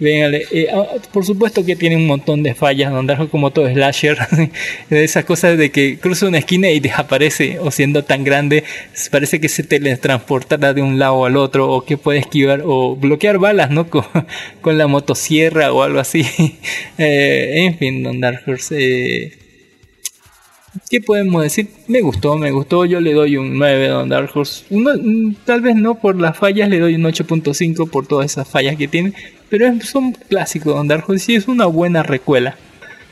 [0.00, 4.18] Eh, ah, por supuesto que tiene un montón de fallas, donde es como todo slasher,
[4.90, 8.64] esas cosas de que cruza una esquina y desaparece, o siendo tan grande,
[9.10, 13.38] parece que se teletransportará de un lado al otro, o que puede esquivar, o bloquear
[13.38, 13.88] balas, ¿no?
[14.60, 16.26] Con, la motosierra o algo así.
[16.98, 19.32] Eh, en fin, Don Dark Horse, eh,
[20.90, 21.68] ¿Qué podemos decir?
[21.88, 22.84] Me gustó, me gustó.
[22.84, 24.30] Yo le doy un 9 a Don Dark.
[24.70, 28.48] Uno, mm, tal vez no por las fallas, le doy un 8.5 por todas esas
[28.48, 29.12] fallas que tiene.
[29.48, 32.56] Pero es un clásico Dark y es una buena recuela.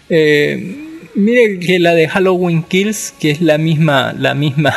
[0.08, 0.76] Eh,
[1.14, 4.74] mire que la de Halloween Kills, que es la misma, la misma,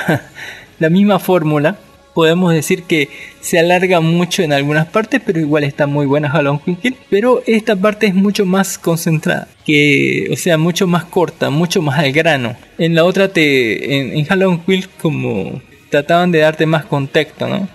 [0.80, 1.80] la misma fórmula.
[2.14, 3.10] Podemos decir que
[3.42, 6.98] se alarga mucho en algunas partes, pero igual está muy buena Halloween Kills.
[7.10, 12.00] Pero esta parte es mucho más concentrada, que, o sea, mucho más corta, mucho más
[12.00, 12.56] al grano.
[12.80, 17.68] En la otra te, en, en Halloween Kills como trataban de darte más contexto, ¿no?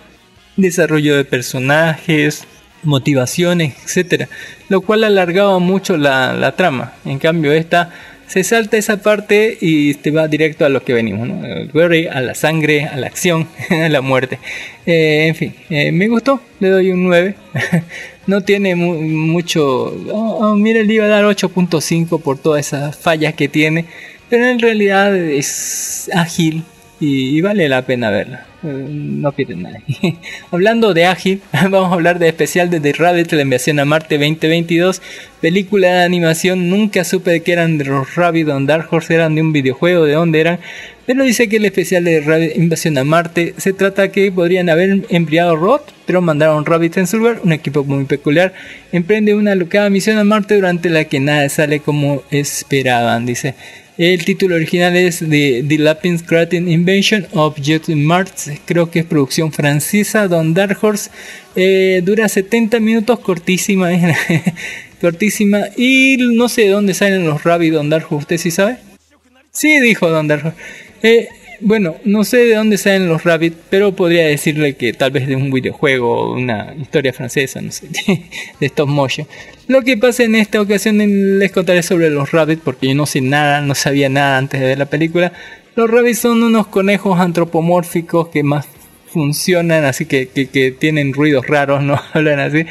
[0.57, 2.47] Desarrollo de personajes,
[2.83, 4.29] motivaciones, etcétera,
[4.69, 6.95] lo cual alargaba mucho la, la trama.
[7.05, 7.91] En cambio, esta
[8.27, 11.45] se salta esa parte y te va directo a lo que venimos, ¿no?
[11.45, 14.39] Al gore, a la sangre, a la acción, a la muerte.
[14.87, 17.35] Eh, en fin, eh, me gustó, le doy un 9.
[18.27, 19.63] no tiene mu- mucho.
[20.11, 23.85] Oh, oh, mire, le iba a dar 8.5 por todas esas fallas que tiene,
[24.31, 26.65] pero en realidad es ágil
[27.03, 28.47] y, y vale la pena verla.
[28.63, 29.81] Eh, No pierde nada.
[30.53, 34.19] Hablando de ágil, vamos a hablar de especial de The Rabbit, la invasión a Marte
[34.19, 35.03] 2022.
[35.41, 39.35] Película de animación, nunca supe de qué eran de los Rabbit on Dark Horse, eran
[39.35, 40.61] de un videojuego, de dónde eran.
[41.05, 45.05] Pero dice que el especial de Rabbit Invasión a Marte se trata que podrían haber
[45.09, 48.53] enviado Rod, pero mandaron Rabbit en su lugar, un equipo muy peculiar.
[48.93, 53.57] Emprende una locada misión a Marte durante la que nada sale como esperaban, dice.
[54.05, 58.51] El título original es The, The Lapin Creating Invention of Jet Mars.
[58.65, 60.27] Creo que es producción francesa.
[60.27, 61.09] Don Dark Horse
[61.55, 63.91] eh, dura 70 minutos, cortísima.
[65.01, 65.67] cortísima.
[65.77, 68.13] Y no sé de dónde salen los Rabbit Don Dark.
[68.13, 68.79] ¿Usted sí sabe?
[69.53, 70.59] Sí, dijo Don Dark Horse.
[71.05, 71.29] Eh,
[71.63, 75.37] bueno, no sé de dónde salen los Rabbit, pero podría decirle que tal vez de
[75.37, 77.89] un videojuego una historia francesa, no sé,
[78.61, 79.27] de stop motion.
[79.69, 80.99] Lo que pasa en esta ocasión
[81.39, 84.67] les contaré sobre los Rabbit porque yo no sé nada, no sabía nada antes de
[84.67, 85.33] ver la película.
[85.75, 88.67] Los Rabbits son unos conejos antropomórficos que más
[89.07, 92.67] funcionan, así que, que, que tienen ruidos raros, no hablan así.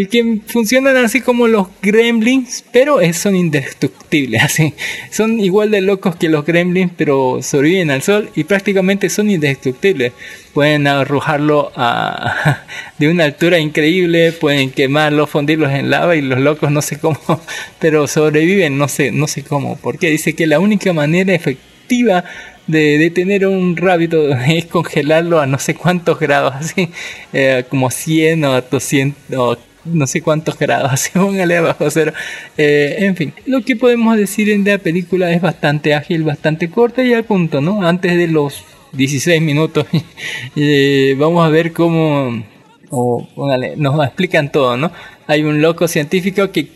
[0.00, 4.72] Y que funcionan así como los gremlins, pero son indestructibles, así.
[5.10, 10.14] Son igual de locos que los gremlins, pero sobreviven al sol y prácticamente son indestructibles.
[10.54, 12.64] Pueden arrojarlo a,
[12.98, 17.20] de una altura increíble, pueden quemarlo, fundirlos en lava y los locos no sé cómo,
[17.78, 19.76] pero sobreviven, no sé, no sé cómo.
[19.76, 22.24] Porque dice que la única manera efectiva
[22.66, 26.88] de detener un rábito es congelarlo a no sé cuántos grados, así,
[27.34, 32.12] eh, como 100 o 200 o no sé cuántos grados, así póngale abajo cero.
[32.56, 37.02] Eh, en fin, lo que podemos decir en la película es bastante ágil, bastante corta
[37.02, 37.86] y al punto, ¿no?
[37.86, 39.86] Antes de los 16 minutos,
[40.56, 42.42] eh, vamos a ver cómo,
[42.90, 44.92] o póngale, nos explican todo, ¿no?
[45.30, 46.66] Hay un loco científico que,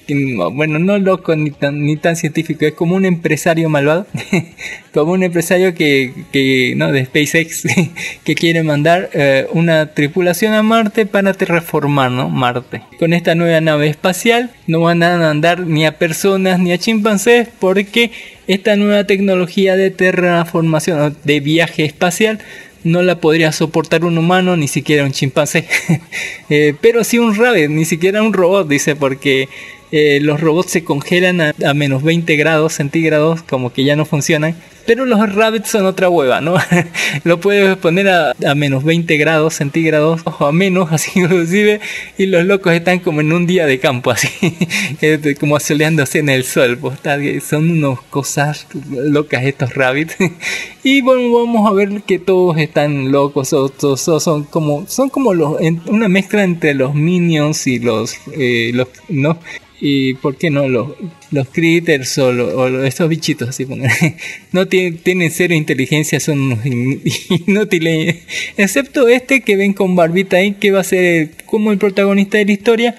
[0.53, 4.07] bueno, no loco ni tan, ni tan científico, es como un empresario malvado,
[4.95, 7.65] como un empresario que, que no, de SpaceX,
[8.25, 12.29] que quiere mandar eh, una tripulación a Marte para terraformar, ¿no?
[12.31, 12.83] Marte.
[13.01, 17.49] Con esta nueva nave espacial no van a mandar ni a personas ni a chimpancés
[17.59, 18.13] porque
[18.47, 22.39] esta nueva tecnología de terraformación, de viaje espacial,
[22.85, 25.66] no la podría soportar un humano, ni siquiera un chimpancé.
[26.51, 29.48] Eh, pero sí un rabbit, ni siquiera un robot, dice, porque
[29.93, 34.05] eh, los robots se congelan a, a, menos 20 grados centígrados, como que ya no
[34.05, 34.55] funcionan.
[34.86, 36.56] Pero los rabbits son otra hueva, ¿no?
[37.24, 41.81] Lo puedes poner a, a, menos 20 grados centígrados o a menos, así inclusive,
[42.19, 44.28] y los locos están como en un día de campo, así,
[45.40, 46.78] como soleándose en el sol.
[46.78, 46.98] Pues,
[47.43, 50.16] son unas cosas locas estos rabbits.
[50.82, 55.56] Y bueno, vamos a ver que todos están locos, todos, son como, son como los,
[55.86, 59.39] una mezcla entre los minions y los, eh, los ¿no?
[59.81, 60.89] y por qué no los,
[61.35, 63.66] los critters o, estos bichitos así
[64.52, 66.59] no tienen, cero inteligencia son
[67.47, 68.16] inútiles.
[68.56, 72.47] Excepto este que ven con barbita ahí que va a ser como el protagonista de
[72.47, 72.97] la historia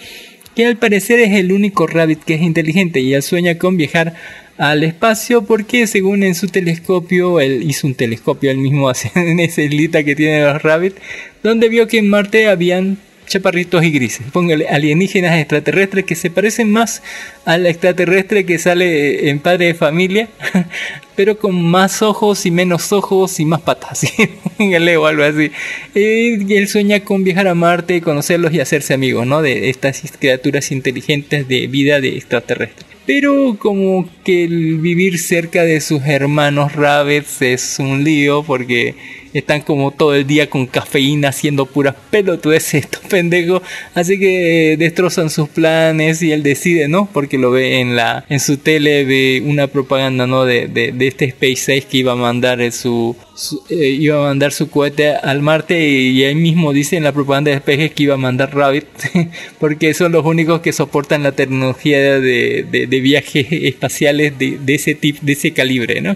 [0.55, 4.15] que al parecer es el único rabbit que es inteligente y él sueña con viajar
[4.57, 9.61] al espacio porque según en su telescopio, él hizo un telescopio él mismo en esa
[9.61, 10.95] islita que tiene los rabbits,
[11.43, 14.25] donde vio que en Marte habían chaparritos y grises.
[14.31, 17.01] Póngale alienígenas extraterrestres que se parecen más
[17.45, 20.29] al extraterrestre que sale en Padre de Familia,
[21.15, 24.05] pero con más ojos y menos ojos y más patas.
[24.57, 25.51] Póngale o algo así.
[25.93, 29.41] Y él sueña con viajar a Marte, conocerlos y hacerse amigos, ¿no?
[29.41, 32.85] De estas criaturas inteligentes de vida de extraterrestre.
[33.05, 38.95] Pero como que el vivir cerca de sus hermanos rabbits es un lío porque
[39.39, 43.61] están como todo el día con cafeína haciendo puras pelotudeces estos pendejos,
[43.93, 47.09] así que eh, destrozan sus planes y él decide, ¿no?
[47.11, 50.45] Porque lo ve en la en su tele ve una propaganda, ¿no?
[50.45, 54.53] De, de, de este SpaceX que iba a mandar su, su eh, iba a mandar
[54.53, 58.15] su cohete al Marte y, ahí mismo dice en la propaganda de SpaceX que iba
[58.15, 58.85] a mandar Rabbit
[59.59, 64.75] porque son los únicos que soportan la tecnología de, de, de viajes espaciales de, de
[64.75, 66.15] ese tipo, de ese calibre, ¿no?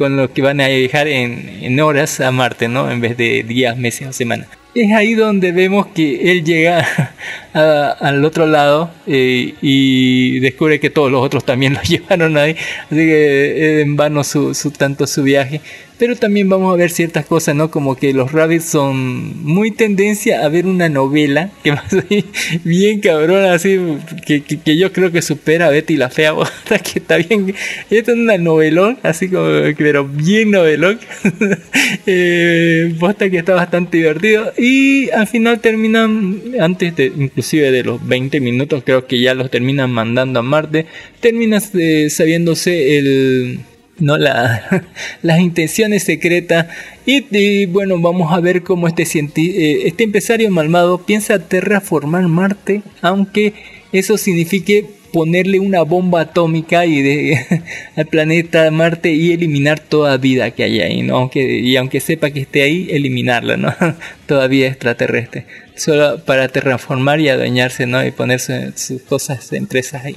[0.00, 2.90] con los que van a viajar en, en horas a Marte, ¿no?
[2.90, 4.48] En vez de días, meses o semanas.
[4.74, 7.12] Es ahí donde vemos que él llega
[7.52, 12.56] a, al otro lado eh, y descubre que todos los otros también lo llevaron ahí.
[12.86, 15.60] Así que en vano su, su, tanto su viaje.
[16.00, 17.70] Pero también vamos a ver ciertas cosas, ¿no?
[17.70, 22.24] Como que los rabbits son muy tendencia a ver una novela que así,
[22.64, 23.78] bien cabrón, así,
[24.26, 26.32] que, que, que, yo creo que supera a Betty la Fea,
[26.82, 27.54] que está bien.
[27.90, 29.46] Esto es una novelón, así como,
[29.76, 30.98] pero bien novelón.
[32.06, 34.54] eh, que está bastante divertido.
[34.56, 39.50] Y al final terminan, antes de, inclusive de los 20 minutos, creo que ya los
[39.50, 40.86] terminan mandando a Marte.
[41.20, 43.60] Terminas eh, sabiéndose el
[44.00, 44.84] no la,
[45.22, 46.66] las intenciones secretas.
[47.06, 52.82] Y, y, bueno vamos a ver cómo este eh, este empresario malvado piensa terraformar Marte
[53.00, 53.54] aunque
[53.92, 57.64] eso signifique ponerle una bomba atómica y de,
[57.96, 62.30] al planeta Marte y eliminar toda vida que hay ahí no aunque y aunque sepa
[62.30, 63.74] que esté ahí eliminarla no
[64.26, 65.46] todavía extraterrestre.
[65.74, 70.16] Solo para terraformar y adueñarse no y ponerse sus cosas empresas ahí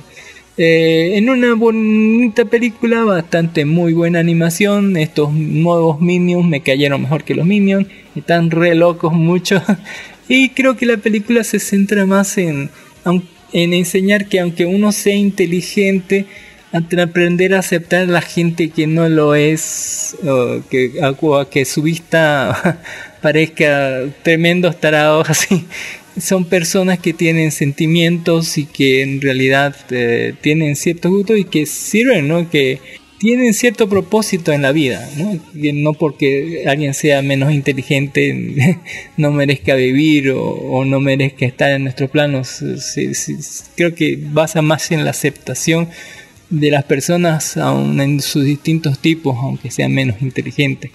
[0.58, 4.98] eh, en una bonita película, bastante muy buena animación.
[4.98, 7.88] Estos nuevos Minions me cayeron mejor que los Minions.
[8.16, 9.62] Están re locos mucho.
[10.28, 12.70] y creo que la película se centra más en,
[13.54, 16.28] en enseñar que aunque uno sea inteligente,
[16.74, 22.82] aprender a aceptar a la gente que no lo es, o que, su vista
[23.22, 25.66] parezca tremendos tarados así
[26.20, 31.66] son personas que tienen sentimientos y que en realidad eh, tienen cierto gusto y que
[31.66, 32.50] sirven, ¿no?
[32.50, 32.80] Que
[33.18, 35.40] tienen cierto propósito en la vida, ¿no?
[35.54, 38.78] No porque alguien sea menos inteligente
[39.18, 42.60] no merezca vivir o, no merezca estar en nuestros planos.
[43.76, 45.90] creo que basa más en la aceptación
[46.50, 50.92] de las personas aun en sus distintos tipos, aunque sean menos inteligentes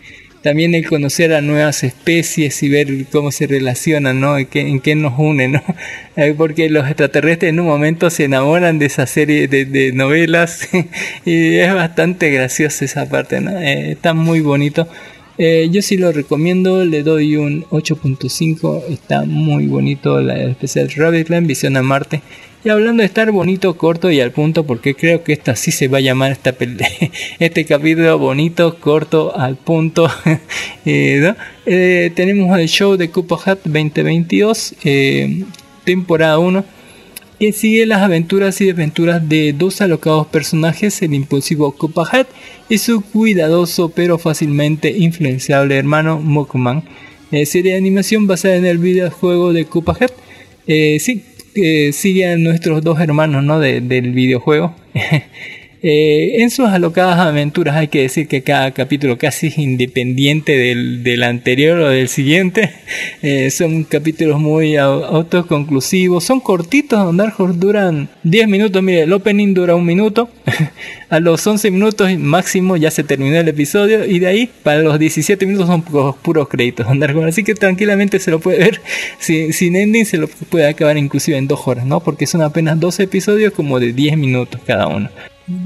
[0.49, 4.39] también el conocer a nuevas especies y ver cómo se relacionan, ¿no?
[4.39, 4.47] En
[4.81, 5.63] qué, nos une, ¿no?
[6.17, 10.69] Eh, porque los extraterrestres en un momento se enamoran de esa serie de, novelas
[11.27, 13.57] y es bastante graciosa esa parte, ¿no?
[13.61, 14.89] Eh, está muy bonito.
[15.37, 21.47] Eh, yo sí lo recomiendo, le doy un 8.5, está muy bonito la especial Rabbitland,
[21.47, 22.23] Visión a Marte.
[22.65, 25.87] Y hablando de estar bonito, corto y al punto, porque creo que esta sí se
[25.87, 26.37] va a llamar
[27.39, 30.11] este capítulo bonito, corto, al punto.
[30.91, 31.35] Eh,
[31.67, 35.45] eh, tenemos el show de Cupa Hat 2022, eh,
[35.85, 36.65] temporada 1,
[37.39, 42.29] que sigue las aventuras y desventuras de dos alocados personajes, el impulsivo Cupa Hat
[42.71, 46.85] y su cuidadoso pero fácilmente influenciable hermano Mokuman.
[47.45, 50.13] serie de animación basada en el videojuego de Cupa Hat.
[50.67, 51.23] sí,
[51.61, 53.59] que siguen nuestros dos hermanos ¿no?
[53.59, 54.75] del videojuego.
[55.81, 61.23] Eh, en sus alocadas aventuras hay que decir que cada capítulo casi es independiente del,
[61.23, 62.73] anterior o del siguiente.
[63.21, 66.25] Eh, son capítulos muy autoconclusivos.
[66.25, 68.83] Son cortitos, Dark Horse duran 10 minutos.
[68.83, 70.31] Mire, el opening dura un minuto.
[71.11, 74.05] a los 11 minutos máximo ya se terminó el episodio.
[74.05, 76.87] Y de ahí, para los 17 minutos son puros, créditos.
[77.27, 78.81] Así que tranquilamente se lo puede ver.
[79.19, 82.01] Sin, ending se lo puede acabar inclusive en 2 horas, ¿no?
[82.01, 85.11] Porque son apenas 12 episodios como de 10 minutos cada uno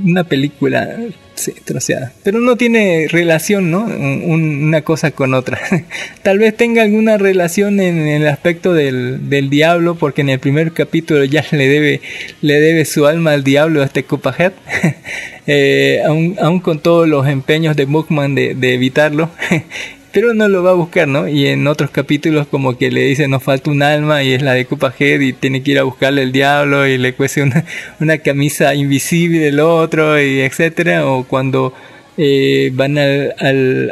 [0.04, 0.96] una película
[1.34, 2.12] sí, troceada.
[2.22, 3.84] Pero no tiene relación, ¿no?
[3.84, 5.58] una cosa con otra.
[6.22, 10.72] Tal vez tenga alguna relación en, el aspecto del, del, diablo, porque en el primer
[10.72, 12.00] capítulo ya le debe,
[12.40, 14.52] le debe su alma al diablo a este Cuphead.
[15.46, 19.30] eh, aún, con todos los empeños de Bookman de, de evitarlo.
[20.12, 21.26] pero no lo va a buscar, ¿no?
[21.26, 24.52] Y en otros capítulos como que le dice nos falta un alma y es la
[24.52, 24.66] de
[24.98, 27.64] Head y tiene que ir a buscarle el diablo y le cuece una,
[28.00, 31.72] una camisa invisible del otro y etcétera, o cuando
[32.18, 33.34] eh, van al,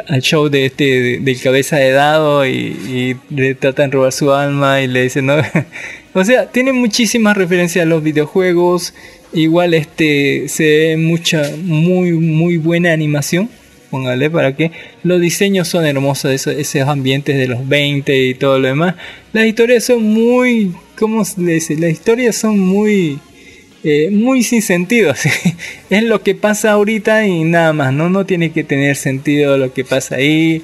[0.07, 4.79] al, show de este del cabeza de dado y, le tratan de robar su alma
[4.81, 5.37] y le dicen no
[6.13, 8.93] o sea tiene muchísimas referencias a los videojuegos.
[9.33, 13.49] Igual este se ve mucha muy muy buena animación
[13.91, 14.71] póngale para que
[15.03, 18.95] los diseños son hermosos, esos, esos ambientes de los 20 y todo lo demás.
[19.33, 21.75] Las historias son muy, ¿cómo se dice?
[21.75, 23.19] Las historias son muy,
[23.83, 25.13] eh, muy sin sentido.
[25.89, 28.09] es lo que pasa ahorita y nada más, ¿no?
[28.09, 30.63] No tiene que tener sentido lo que pasa ahí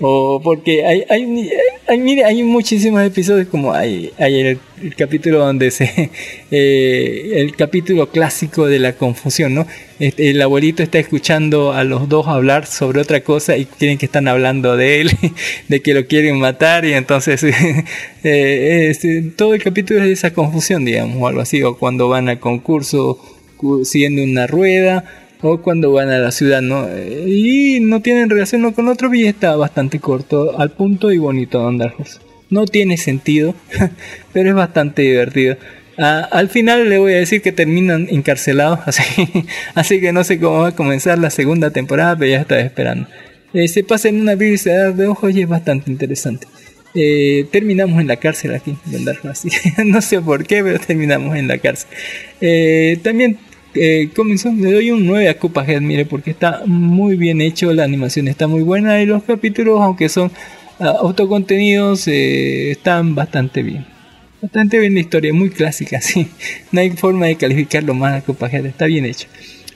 [0.00, 1.50] o porque hay, hay,
[1.88, 4.60] hay, mire, hay muchísimos episodios como hay, hay el,
[4.96, 6.10] capítulo donde se
[6.52, 9.66] eh, el capítulo clásico de la confusión no
[9.98, 14.06] este, el abuelito está escuchando a los dos hablar sobre otra cosa y quieren que
[14.06, 15.10] están hablando de él
[15.68, 17.42] de que lo quieren matar y entonces
[18.22, 22.08] eh, este, todo el capítulo es de esa confusión digamos o algo así o cuando
[22.08, 23.18] van al concurso
[23.82, 26.88] siguiendo una rueda o cuando van a la ciudad, ¿no?
[27.26, 31.66] Y no tienen relación uno con otro y está bastante corto, al punto y bonito
[31.66, 31.94] andar
[32.50, 33.54] No tiene sentido,
[34.32, 35.56] pero es bastante divertido.
[35.96, 39.02] Ah, al final le voy a decir que terminan encarcelados, así,
[39.74, 43.08] así que no sé cómo va a comenzar la segunda temporada, pero ya estaba esperando.
[43.54, 46.46] Eh, se pasa en una vida de ojos y es bastante interesante.
[46.94, 48.76] Eh, terminamos en la cárcel aquí,
[49.84, 51.88] no sé por qué, pero terminamos en la cárcel.
[52.40, 53.38] Eh, también
[53.80, 57.84] eh, comenzó, le doy un 9 a Cuphead, mire, porque está muy bien hecho, la
[57.84, 60.30] animación está muy buena y los capítulos, aunque son
[60.78, 63.86] ah, autocontenidos, eh, están bastante bien.
[64.42, 66.28] Bastante bien la historia, muy clásica, sí.
[66.72, 69.28] No hay forma de calificarlo más a Cuphead, está bien hecho.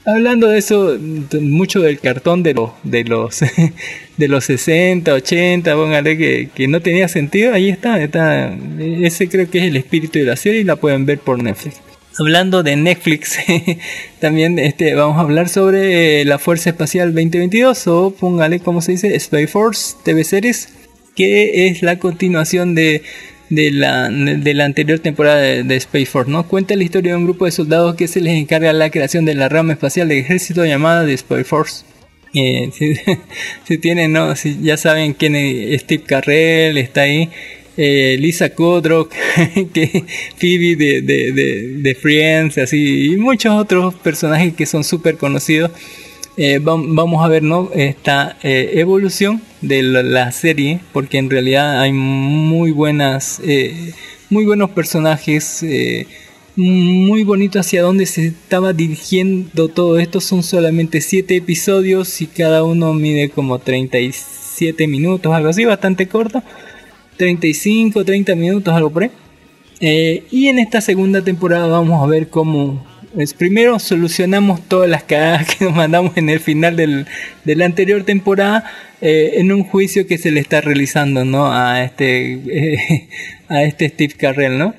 [0.04, 0.98] Hablando de eso,
[1.40, 3.40] mucho del cartón de los de los
[4.16, 9.48] de los 60, 80, póngale que, que no tenía sentido, ahí está, está, ese creo
[9.48, 11.80] que es el espíritu de la serie y la pueden ver por Netflix.
[12.18, 13.38] Hablando de Netflix,
[14.20, 18.92] también este, vamos a hablar sobre eh, la Fuerza Espacial 2022 o póngale como se
[18.92, 20.68] dice Space Force TV Series,
[21.16, 23.02] que es la continuación de,
[23.48, 26.30] de, la, de la anterior temporada de, Space Force.
[26.30, 26.46] ¿no?
[26.46, 29.34] Cuenta la historia de un grupo de soldados que se les encarga la creación de
[29.34, 31.84] la rama espacial del ejército llamada de Space Force.
[32.34, 32.70] Eh,
[33.64, 34.36] si, tienen, ¿no?
[34.36, 37.30] Si ya saben quién es Steve Carrell, está ahí.
[37.76, 39.08] Eh, Lisa Kudrow,
[39.72, 40.04] que
[40.36, 41.32] Phoebe de, de,
[41.78, 45.70] de, Friends, así, y muchos otros personajes que son súper conocidos.
[46.36, 47.70] Eh, vamos a ver ¿no?
[47.74, 53.40] esta eh, evolución de la, serie, porque en realidad hay muy buenas,
[54.30, 55.64] muy buenos personajes
[56.54, 60.20] muy bonito hacia dónde se estaba dirigiendo todo esto.
[60.20, 66.42] Son solamente 7 episodios y cada uno mide como 37 minutos, algo así, bastante corto.
[67.22, 69.10] 35, 30 minutos, algo por ahí.
[69.78, 72.84] Eh, y en esta segunda temporada vamos a ver cómo
[73.14, 77.06] pues primero solucionamos todas las cagadas que nos mandamos en el final del,
[77.44, 78.64] de la anterior temporada
[79.00, 81.52] eh, en un juicio que se le está realizando ¿no?
[81.52, 83.08] a este eh,
[83.48, 84.74] a este Steve Carrell ¿no?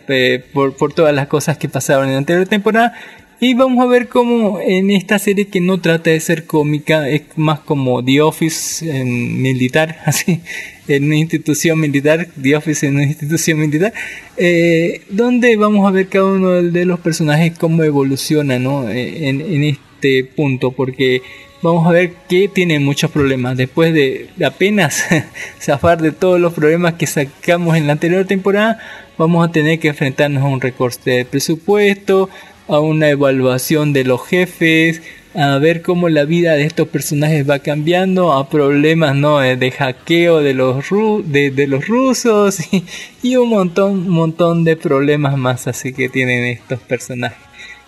[0.52, 2.94] Por, por todas las cosas que pasaron en la anterior temporada
[3.40, 7.24] y vamos a ver cómo en esta serie que no trata de ser cómica, es
[7.36, 10.40] más como The Office en militar, así,
[10.88, 13.94] en una institución militar, The Office en una institución militar,
[14.38, 18.90] eh, donde vamos a ver cada uno de los personajes cómo evoluciona ¿no?
[18.90, 21.22] Eh, en, en este punto, porque
[21.62, 23.58] vamos a ver que tiene muchos problemas.
[23.58, 25.06] Después de apenas
[25.60, 28.80] zafar de todos los problemas que sacamos en la anterior temporada,
[29.18, 32.30] vamos a tener que enfrentarnos a un recorte de presupuesto,
[32.68, 35.02] a una evaluación de los jefes,
[35.36, 39.40] a ver cómo la vida de estos personajes va cambiando, a problemas ¿no?
[39.40, 40.86] de hackeo de los,
[41.26, 42.60] de, los rusos
[43.24, 47.38] y, un montón, montón de problemas más así que tienen estos personajes.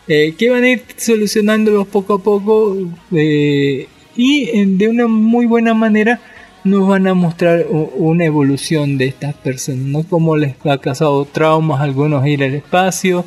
[0.07, 2.77] Eh, que van a ir solucionándolos poco a poco
[3.11, 6.19] eh, y de una muy buena manera
[6.63, 10.03] nos van a mostrar una evolución de estas personas, ¿no?
[10.03, 13.23] Cómo les ha causado traumas algunos ir al espacio,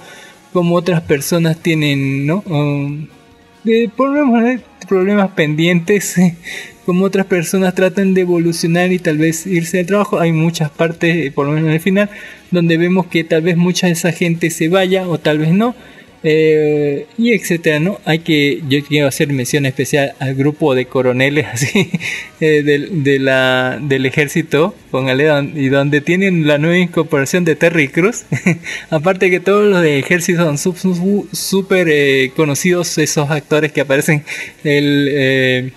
[0.52, 2.42] como otras personas tienen, ¿no?
[2.46, 3.06] Um,
[3.96, 6.16] problemas, problemas pendientes,
[6.86, 10.18] como otras personas tratan de evolucionar y tal vez irse al trabajo.
[10.18, 12.10] Hay muchas partes, eh, por lo menos en el final,
[12.50, 15.74] donde vemos que tal vez mucha de esa gente se vaya o tal vez no
[16.22, 18.00] eh, y etcétera, ¿no?
[18.04, 21.90] Hay que, yo quiero hacer mención especial al grupo de coroneles así
[22.40, 28.24] eh, de, la, del ejército, póngale, y donde tienen la nueva incorporación de Terry Cruz.
[28.90, 30.76] Aparte que todos los de ejército son
[31.32, 34.24] súper eh, conocidos esos actores que aparecen
[34.64, 35.72] el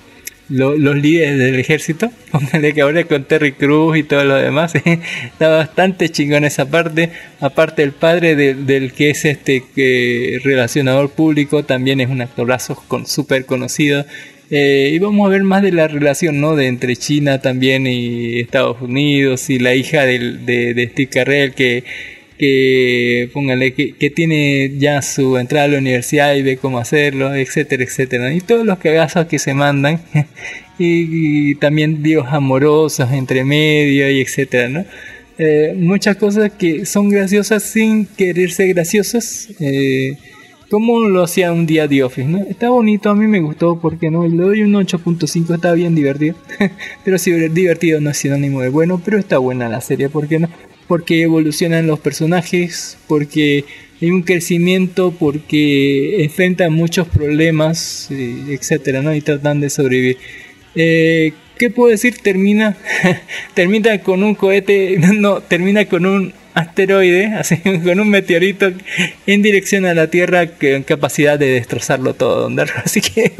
[0.51, 2.11] los líderes del ejército.
[2.31, 4.73] Póngale que ahora con Terry Cruz y todo lo demás.
[4.75, 7.09] Está bastante chingón esa parte.
[7.39, 13.07] Aparte el padre del que es este que relacionador público también es un actorazo con
[13.07, 14.05] súper conocido.
[14.49, 16.57] Eh, y vamos a ver más de la relación ¿no?
[16.57, 21.53] de entre China también y Estados Unidos y la hija del, de, de Steve Carell
[21.53, 21.85] que
[22.41, 27.35] que póngale que, que, tiene ya su entrada a la universidad y ve cómo hacerlo,
[27.35, 28.33] etcétera, etcétera.
[28.33, 30.01] Y todos los cagazos que se mandan
[30.79, 34.85] y, también dios amorosos entre medio y etcétera, ¿no?
[35.37, 39.49] Eh, muchas cosas que son graciosas sin querer ser graciosas.
[39.59, 40.17] Eh,
[40.71, 42.39] como lo hacía un día de Office, ¿no?
[42.39, 44.27] Está bonito, a mí me gustó, porque no?
[44.27, 46.35] Le doy un 8.5, está bien divertido.
[47.05, 50.39] pero si divertido no es sinónimo de bueno, pero está buena la serie, ¿por qué
[50.39, 50.49] no?
[50.91, 53.63] Porque evolucionan los personajes, porque
[54.01, 59.15] hay un crecimiento, porque enfrentan muchos problemas, eh, etcétera, ¿no?
[59.15, 60.17] Y tratan de sobrevivir.
[60.75, 62.17] Eh, ¿Qué puedo decir?
[62.17, 62.75] Termina,
[63.53, 68.73] termina con un cohete, no, termina con un asteroide, así, con un meteorito
[69.27, 72.49] en dirección a la Tierra con capacidad de destrozarlo todo.
[72.83, 73.31] Así que,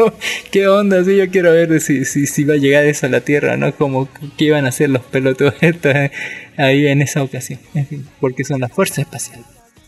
[0.51, 1.03] ¿qué onda?
[1.03, 3.73] Sí, yo quiero ver si, si, si, va a llegar eso a la Tierra, ¿no?
[3.73, 4.07] Como
[4.37, 5.55] qué iban a hacer los pelotudos
[6.57, 7.59] ahí en esa ocasión.
[7.73, 9.45] En fin, porque son las fuerzas espaciales.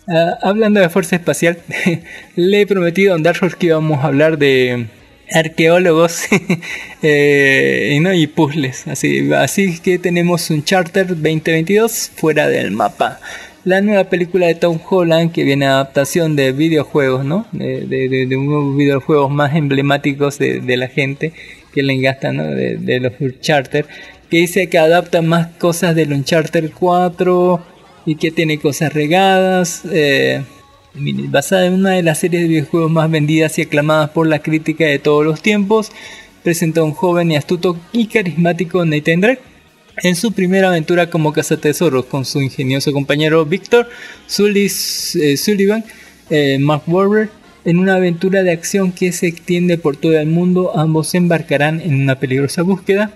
[0.08, 1.58] Ah, hablando de fuerza espacial,
[2.36, 4.88] le he prometido a Dark que íbamos a hablar de
[5.32, 6.26] arqueólogos
[7.02, 8.14] eh, ¿no?
[8.14, 8.88] y puzzles.
[8.88, 13.20] Así, así que tenemos un Charter 2022 fuera del mapa.
[13.66, 17.48] La nueva película de Tom Holland que viene a adaptación de videojuegos, ¿no?
[17.54, 21.32] De, de, de unos videojuegos más emblemáticos de, la gente
[21.74, 22.44] que le engastan, ¿no?
[22.44, 23.86] De, los Uncharted.
[24.34, 27.64] Que dice que adapta más cosas del Uncharted 4
[28.08, 29.84] y que tiene cosas regadas.
[29.92, 30.42] Eh,
[31.30, 34.86] basada en una de las series de videojuegos más vendidas y aclamadas por la crítica
[34.86, 35.92] de todos los tiempos,
[36.42, 39.42] presenta a un joven y astuto y carismático Nathan Drake
[40.02, 43.88] en su primera aventura como cazatesoros con su ingenioso compañero Victor
[44.26, 45.86] Sullis, eh, Sullivan,
[46.32, 46.86] eh, Mark.
[47.66, 51.82] En una aventura de acción que se extiende por todo el mundo, ambos se embarcarán
[51.82, 53.14] en una peligrosa búsqueda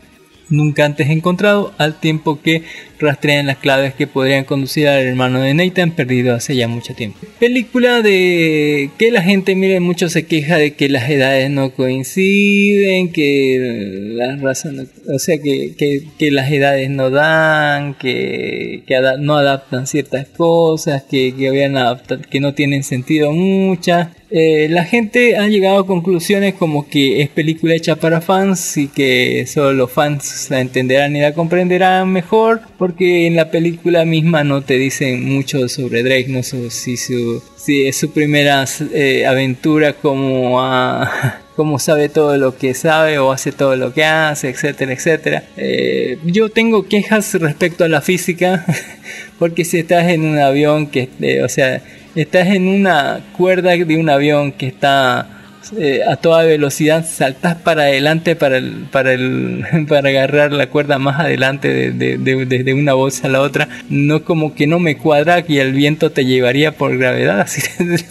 [0.49, 2.63] nunca antes encontrado, al tiempo que
[2.99, 7.19] rastrean las claves que podrían conducir al hermano de Nathan perdido hace ya mucho tiempo.
[7.39, 13.11] Película de que la gente, mire, mucho se queja de que las edades no coinciden,
[13.11, 15.73] que las razones, o sea, que,
[16.17, 22.53] que, las edades no dan, que, que no adaptan ciertas cosas, que, que, que no
[22.53, 24.09] tienen sentido muchas.
[24.29, 28.89] Eh, la gente ha llegado a conclusiones como que es película hecha para fans y
[28.89, 34.45] que solo los fans la entenderán y la comprenderán mejor porque en la película misma
[34.45, 40.57] no te dicen mucho sobre Drake, no sé si es su primera eh, aventura como
[41.57, 45.43] cómo sabe todo lo que sabe o hace todo lo que hace, etcétera, etcétera.
[45.57, 48.65] Eh, yo tengo quejas respecto a la física,
[49.37, 51.83] porque si estás en un avión que, eh, o sea,
[52.15, 55.36] estás en una cuerda de un avión que está
[55.77, 60.99] eh, a toda velocidad, saltas para adelante para el, para el, para agarrar la cuerda
[60.99, 65.43] más adelante de, de, una bolsa a la otra, no como que no me cuadra
[65.47, 67.61] y el viento te llevaría por gravedad, así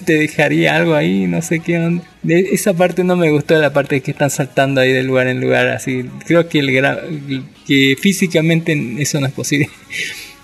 [0.04, 2.04] te dejaría algo ahí, no sé qué onda.
[2.26, 5.40] esa parte no me gustó, la parte de que están saltando ahí de lugar en
[5.40, 9.68] lugar, así creo que, el, que físicamente eso no es posible.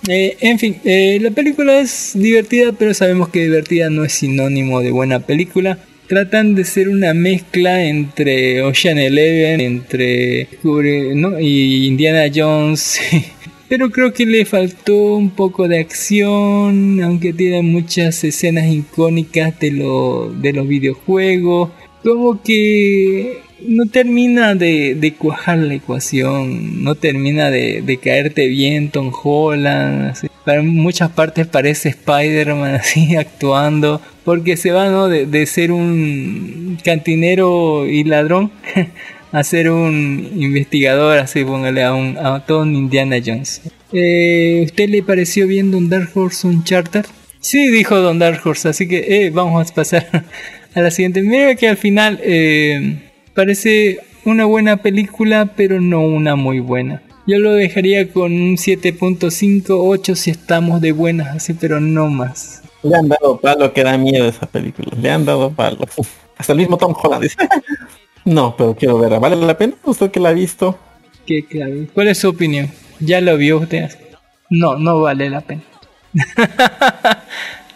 [0.09, 4.81] Eh, en fin, eh, la película es divertida, pero sabemos que divertida no es sinónimo
[4.81, 5.79] de buena película
[6.13, 10.47] tratan de ser una mezcla entre Ocean Eleven, entre
[11.15, 11.41] ¿no?
[11.41, 13.01] y Indiana Jones.
[13.71, 19.71] Pero creo que le faltó un poco de acción, aunque tiene muchas escenas icónicas de,
[19.71, 21.71] lo, de los videojuegos.
[22.03, 30.15] Como que no termina de, cuajar la ecuación, no termina de, caerte bien Tom Holland.
[30.45, 35.09] Para muchas partes parece Spider-Man así actuando, porque se va ¿no?
[35.09, 38.51] de, ser un cantinero y ladrón
[39.32, 43.62] a ser un investigador, así póngale a, un, a todo un Indiana Jones.
[43.93, 47.07] Eh, ¿Usted le pareció bien Don Dark Horse Charter?
[47.40, 50.24] Sí, dijo Don Dark Horse, así que eh, vamos a pasar
[50.74, 51.23] a la siguiente.
[51.23, 52.20] Mira que al final...
[52.23, 57.03] Eh, Parece una buena película, pero no una muy buena.
[57.27, 62.62] Yo lo dejaría con un 7.5, 8 si estamos de buenas, así, pero no más.
[62.83, 64.89] Le han dado palo que da miedo esa película.
[65.01, 65.79] Le han dado palo.
[66.37, 67.37] Hasta el mismo Tom Holland dice.
[68.25, 69.19] no, pero quiero verla.
[69.19, 69.75] ¿Vale la pena?
[69.85, 70.79] ¿Usted que la ha visto?
[71.27, 71.87] ¿Qué, claro.
[71.95, 72.71] ¿Cuál es su opinión?
[72.99, 73.91] ¿Ya lo vio usted?
[74.51, 75.63] No, no vale la pena.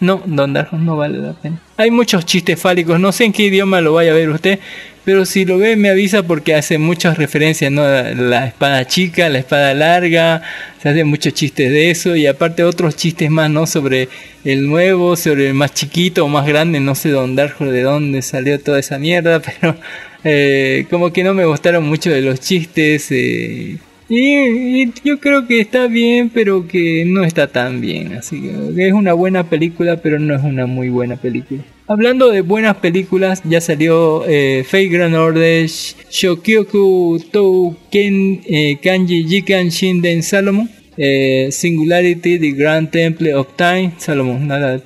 [0.01, 1.61] no, Don Darjo, no vale la pena.
[1.77, 2.99] Hay muchos chistes fálicos.
[2.99, 4.59] No sé en qué idioma lo vaya a ver usted,
[5.07, 7.83] pero si lo ve me avisa porque hace muchas referencias, ¿no?
[7.85, 10.43] La espada chica, la espada larga,
[10.83, 13.69] se hace muchos chistes de eso y aparte otros chistes más, ¿no?
[13.69, 14.09] Sobre
[14.45, 18.59] el nuevo, sobre el más chiquito o más grande, no sé dónde, de dónde salió
[18.59, 19.77] toda esa mierda, pero
[20.25, 23.07] eh, como que no me gustaron mucho de los chistes.
[23.13, 23.79] Eh,
[24.09, 28.15] y, yo creo que está bien, pero que no está tan bien.
[28.15, 28.43] Así
[28.75, 31.63] que es una buena película, pero no es una muy buena película.
[31.89, 35.69] Hablando de buenas películas, ya salió eh, Fate Grand Order,
[36.11, 43.93] Shokyoku Tou Ken, eh, Kanji Jikan Shinden Salomon, eh, Singularity, The Grand Temple of Time,
[43.99, 44.81] Salomon, nada,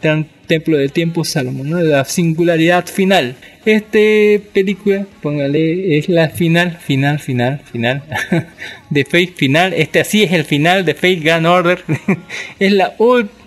[0.46, 1.80] Templo del Tiempo, Salomon, ¿no?
[1.80, 3.34] la singularidad final.
[3.64, 8.02] Este película, póngale, es la final, final, final, final
[8.90, 9.72] de Fate final.
[9.72, 11.82] Este así es el final de Fate Grand Order.
[12.58, 12.94] es la,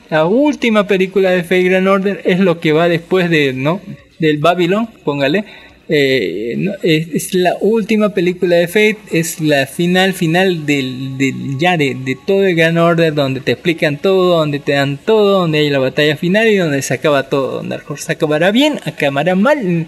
[0.09, 2.21] la última película de Fate Grand Order.
[2.25, 3.81] Es lo que va después de, ¿no?
[4.19, 5.45] Del Babylon, póngale.
[5.89, 11.17] Eh, es, la última película de Fate, es la final final del,
[11.59, 15.59] ya de, todo el Gran Order, donde te explican todo, donde te dan todo, donde
[15.59, 17.57] hay la batalla final y donde se acaba todo.
[17.57, 19.87] Donde se acabará bien, acabará mal,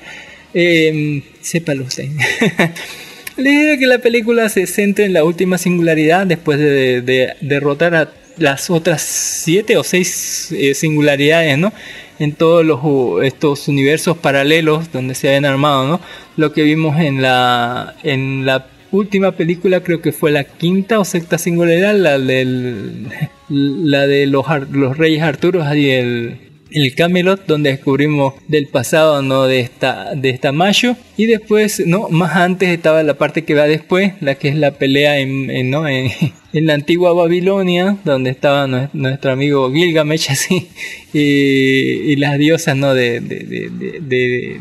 [0.54, 2.10] eh, sépalo usted.
[3.38, 8.10] Le digo que la película se centra en la última singularidad después de, derrotar a
[8.38, 11.72] las otras siete o seis eh, singularidades, ¿no?
[12.20, 12.80] en todos los,
[13.24, 16.02] estos universos paralelos donde se habían armado, ¿no?
[16.38, 21.06] Lo que vimos en la, en la última película, creo que fue la quinta o
[21.06, 23.08] sexta singularidad, la, del,
[23.50, 26.38] la de los, los reyes Arturos y el,
[26.72, 32.10] el Camelot, donde descubrimos del pasado no de esta de esta Mayo y después no
[32.10, 35.88] más antes estaba la parte que va después, la que es la pelea en, ¿no?
[35.88, 36.12] en,
[36.56, 40.70] en la antigua Babilonia, donde estaba nuestro amigo Gilgamesh así,
[41.12, 42.94] y, las diosas ¿no?
[42.94, 43.22] de,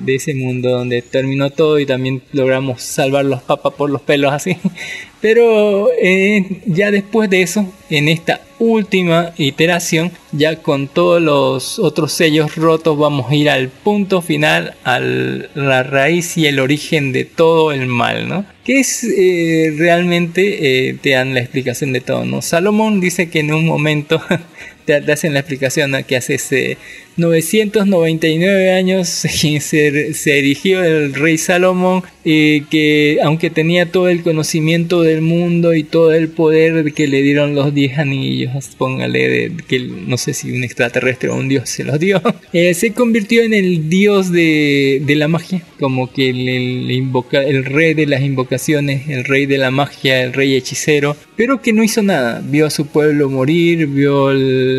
[0.07, 4.57] ese mundo, donde terminó todo y también logramos salvar los papas por los pelos así.
[5.21, 12.13] Pero eh, ya después de eso, en esta última iteración, ya con todos los otros
[12.13, 17.25] sellos rotos, vamos a ir al punto final, a la raíz y el origen de
[17.25, 18.45] todo el mal, ¿no?
[18.65, 22.41] Que es eh, realmente, eh, te dan la explicación de todo, ¿no?
[22.41, 24.23] Salomón dice que en un momento
[24.85, 26.77] te, hacen la explicación que hace ese
[27.17, 35.03] 999 años se, se erigió el rey Salomón y que aunque tenía todo el conocimiento
[35.03, 40.17] del mundo y todo el poder que le dieron los 10 anillos, póngale que no
[40.17, 43.91] sé si un extraterrestre o un dios se los dio, eh, se convirtió en el
[43.91, 49.47] dios de, la magia, como que el, invoca, el rey de las invocaciones, el rey
[49.47, 52.43] de la magia, el rey hechicero, pero que no hizo nada.
[52.45, 54.74] Vio a su pueblo morir, vio, el-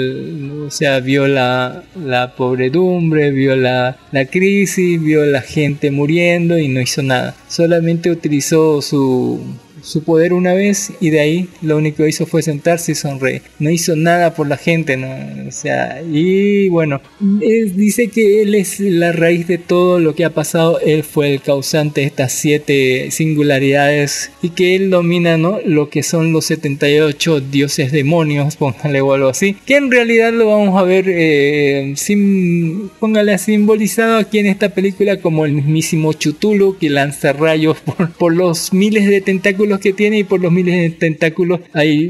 [0.68, 6.68] o sea, vio la, la pobredumbre, vio la, la crisis, vio la gente muriendo y
[6.68, 7.36] no hizo nada.
[7.48, 9.40] Solamente utilizó su,
[9.86, 13.42] su poder una vez y de ahí lo único que hizo fue sentarse y sonreír.
[13.60, 15.08] No hizo nada por la gente, ¿no?
[15.48, 17.02] O sea, y bueno,
[17.42, 21.32] él dice que él es la raíz de todo lo que ha pasado, él fue
[21.34, 25.60] el causante de estas siete singularidades y que él domina, ¿no?
[25.66, 30.48] Lo que son los 78 dioses demonios, póngale o algo así, que en realidad lo
[30.48, 36.78] vamos a ver, eh, sim- póngale simbolizado aquí en esta película como el mismísimo Chutulu
[36.80, 40.76] que lanza rayos por, por los miles de tentáculos que tiene y por los miles
[40.76, 42.10] de tentáculos hay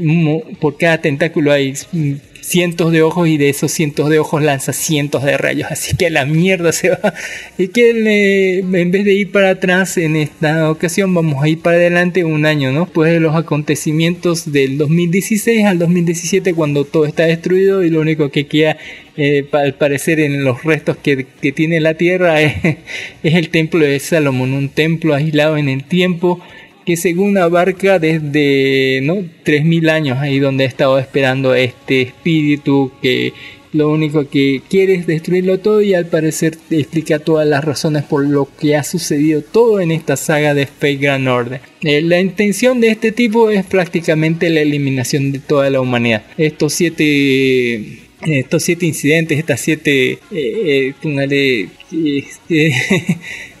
[0.60, 1.74] por cada tentáculo hay
[2.46, 5.68] cientos de ojos y de esos cientos de ojos lanza cientos de rayos.
[5.70, 7.12] Así que a la mierda se va.
[7.58, 7.90] Y que
[8.60, 12.46] en vez de ir para atrás en esta ocasión vamos a ir para adelante un
[12.46, 17.90] año no después de los acontecimientos del 2016 al 2017 cuando todo está destruido y
[17.90, 18.76] lo único que queda
[19.16, 22.54] eh, al parecer en los restos que, que tiene la tierra es,
[23.22, 26.40] es el templo de Salomón un templo aislado en el tiempo
[26.86, 29.16] que según abarca desde ¿no?
[29.44, 33.34] 3.000 años ahí donde ha estado esperando este espíritu que
[33.72, 38.04] lo único que quiere es destruirlo todo y al parecer te explica todas las razones
[38.04, 41.60] por lo que ha sucedido todo en esta saga de Fate Grand Order.
[41.82, 46.22] Eh, la intención de este tipo es prácticamente la eliminación de toda la humanidad.
[46.38, 50.94] Estos siete estos siete incidentes, estas siete, eh, eh,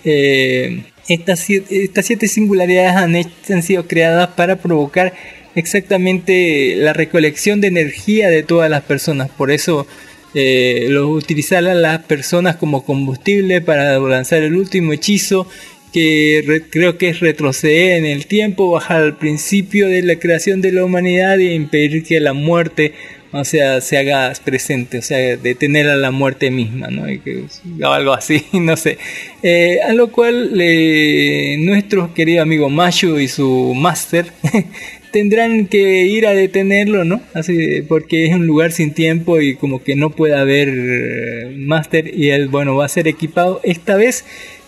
[0.04, 3.16] eh, estas, siete, estas siete singularidades han,
[3.54, 5.12] han sido creadas para provocar
[5.54, 9.28] exactamente la recolección de energía de todas las personas.
[9.30, 9.86] Por eso
[10.34, 15.48] eh, lo utilizar a las personas como combustible para lanzar el último hechizo
[15.92, 20.60] que re- creo que es retroceder en el tiempo, bajar al principio de la creación
[20.60, 22.92] de la humanidad e impedir que la muerte,
[23.40, 27.10] o sea, se haga presente, o sea, detener a la muerte misma, ¿no?
[27.10, 27.44] Y que-
[27.82, 28.98] algo así, no sé.
[29.42, 34.26] Eh, a lo cual eh, nuestro querido amigo Mashu y su máster
[35.12, 37.20] tendrán que ir a detenerlo, ¿no?
[37.34, 42.12] Así, porque es un lugar sin tiempo y como que no puede haber eh, máster
[42.14, 44.24] y él, bueno, va a ser equipado esta vez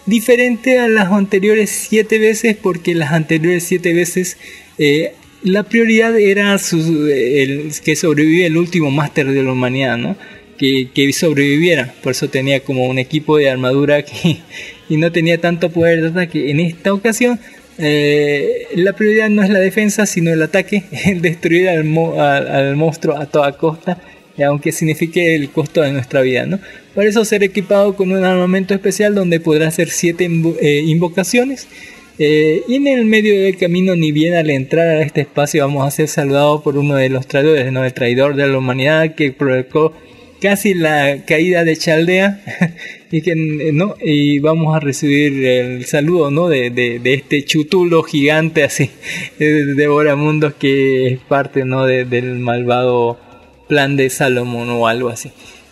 [0.06, 4.38] diferente a las anteriores siete veces porque las anteriores siete veces
[4.78, 5.12] eh,
[5.42, 10.16] la prioridad era su- el, que sobrevive el último máster de la humanidad, ¿no?
[10.58, 14.38] Que, que sobreviviera, por eso tenía como un equipo de armadura que,
[14.88, 16.50] y no tenía tanto poder de ataque.
[16.50, 17.38] En esta ocasión
[17.78, 20.82] eh, la prioridad no es la defensa, sino el ataque,
[21.20, 24.00] destruir al, mo- al- al monstruo a toda costa,
[24.44, 26.58] aunque signifique el costo de nuestra vida, ¿no?
[26.96, 31.68] Eso ser equipado con un armamento especial donde podrá hacer siete invo- eh, invocaciones.
[32.18, 35.86] Eh, y en el medio del camino, ni bien al entrar a este espacio, vamos
[35.86, 37.84] a ser saludados por uno de los traidores, ¿no?
[37.84, 39.92] El traidor de la humanidad que provocó
[40.40, 42.40] casi la caída de Chaldea.
[43.10, 43.34] Y que
[43.72, 48.90] no y vamos a recibir el saludo no de, de, este chutulo gigante así
[49.38, 53.18] de devoramundos que es parte no de- del malvado
[53.66, 55.30] plan de Salomón o algo así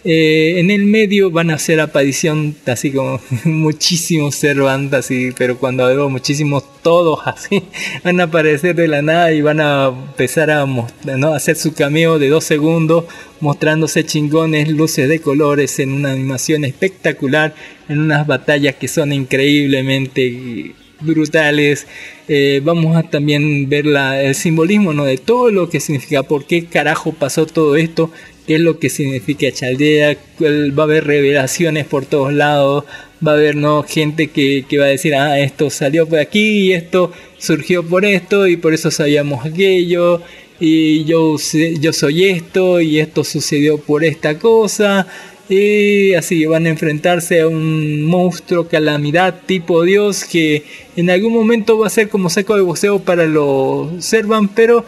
[0.08, 5.88] Eh, en el medio van a hacer aparición así como muchísimos Cervantes así pero cuando
[5.88, 7.64] digo muchísimos todos así
[8.04, 11.34] van a aparecer de la nada y van a empezar a ¿no?
[11.34, 13.06] hacer su cameo de dos segundos
[13.40, 17.54] mostrándose chingones, luces de colores en una animación espectacular,
[17.88, 21.86] en unas batallas que son increíblemente brutales.
[22.28, 25.04] Eh, vamos a también ver el simbolismo ¿no?
[25.04, 28.10] de todo lo que significa, por qué carajo pasó todo esto,
[28.46, 32.84] qué es lo que significa Chaldea, va a haber revelaciones por todos lados,
[33.26, 33.82] va a haber ¿no?
[33.82, 38.04] gente que, que va a decir, ah, esto salió por aquí y esto surgió por
[38.04, 40.22] esto y por eso sabíamos aquello
[40.58, 41.36] y yo,
[41.80, 45.06] yo soy esto y esto sucedió por esta cosa
[45.48, 50.64] y así van a enfrentarse a un monstruo calamidad tipo dios que
[50.96, 54.84] en algún momento va a ser como saco de boxeo para los Servan pero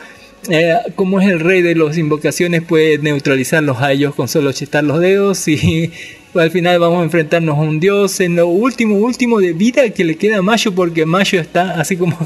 [0.48, 4.84] eh, como es el rey de las invocaciones puede neutralizarlos a ellos con solo chistar
[4.84, 5.90] los dedos y
[6.34, 10.04] al final vamos a enfrentarnos a un dios en lo último último de vida que
[10.04, 12.16] le queda a Mayo porque Mayo está así como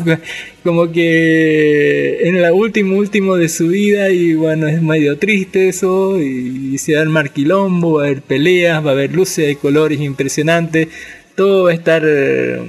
[0.63, 6.21] como que en la último último de su vida y bueno es medio triste eso
[6.21, 9.57] y, se va a armar quilombo va a haber peleas va a haber luces de
[9.57, 10.89] colores impresionantes
[11.35, 12.61] todo va a estar eh,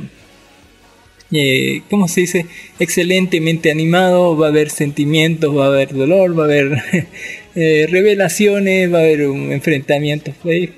[1.36, 2.46] eh, ¿cómo se dice?
[2.80, 6.78] Excelentemente animado, va a haber sentimientos, va a haber dolor, va a haber
[7.56, 10.32] eh, revelaciones, va a haber un enfrentamiento,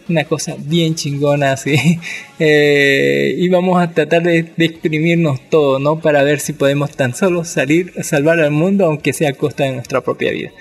[0.07, 1.75] una cosa bien chingona así.
[2.37, 6.01] Eh, y vamos a tratar de, exprimirnos todo, ¿no?
[6.01, 9.63] Para ver si podemos tan solo salir a salvar al mundo, aunque sea a costa
[9.63, 10.51] de nuestra propia vida.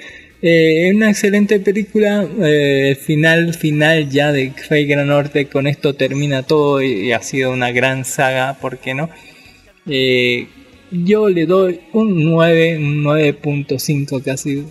[0.40, 2.28] Es una excelente película.
[2.40, 5.46] el final, final ya de Fake Gran Norte.
[5.46, 9.10] Con esto termina todo y, y ha sido una gran saga, ¿por qué no?
[9.86, 10.46] Eh,
[10.90, 14.64] yo le doy un 9, un 9.5 casi.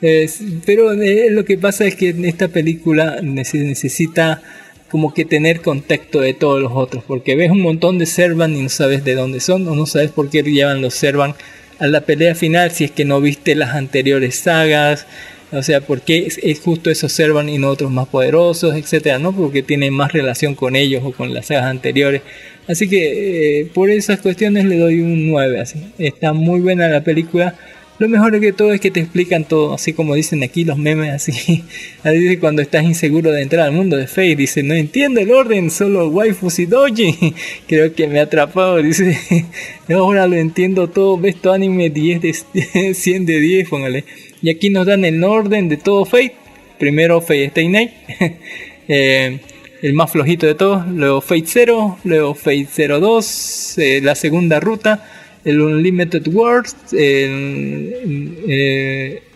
[0.66, 4.42] Pero eh, lo que pasa es que esta película nece- necesita
[4.90, 8.62] como que tener contexto de todos los otros, porque ves un montón de Servan y
[8.62, 11.34] no sabes de dónde son, o no sabes por qué llevan los Servan
[11.78, 15.06] a la pelea final si es que no viste las anteriores sagas,
[15.52, 19.18] o sea, por qué es, es justo esos Servan y no otros más poderosos, etcétera,
[19.18, 19.34] ¿no?
[19.34, 22.22] Porque tienen más relación con ellos o con las sagas anteriores.
[22.66, 25.78] Así que eh, por esas cuestiones le doy un 9, así.
[25.98, 27.54] Está muy buena la película.
[27.98, 31.12] Lo mejor de todo es que te explican todo, así como dicen aquí los memes,
[31.12, 31.64] así.
[32.04, 35.32] Así dice cuando estás inseguro de entrar al mundo de Fate, dice, no entiendo el
[35.32, 37.34] orden, solo waifus y doji.
[37.66, 39.18] Creo que me ha atrapado, dice,
[39.88, 44.04] ahora lo entiendo todo, ves tu anime 10 de 100 de 10, póngale.
[44.42, 46.34] Y aquí nos dan el orden de todo Fate.
[46.78, 47.90] Primero Fate Stay Night,
[48.88, 49.40] eh,
[49.82, 55.04] el más flojito de todos, luego Fate 0, luego Fate 02, eh, la segunda ruta,
[55.44, 58.02] el Unlimited World, eh,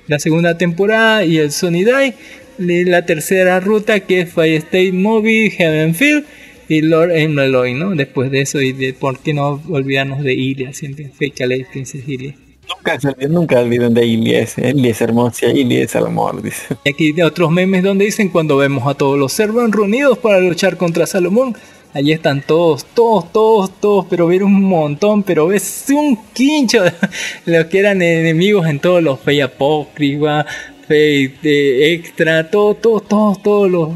[0.06, 2.14] la segunda temporada y el Sony Die,
[2.84, 6.24] la tercera ruta que es Fire State Movie, Heavenfield
[6.68, 7.94] y Lord Emeloy, ¿no?
[7.94, 12.06] Después de eso y de por qué no olvidarnos de Ilia, siempre Fake Lady Princess
[12.06, 12.34] Ilia.
[12.76, 14.06] Nunca, nunca olviden de.
[14.06, 16.76] Ilies es hermosa, es el amor, dice.
[16.84, 20.40] Y aquí hay otros memes donde dicen cuando vemos a todos los servos reunidos para
[20.40, 21.56] luchar contra Salomón.
[21.94, 26.92] Allí están todos, todos, todos, todos, pero ver un montón, pero ves un quincho de
[27.44, 30.46] los que eran enemigos en todos los Fey Apócrifa,
[30.88, 33.90] Fey de Extra, todos, todos, todos, todos los.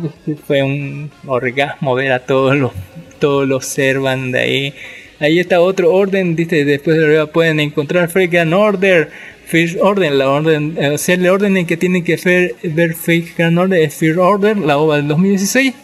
[0.47, 2.73] Fue un orgasmo ver a todos los,
[3.19, 4.75] todos los Servan de ahí.
[5.19, 9.11] Ahí está otro orden, dice, después de arriba pueden encontrar Freakan Order,
[9.47, 13.57] First Order, la orden, o sea, el orden en que tienen que ver, ver Freakan
[13.57, 15.75] Order es First Order, la OVA del 2016.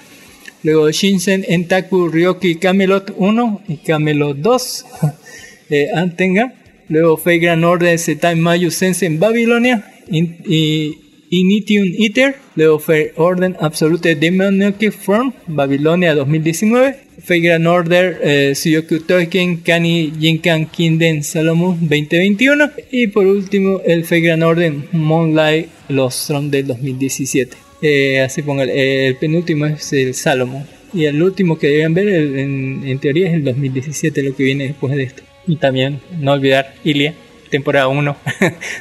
[0.65, 4.87] Luego Shinsen, Entaku, Ryoki, Camelot 1 y Camelot 2.
[5.71, 6.55] eh, Antenga.
[6.89, 9.93] Luego Fate Grand Order, Setai Mayu Sense en Babilonia.
[10.09, 10.99] Y
[11.31, 12.37] Initium Eater.
[12.55, 16.97] Luego Fate Order Absolute Demonoki Form, Babilonia 2019.
[17.23, 22.71] Fate Grand Order, eh, Suyoku Token, Kani Jinkan Kinden Salomon 2021.
[22.91, 27.57] Y por último, el Fate Grand Order Moonlight Los Throne del 2017.
[27.81, 30.65] Eh, así ponga, el penúltimo es el Salomon.
[30.93, 34.69] Y el último que deben ver, en, en teoría, es el 2017, lo que viene
[34.69, 35.23] después de esto.
[35.47, 37.15] Y también, no olvidar, Ilia,
[37.53, 38.17] temporada 1,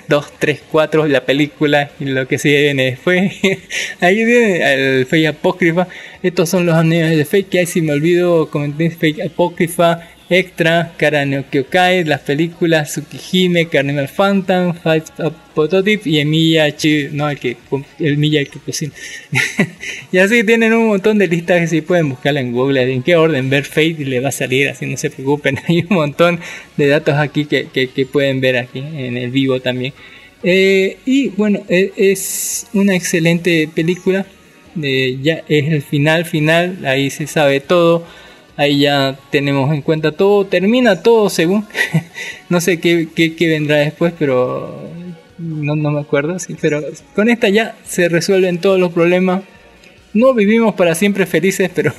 [0.07, 3.33] 2, 3, 4, la película y lo que sigue viene después.
[3.99, 5.87] Ahí viene el Fake Apócrifa.
[6.23, 7.49] Estos son los animes de Fake.
[7.49, 10.07] Que ahí si me olvido, comenté Fake Apócrifa.
[10.33, 17.29] Extra, Karaneo Kyokai, las películas Tsukihime, Carnival Phantom, Fight Up Prototype y Emilia Chi, no,
[17.29, 17.57] el que
[17.99, 18.93] el que cocina.
[20.13, 23.17] y así tienen un montón de listas que si pueden buscarla en Google, en qué
[23.17, 25.59] orden ver Fate y le va a salir, así no se preocupen.
[25.67, 26.39] Hay un montón
[26.77, 29.93] de datos aquí que, que, pueden ver aquí en el vivo también.
[30.43, 34.25] Eh, y bueno, e- es una excelente película.
[34.75, 38.07] Ya es el final, final, ahí se sabe todo.
[38.61, 41.65] Ahí ya tenemos en cuenta todo, termina todo según.
[42.49, 44.87] no sé qué, qué- vendrá después, pero
[45.39, 46.37] no, no me acuerdo.
[46.61, 46.83] Pero
[47.15, 49.41] con esta ya se resuelven todos los problemas.
[50.13, 51.91] No vivimos para siempre felices, pero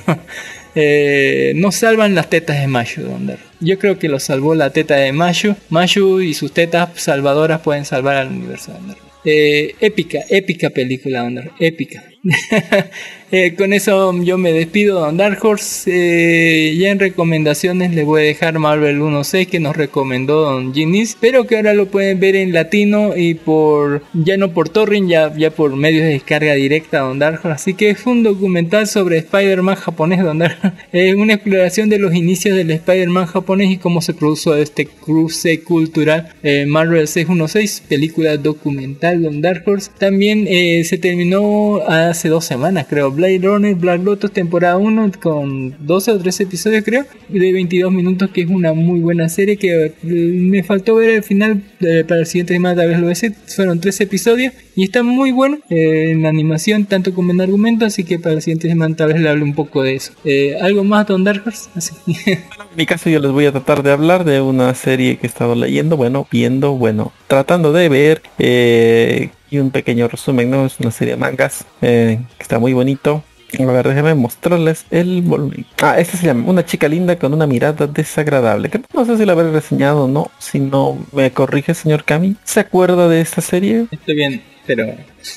[0.75, 3.01] eh, nos salvan las tetas de Mayu.
[3.03, 3.39] Dondar.
[3.59, 5.55] Yo creo que lo salvó la teta de Mayu.
[5.69, 8.71] Mayu y sus tetas salvadoras pueden salvar al universo.
[8.71, 8.97] Dondar.
[9.25, 11.51] Eh, épica, épica película, Dondar.
[11.59, 12.03] Épica.
[13.35, 15.89] Eh, con eso yo me despido, Don Dark Horse.
[15.91, 21.17] Eh, ya en recomendaciones les voy a dejar Marvel 1.6 que nos recomendó Don Ginis.
[21.19, 25.35] Pero que ahora lo pueden ver en latino y por ya no por torrent, ya,
[25.35, 27.55] ya por medios de descarga directa, Don Dark Horse.
[27.55, 30.77] Así que es un documental sobre Spider-Man japonés, Don Dark Horse.
[30.91, 35.63] Es una exploración de los inicios del Spider-Man japonés y cómo se produjo este cruce
[35.63, 36.35] cultural.
[36.43, 39.89] Eh, Marvel 616, película documental, Don Dark Horse.
[39.97, 41.81] También eh, se terminó
[42.13, 43.11] hace dos semanas, creo.
[43.11, 48.29] Blade Runner Black Lotus temporada 1 con 12 o 13 episodios creo de 22 minutos
[48.29, 52.21] que es una muy buena serie que eh, me faltó ver el final eh, para
[52.21, 56.11] el siguiente semana tal vez lo ves fueron 13 episodios y está muy bueno eh,
[56.11, 59.29] en animación tanto como en argumento así que para la siguiente semana tal vez le
[59.29, 60.13] hable un poco de eso.
[60.23, 61.93] Eh, algo más Don Dark Horse así
[62.27, 62.39] En
[62.75, 65.55] mi caso yo les voy a tratar de hablar de una serie que he estado
[65.55, 70.65] leyendo, bueno, viendo, bueno, tratando de ver, eh, y un pequeño resumen, ¿no?
[70.65, 73.23] Es una serie de mangas eh, que está muy bonito.
[73.59, 75.67] A ver, déjenme mostrarles el volumen.
[75.79, 78.69] Ah, este se llama Una chica linda con una mirada desagradable.
[78.69, 80.31] Que no sé si la habré reseñado o no.
[80.39, 82.35] Si no me corrige, señor Cami.
[82.43, 83.85] ¿Se acuerda de esta serie?
[83.91, 84.87] Estoy bien, pero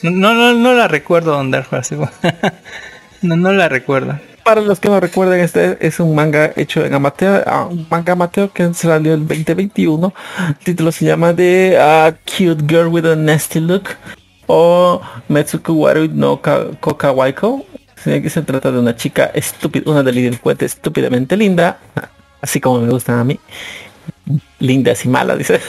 [0.03, 1.69] no, no, no la recuerdo, Don Dark
[3.21, 4.19] no, no la recuerdo.
[4.47, 8.13] Para los que no recuerden, este es un manga hecho en amateur, ah, un manga
[8.13, 10.15] amateur que salió el 2021.
[10.51, 13.89] El título se llama de ah, Cute Girl with a Nasty Look
[14.47, 17.67] o Metsuku Waru no Ka- Kokawaiko.
[17.97, 21.79] Sí, Se trata de una chica estúpida, una delincuente estúpidamente linda,
[22.41, 23.41] así como me gustan a mí.
[24.59, 25.61] Lindas y malas, dice.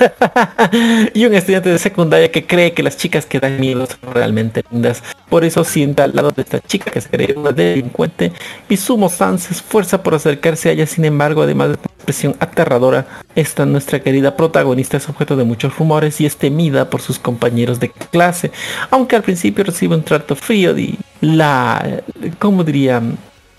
[1.14, 4.64] y un estudiante de secundaria que cree que las chicas que dan miedo son realmente
[4.72, 5.03] lindas.
[5.30, 8.31] Por eso sienta al lado de esta chica que se cree una delincuente
[8.69, 10.88] y Sumo San se esfuerza por acercarse a ella.
[10.88, 13.05] Sin embargo, además de una expresión aterradora,
[13.35, 17.80] esta nuestra querida protagonista es objeto de muchos rumores y es temida por sus compañeros
[17.80, 18.51] de clase.
[18.89, 22.01] Aunque al principio recibe un trato frío de la,
[22.39, 23.01] ¿cómo diría?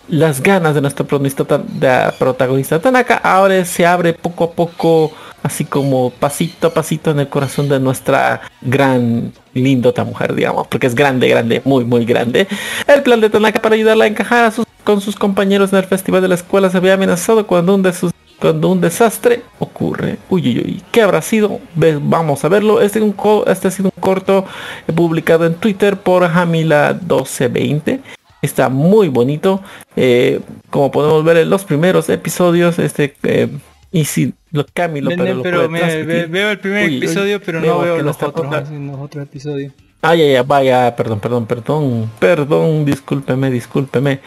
[0.09, 5.13] Las ganas de nuestro protagonista, de protagonista Tanaka ahora se abre poco a poco,
[5.43, 10.87] así como pasito a pasito en el corazón de nuestra gran lindota mujer, digamos, porque
[10.87, 12.47] es grande, grande, muy, muy grande.
[12.87, 15.85] El plan de Tanaka para ayudarla a encajar a sus- con sus compañeros en el
[15.85, 17.93] festival de la escuela se había amenazado cuando un de
[18.41, 20.17] cuando un desastre ocurre.
[20.31, 20.83] Uy, uy, uy.
[20.93, 21.59] ¿Qué habrá sido?
[21.75, 22.81] Vamos a verlo.
[22.81, 23.15] Este, es un
[23.49, 24.45] este ha sido un corto
[24.95, 27.99] publicado en Twitter por Jamila1220.
[28.43, 29.61] Está muy bonito.
[29.97, 30.41] Eh,
[30.71, 33.49] como podemos ver en los primeros episodios, este eh,
[33.91, 37.61] y si lo Camilo, pero, lo pero mira, veo el primer Uy, uy, episodio, pero
[37.61, 39.73] no veo los otros, los otros episodios.
[40.01, 44.21] Ay, ay, ay, vaya, perdón, perdón, perdón, perdón, discúlpeme, discúlpeme.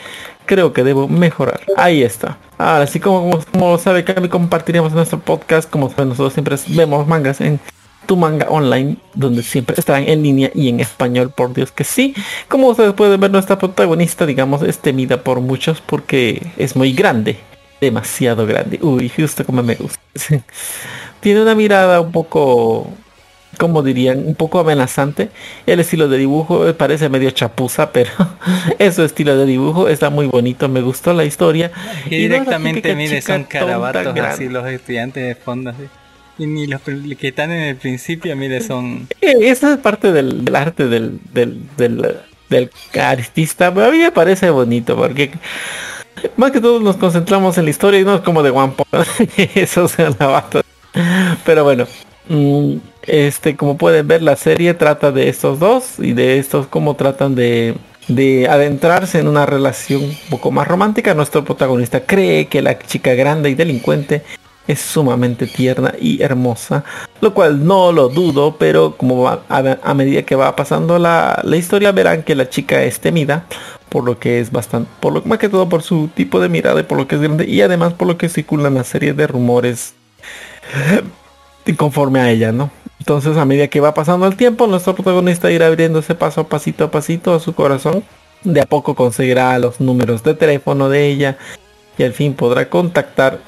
[0.45, 1.61] Creo que debo mejorar.
[1.77, 2.37] Ahí está.
[2.57, 7.07] Ahora, así como, como, como sabe que compartiremos nuestro podcast, como saben, nosotros siempre vemos
[7.07, 7.59] mangas en
[8.11, 12.13] tu manga online, donde siempre estarán en línea y en español, por Dios que sí.
[12.49, 17.37] Como ustedes pueden ver, nuestra protagonista, digamos, es temida por muchos porque es muy grande.
[17.79, 18.79] Demasiado grande.
[18.81, 20.01] Uy, justo como me gusta.
[21.21, 22.89] Tiene una mirada un poco
[23.57, 25.29] como dirían, un poco amenazante.
[25.65, 28.11] El estilo de dibujo eh, parece medio chapuza, pero
[28.77, 31.71] es su estilo de dibujo, está muy bonito, me gustó la historia.
[32.07, 35.87] Y no directamente, típica mire, son carabatos así los estudiantes de fondo así.
[36.47, 39.07] Ni los que están en el principio, mire, son...
[39.21, 45.31] Esa es parte del, arte del, del, del, artista, a mí me parece bonito porque
[46.35, 49.07] más que todo nos concentramos en la historia y no es como de One Punch.
[49.55, 50.61] Eso la bata.
[51.45, 51.87] Pero bueno,
[52.27, 56.95] mm, este como pueden ver la serie trata de estos dos y de estos cómo
[56.95, 57.75] tratan de
[58.07, 61.13] de adentrarse en una relación un poco más romántica.
[61.13, 64.23] Nuestro protagonista cree que la chica grande y delincuente
[64.71, 66.83] es sumamente tierna y hermosa,
[67.21, 71.57] lo cual no lo dudo, pero como va- a, medida que va pasando la, la
[71.57, 73.45] historia verán que la chica es temida,
[73.89, 76.79] por lo que es bastante, por lo más que todo por su tipo de mirada
[76.79, 79.27] y por lo que es grande y además por lo que circulan una serie de
[79.27, 79.93] rumores
[81.65, 82.71] y conforme a ella, ¿no?
[82.99, 86.83] Entonces a medida que va pasando el tiempo, nuestro protagonista irá abriéndose paso a pasito
[86.85, 88.03] a pasito a su corazón.
[88.43, 91.37] De a poco conseguirá los números de teléfono de ella
[91.97, 93.39] y al fin podrá contactar.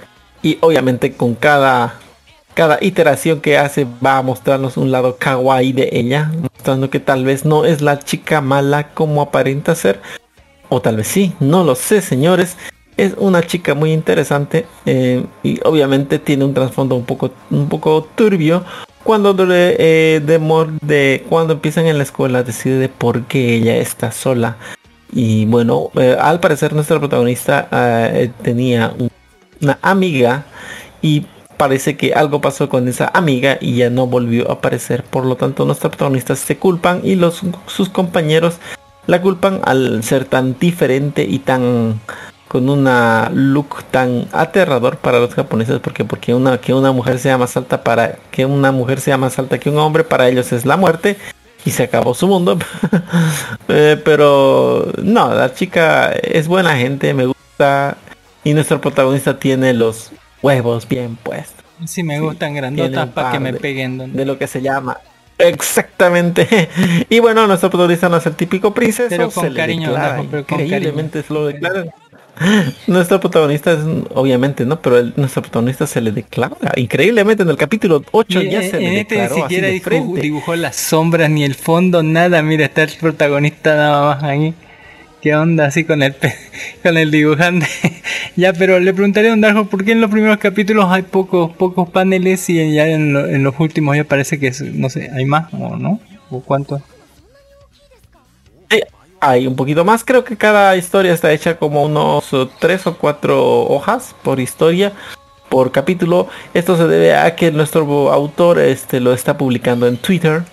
[0.43, 1.95] Y obviamente con cada,
[2.53, 6.31] cada iteración que hace va a mostrarnos un lado kawaii de ella.
[6.41, 10.01] Mostrando que tal vez no es la chica mala como aparenta ser.
[10.69, 12.57] O tal vez sí, no lo sé señores.
[12.97, 18.07] Es una chica muy interesante eh, y obviamente tiene un trasfondo un poco, un poco
[18.13, 18.63] turbio.
[19.03, 24.11] Cuando de, eh, de, cuando empiezan en la escuela decide de por qué ella está
[24.11, 24.57] sola.
[25.11, 29.09] Y bueno, eh, al parecer nuestra protagonista eh, tenía un-
[29.63, 30.45] una amiga
[31.01, 31.25] y
[31.57, 35.03] parece que algo pasó con esa amiga y ya no volvió a aparecer.
[35.03, 38.57] Por lo tanto, nuestra protagonista se culpan y los sus compañeros
[39.07, 41.99] la culpan al ser tan diferente y tan
[42.47, 47.37] con una look tan aterrador para los japoneses porque porque una que una mujer sea
[47.37, 50.63] más alta para que una mujer sea más alta que un hombre para ellos es
[50.63, 51.17] la muerte
[51.65, 52.59] y se acabó su mundo
[53.69, 57.97] Eh, pero no la chica es buena gente me gusta
[58.43, 60.11] y nuestro protagonista tiene los
[60.41, 61.63] huevos bien puestos.
[61.85, 63.97] Sí, me gustan tiene grandotas para que me peguen.
[63.97, 64.97] donde- de lo que se llama.
[65.37, 66.69] Exactamente.
[67.09, 70.45] Y bueno nuestro protagonista no es el típico princeso Pero con se cariño, Najo, pero
[70.45, 71.89] con increíblemente se lo declaran.
[72.87, 73.79] Nuestro protagonista es
[74.15, 77.43] obviamente no pero el- nuestro protagonista se le declara increíblemente.
[77.43, 79.67] En el capítulo 8 Y ya en- se le en este declaró ni así siquiera
[79.67, 79.89] de dibujó,
[80.21, 82.41] dibujó las sombras ni el fondo, nada.
[82.41, 84.53] Mira, está el protagonista nada más ahí.
[85.23, 86.13] ¿Qué onda así con el
[86.83, 87.65] con el dibujante?
[88.35, 91.89] ya, pero le preguntaré a Darjo por qué en los primeros capítulos hay pocos pocos
[91.89, 95.53] paneles y ya en, lo- en los últimos ya parece que no sé, hay más
[95.53, 96.81] o no o cuánto.
[99.21, 100.03] hay un poquito más.
[100.03, 104.91] Creo que cada historia está hecha como unos eh, tres o cuatro hojas por historia,
[105.47, 106.27] por capítulo.
[106.53, 110.43] Esto se debe a que nuestro autor este, lo está publicando en Twitter.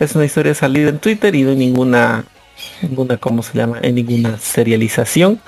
[0.00, 2.24] Es una historia salida en Twitter y no hay ninguna,
[2.88, 3.78] ninguna, ¿cómo se llama?
[3.82, 5.40] En ninguna serialización.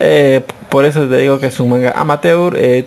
[0.00, 2.54] Eh, por eso te digo que es un manga amateur.
[2.56, 2.86] eh,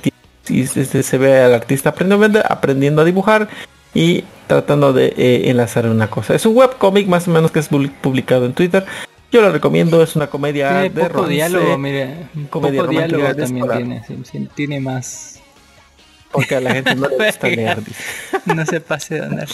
[0.49, 3.47] y se ve al artista aprendiendo, aprendiendo a dibujar
[3.93, 6.33] y tratando de eh, enlazar una cosa.
[6.35, 8.85] Es un webcomic más o menos que es publi- publicado en Twitter.
[9.31, 12.15] Yo lo recomiendo, es una comedia Tiene de poco romance, diálogo, mire.
[12.49, 14.03] comedia Poco diálogo también tiene.
[14.05, 15.39] sí, sí, tiene más.
[16.31, 17.77] porque a la gente no le gusta leer.
[18.45, 19.47] No se pase de andar.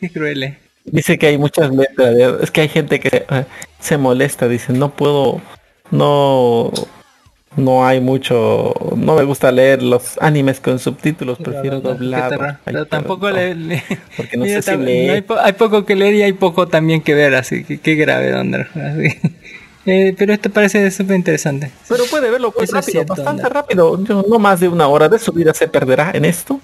[0.00, 0.56] Qué cruel.
[0.84, 3.44] Dice que hay muchas letras, es que hay gente que eh,
[3.80, 5.40] se molesta, dice, no puedo,
[5.90, 6.70] no,
[7.56, 11.80] no hay mucho, no me gusta leer los animes con subtítulos, prefiero
[12.64, 13.82] pero tampoco no, le, le-
[14.16, 15.08] porque no sé si tam- lee.
[15.08, 17.94] hay, po- hay poco que leer y hay poco también que ver, así que qué
[17.94, 19.34] grave Don Dark Horse, así.
[19.86, 21.70] Eh, pero esto parece súper interesante.
[21.86, 24.02] Pero puede verlo pues, rápido, cierto, bastante rápido.
[24.02, 26.58] Yo- no más de una hora de su vida se perderá en esto.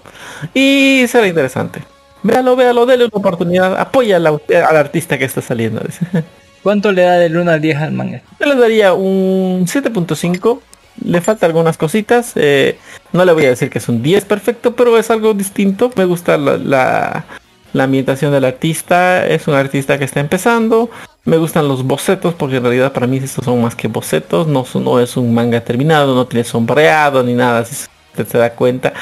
[0.55, 1.81] Y será interesante.
[2.23, 3.79] Véalo, véalo, dele una oportunidad.
[3.79, 5.83] Apoya al, artista que está saliendo.
[6.63, 8.23] ¿Cuánto le da del 1 al 10 al manga?
[8.39, 10.61] Yo le daría un 7.5.
[11.05, 12.33] Le falta algunas cositas.
[12.37, 12.79] eh,
[13.13, 15.91] no le voy a decir que es un 10 perfecto, pero es algo distinto.
[15.97, 17.25] Me gusta la, la,
[17.73, 19.27] la ambientación del artista.
[19.27, 20.91] Es un artista que está empezando.
[21.25, 24.47] Me gustan los bocetos porque en realidad para mí estos son más que bocetos.
[24.47, 27.65] No, no es un manga terminado, no tiene sombreado ni nada.
[27.65, 28.93] Si usted se da cuenta,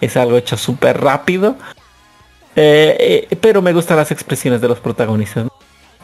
[0.00, 1.56] es algo hecho súper rápido.
[2.56, 5.48] Eh, eh, pero me gustan las expresiones de los protagonistas.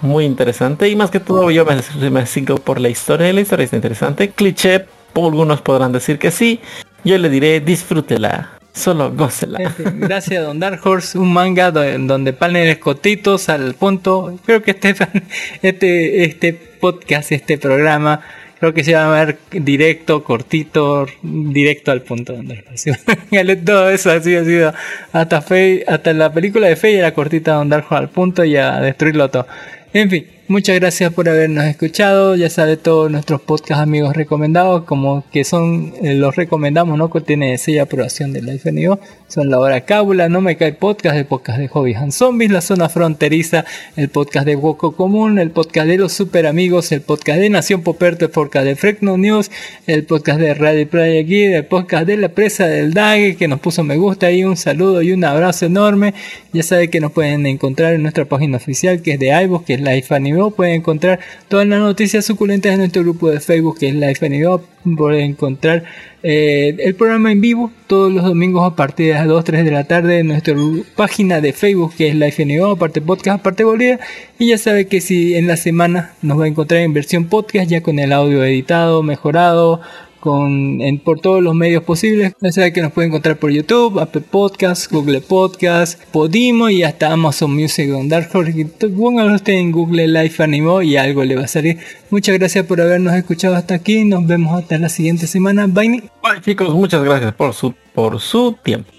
[0.01, 3.33] Muy interesante y más que todo yo me, me sigo por la historia.
[3.33, 4.31] La historia es interesante.
[4.31, 6.61] Cliché, algunos podrán decir que sí.
[7.05, 8.51] Yo le diré disfrútela.
[8.73, 9.59] Solo gócela.
[9.95, 14.39] Gracias Don Dark Horse, un manga donde paneles cortitos al punto.
[14.45, 14.95] Creo que este,
[15.63, 18.21] este, este podcast, este programa,
[18.59, 22.35] creo que se va a llamar directo, cortito, directo al punto.
[23.65, 24.73] Todo eso así ha sido.
[25.13, 28.81] Hasta, Fe, hasta la película de Fe era cortita Dark Horse al punto y a
[28.81, 29.47] destruirlo todo.
[29.95, 32.37] En fin, muchas gracias por habernos escuchado.
[32.37, 37.11] Ya sabe todos nuestros podcast amigos recomendados, como que son, eh, los recomendamos, ¿no?
[37.11, 39.01] Que tiene sello aprobación de Life NIO.
[39.29, 42.63] Son La Hora Cábula, No Me Cae Podcast, el podcast de Hobbies and Zombies, La
[42.63, 47.39] Zona Fronteriza, el podcast de Woco Común, el podcast de Los Super Amigos, el podcast
[47.39, 49.51] de Nación Poperto, el podcast de Frecno News,
[49.87, 53.61] el podcast de Radio Playa Guide, el podcast de La Presa del Dague, que nos
[53.61, 56.15] puso me gusta y un saludo y un abrazo enorme.
[56.55, 59.75] Ya sabe que nos pueden encontrar en nuestra página oficial que es de iVoox, que
[59.75, 60.51] es Life Anime.
[60.53, 64.59] Pueden encontrar todas las noticias suculentas en nuestro grupo de Facebook, que es Life Anime.
[64.97, 65.85] Pueden encontrar
[66.23, 69.71] eh, el programa en vivo todos los domingos a partir de las 2, 3 de
[69.71, 70.55] la tarde en nuestra
[70.97, 74.01] página de Facebook, que es Life Anime, aparte podcast, aparte Bolivia.
[74.39, 77.71] Y ya sabe que si en la semana nos va a encontrar en versión podcast,
[77.71, 79.81] ya con el audio editado, mejorado
[80.21, 82.35] con en, por todos los medios posibles.
[82.41, 87.13] Ya saben que nos pueden encontrar por YouTube, Apple Podcasts, Google Podcasts, Podimo y hasta
[87.13, 88.67] Amazon Music Don Dark Horse.
[88.97, 91.79] Pónganlo usted en Google Life Animo y algo le va a salir.
[92.11, 94.05] Muchas gracias por habernos escuchado hasta aquí.
[94.05, 95.67] Nos vemos hasta la siguiente semana.
[95.67, 95.89] Bye.
[96.23, 98.98] Bye, chicos, muchas gracias por su, por su tiempo.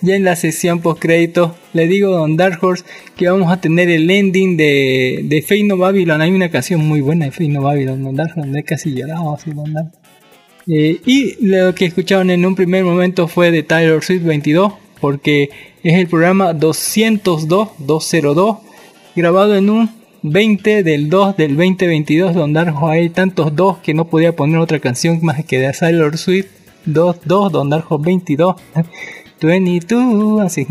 [0.00, 2.84] Ya en la sesión post crédito le digo a Don Dark Horse
[3.16, 6.20] que vamos a tener el ending de, de Fate No Babylon.
[6.20, 9.50] Hay una canción muy buena de Fate No Babylon, Don Dark Horse, casi lloraba así,
[9.50, 9.90] Don Dark.
[10.68, 15.48] Eh, y lo que escucharon en un primer momento fue de Tyler Swift 22, porque
[15.82, 18.58] es el programa 202, 202,
[19.16, 19.90] grabado en un
[20.22, 24.78] 20 del 2 del 2022, donde Darjo hay tantos dos que no podía poner otra
[24.78, 26.48] canción más que de Tyler Swift
[26.84, 28.56] 22, Don Darjo 22.
[29.46, 30.66] 22, así.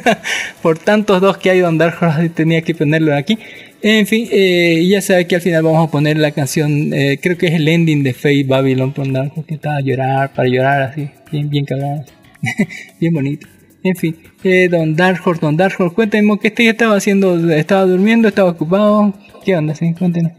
[0.62, 3.38] Por tantos dos que hay, Don Dark Horse tenía que ponerlo aquí.
[3.82, 7.36] En fin, eh, ya sabe que al final vamos a poner la canción, eh, creo
[7.36, 10.82] que es el ending de Fate Babylon, Dark Horse, que estaba a llorar, para llorar
[10.82, 12.04] así, bien, bien cabrón,
[13.00, 13.48] bien bonito.
[13.82, 17.84] En fin, eh, Don Dark Horse, Don Dark Horse, cuéntenos qué usted estaba haciendo, estaba
[17.84, 19.12] durmiendo, estaba ocupado,
[19.44, 20.30] qué onda, sí, cuéntenos.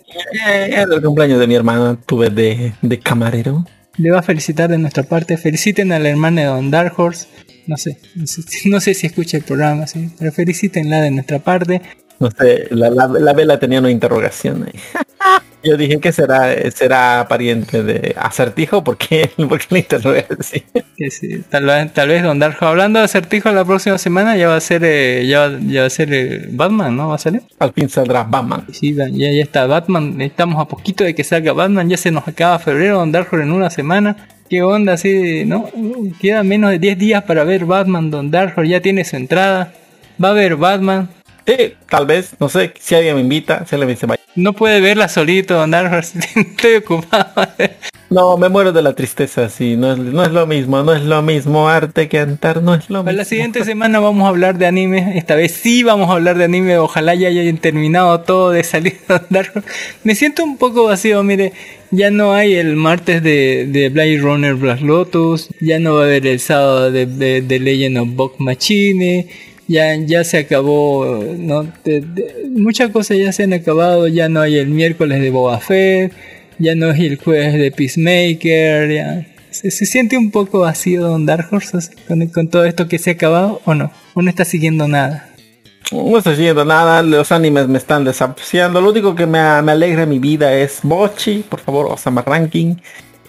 [0.48, 3.66] Eh, el cumpleaños de mi hermana, tuve de, de camarero.
[3.98, 5.38] Le va a felicitar de nuestra parte.
[5.38, 7.28] Feliciten a la hermana de Don Dark Horse.
[7.68, 7.98] No sé,
[8.66, 10.10] no sé, si escucha el programa, ¿sí?
[10.20, 11.82] pero felicítenla de nuestra parte.
[12.20, 14.80] No sé, la vela tenía una interrogación ahí.
[15.64, 20.64] Yo dije que será será pariente de acertijo porque porque le interroga así.
[21.10, 24.58] Sí, tal vez, tal vez Don Darjo hablando de acertijo la próxima semana ya va
[24.58, 27.08] a ser eh, ya, va- ya va a ser eh, Batman, ¿no?
[27.10, 27.42] Va a salir.
[27.60, 28.66] Al fin saldrá Batman.
[28.72, 32.28] Sí, ya, ya está Batman, estamos a poquito de que salga Batman, ya se nos
[32.28, 34.28] acaba febrero, Don Darjo en una semana.
[34.50, 35.70] ¿Qué onda así, no?
[36.20, 39.74] Queda menos de 10 días para ver Batman, Don Darjo ya tiene su entrada.
[40.24, 41.10] Va a ver Batman.
[41.48, 44.22] Sí, tal vez, no sé, si alguien me invita, alguien me dice vaya.
[44.36, 45.98] No puede verla solito, Don Darjo,
[46.36, 47.48] estoy ocupado.
[48.10, 51.02] No, me muero de la tristeza, sí, no es, no es lo mismo, no es
[51.04, 53.18] lo mismo arte que cantar, no es lo Para mismo.
[53.18, 55.18] la siguiente semana vamos a hablar de anime.
[55.18, 56.78] Esta vez sí vamos a hablar de anime.
[56.78, 59.52] Ojalá ya hayan terminado todo de salir a andar.
[60.04, 61.54] Me siento un poco vacío, mire.
[61.90, 65.50] Ya no hay el martes de, de Blade Runner Black Lotus.
[65.60, 69.28] Ya no va a haber el sábado de, de, de Legend of Bok Machine.
[69.68, 71.24] Ya, ya se acabó,
[72.50, 74.08] muchas cosas ya se han acabado.
[74.08, 76.12] Ya no hay el miércoles de Boba Fett.
[76.60, 78.92] Ya no hay el jueves de Peacemaker.
[78.92, 79.28] Ya.
[79.52, 81.78] ¿Se, se siente un poco vacío Don Dark Horse
[82.08, 83.92] con, con todo esto que se ha acabado o no?
[84.14, 85.30] ¿O no está siguiendo nada?
[85.92, 88.82] No estoy siguiendo nada, los animes me están desapreciando.
[88.82, 92.76] Lo único que me, me alegra en mi vida es Bochi, por favor, Osama Ranking,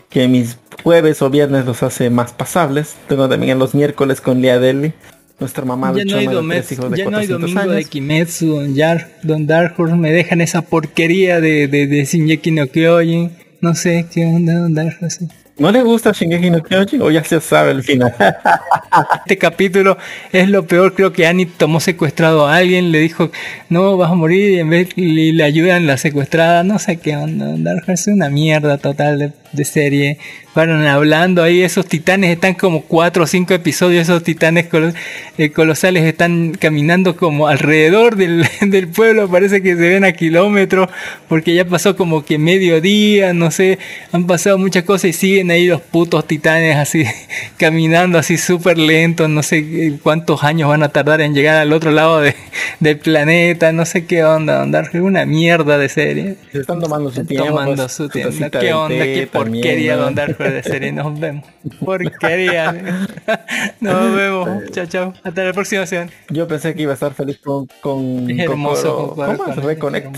[0.08, 2.94] que mis jueves o viernes los hace más pasables.
[3.08, 4.94] Tengo también los miércoles con Lea Deli,
[5.40, 7.84] nuestra mamá ya no hay, de domes- ya no hay 400 domingo de.
[7.84, 13.30] Kimetsu, Don, Yar, Don Dark Horse, me dejan esa porquería de, de, de no Kyojin.
[13.60, 15.26] No sé qué onda Don Dark Horse.
[15.56, 18.12] ¿No le gusta Shingeki no Kyojin o ya se sabe el final?
[19.20, 19.96] Este capítulo
[20.32, 23.30] es lo peor, creo que Annie tomó secuestrado a alguien, le dijo,
[23.68, 27.16] no, vas a morir y en vez y le ayudan la secuestrada, no sé qué
[27.16, 30.18] onda, Don Dark Horse, es una mierda total de, de serie.
[30.54, 34.68] Fueron hablando ahí, esos titanes están como cuatro o cinco episodios, esos titanes
[35.36, 40.88] eh, colosales están caminando como alrededor del, del pueblo, parece que se ven a kilómetros,
[41.28, 43.80] porque ya pasó como que mediodía, no sé,
[44.12, 47.04] han pasado muchas cosas y siguen ahí los putos titanes así,
[47.56, 51.72] caminando así súper lentos, no sé eh, cuántos años van a tardar en llegar al
[51.72, 52.36] otro lado de-
[52.78, 56.36] del planeta, no sé qué onda, andar una mierda de serie.
[56.52, 57.48] Se están tomando su tiempo.
[57.48, 58.50] tomando pues, su tiempo.
[58.52, 59.04] ¿Qué de onda?
[59.04, 60.43] ¿Qué porquería también, ¿no?
[60.50, 60.92] De serie?
[60.92, 61.44] Nos vemos.
[61.84, 62.72] Porquería.
[63.80, 64.70] Nos vemos.
[64.70, 65.14] Chao, chao.
[65.22, 66.10] Hasta la próxima semana.
[66.30, 69.08] Yo pensé que iba a estar feliz con, con Es hermoso.
[69.14, 69.36] Kokoro.
[69.38, 69.56] ¿Cómo es?
[69.56, 70.16] Reconnect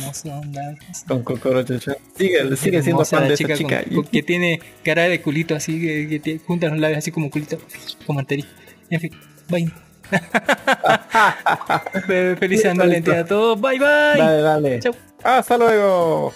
[1.07, 1.97] con Kokoro Chacha.
[2.17, 3.83] Sigue, sigue siendo fan de esa chica.
[3.85, 7.11] con- con- que tiene cara de culito así, que, que te- junta los labios así
[7.11, 7.59] como culito,
[8.07, 8.47] como artería.
[8.91, 9.11] En fin,
[9.49, 9.71] bye.
[12.07, 13.13] Fe- Feliz listo.
[13.13, 13.61] a todos.
[13.61, 13.87] Bye bye.
[14.19, 14.81] Dale, dale.
[14.81, 14.95] Chau.
[15.25, 16.33] Hasta luego.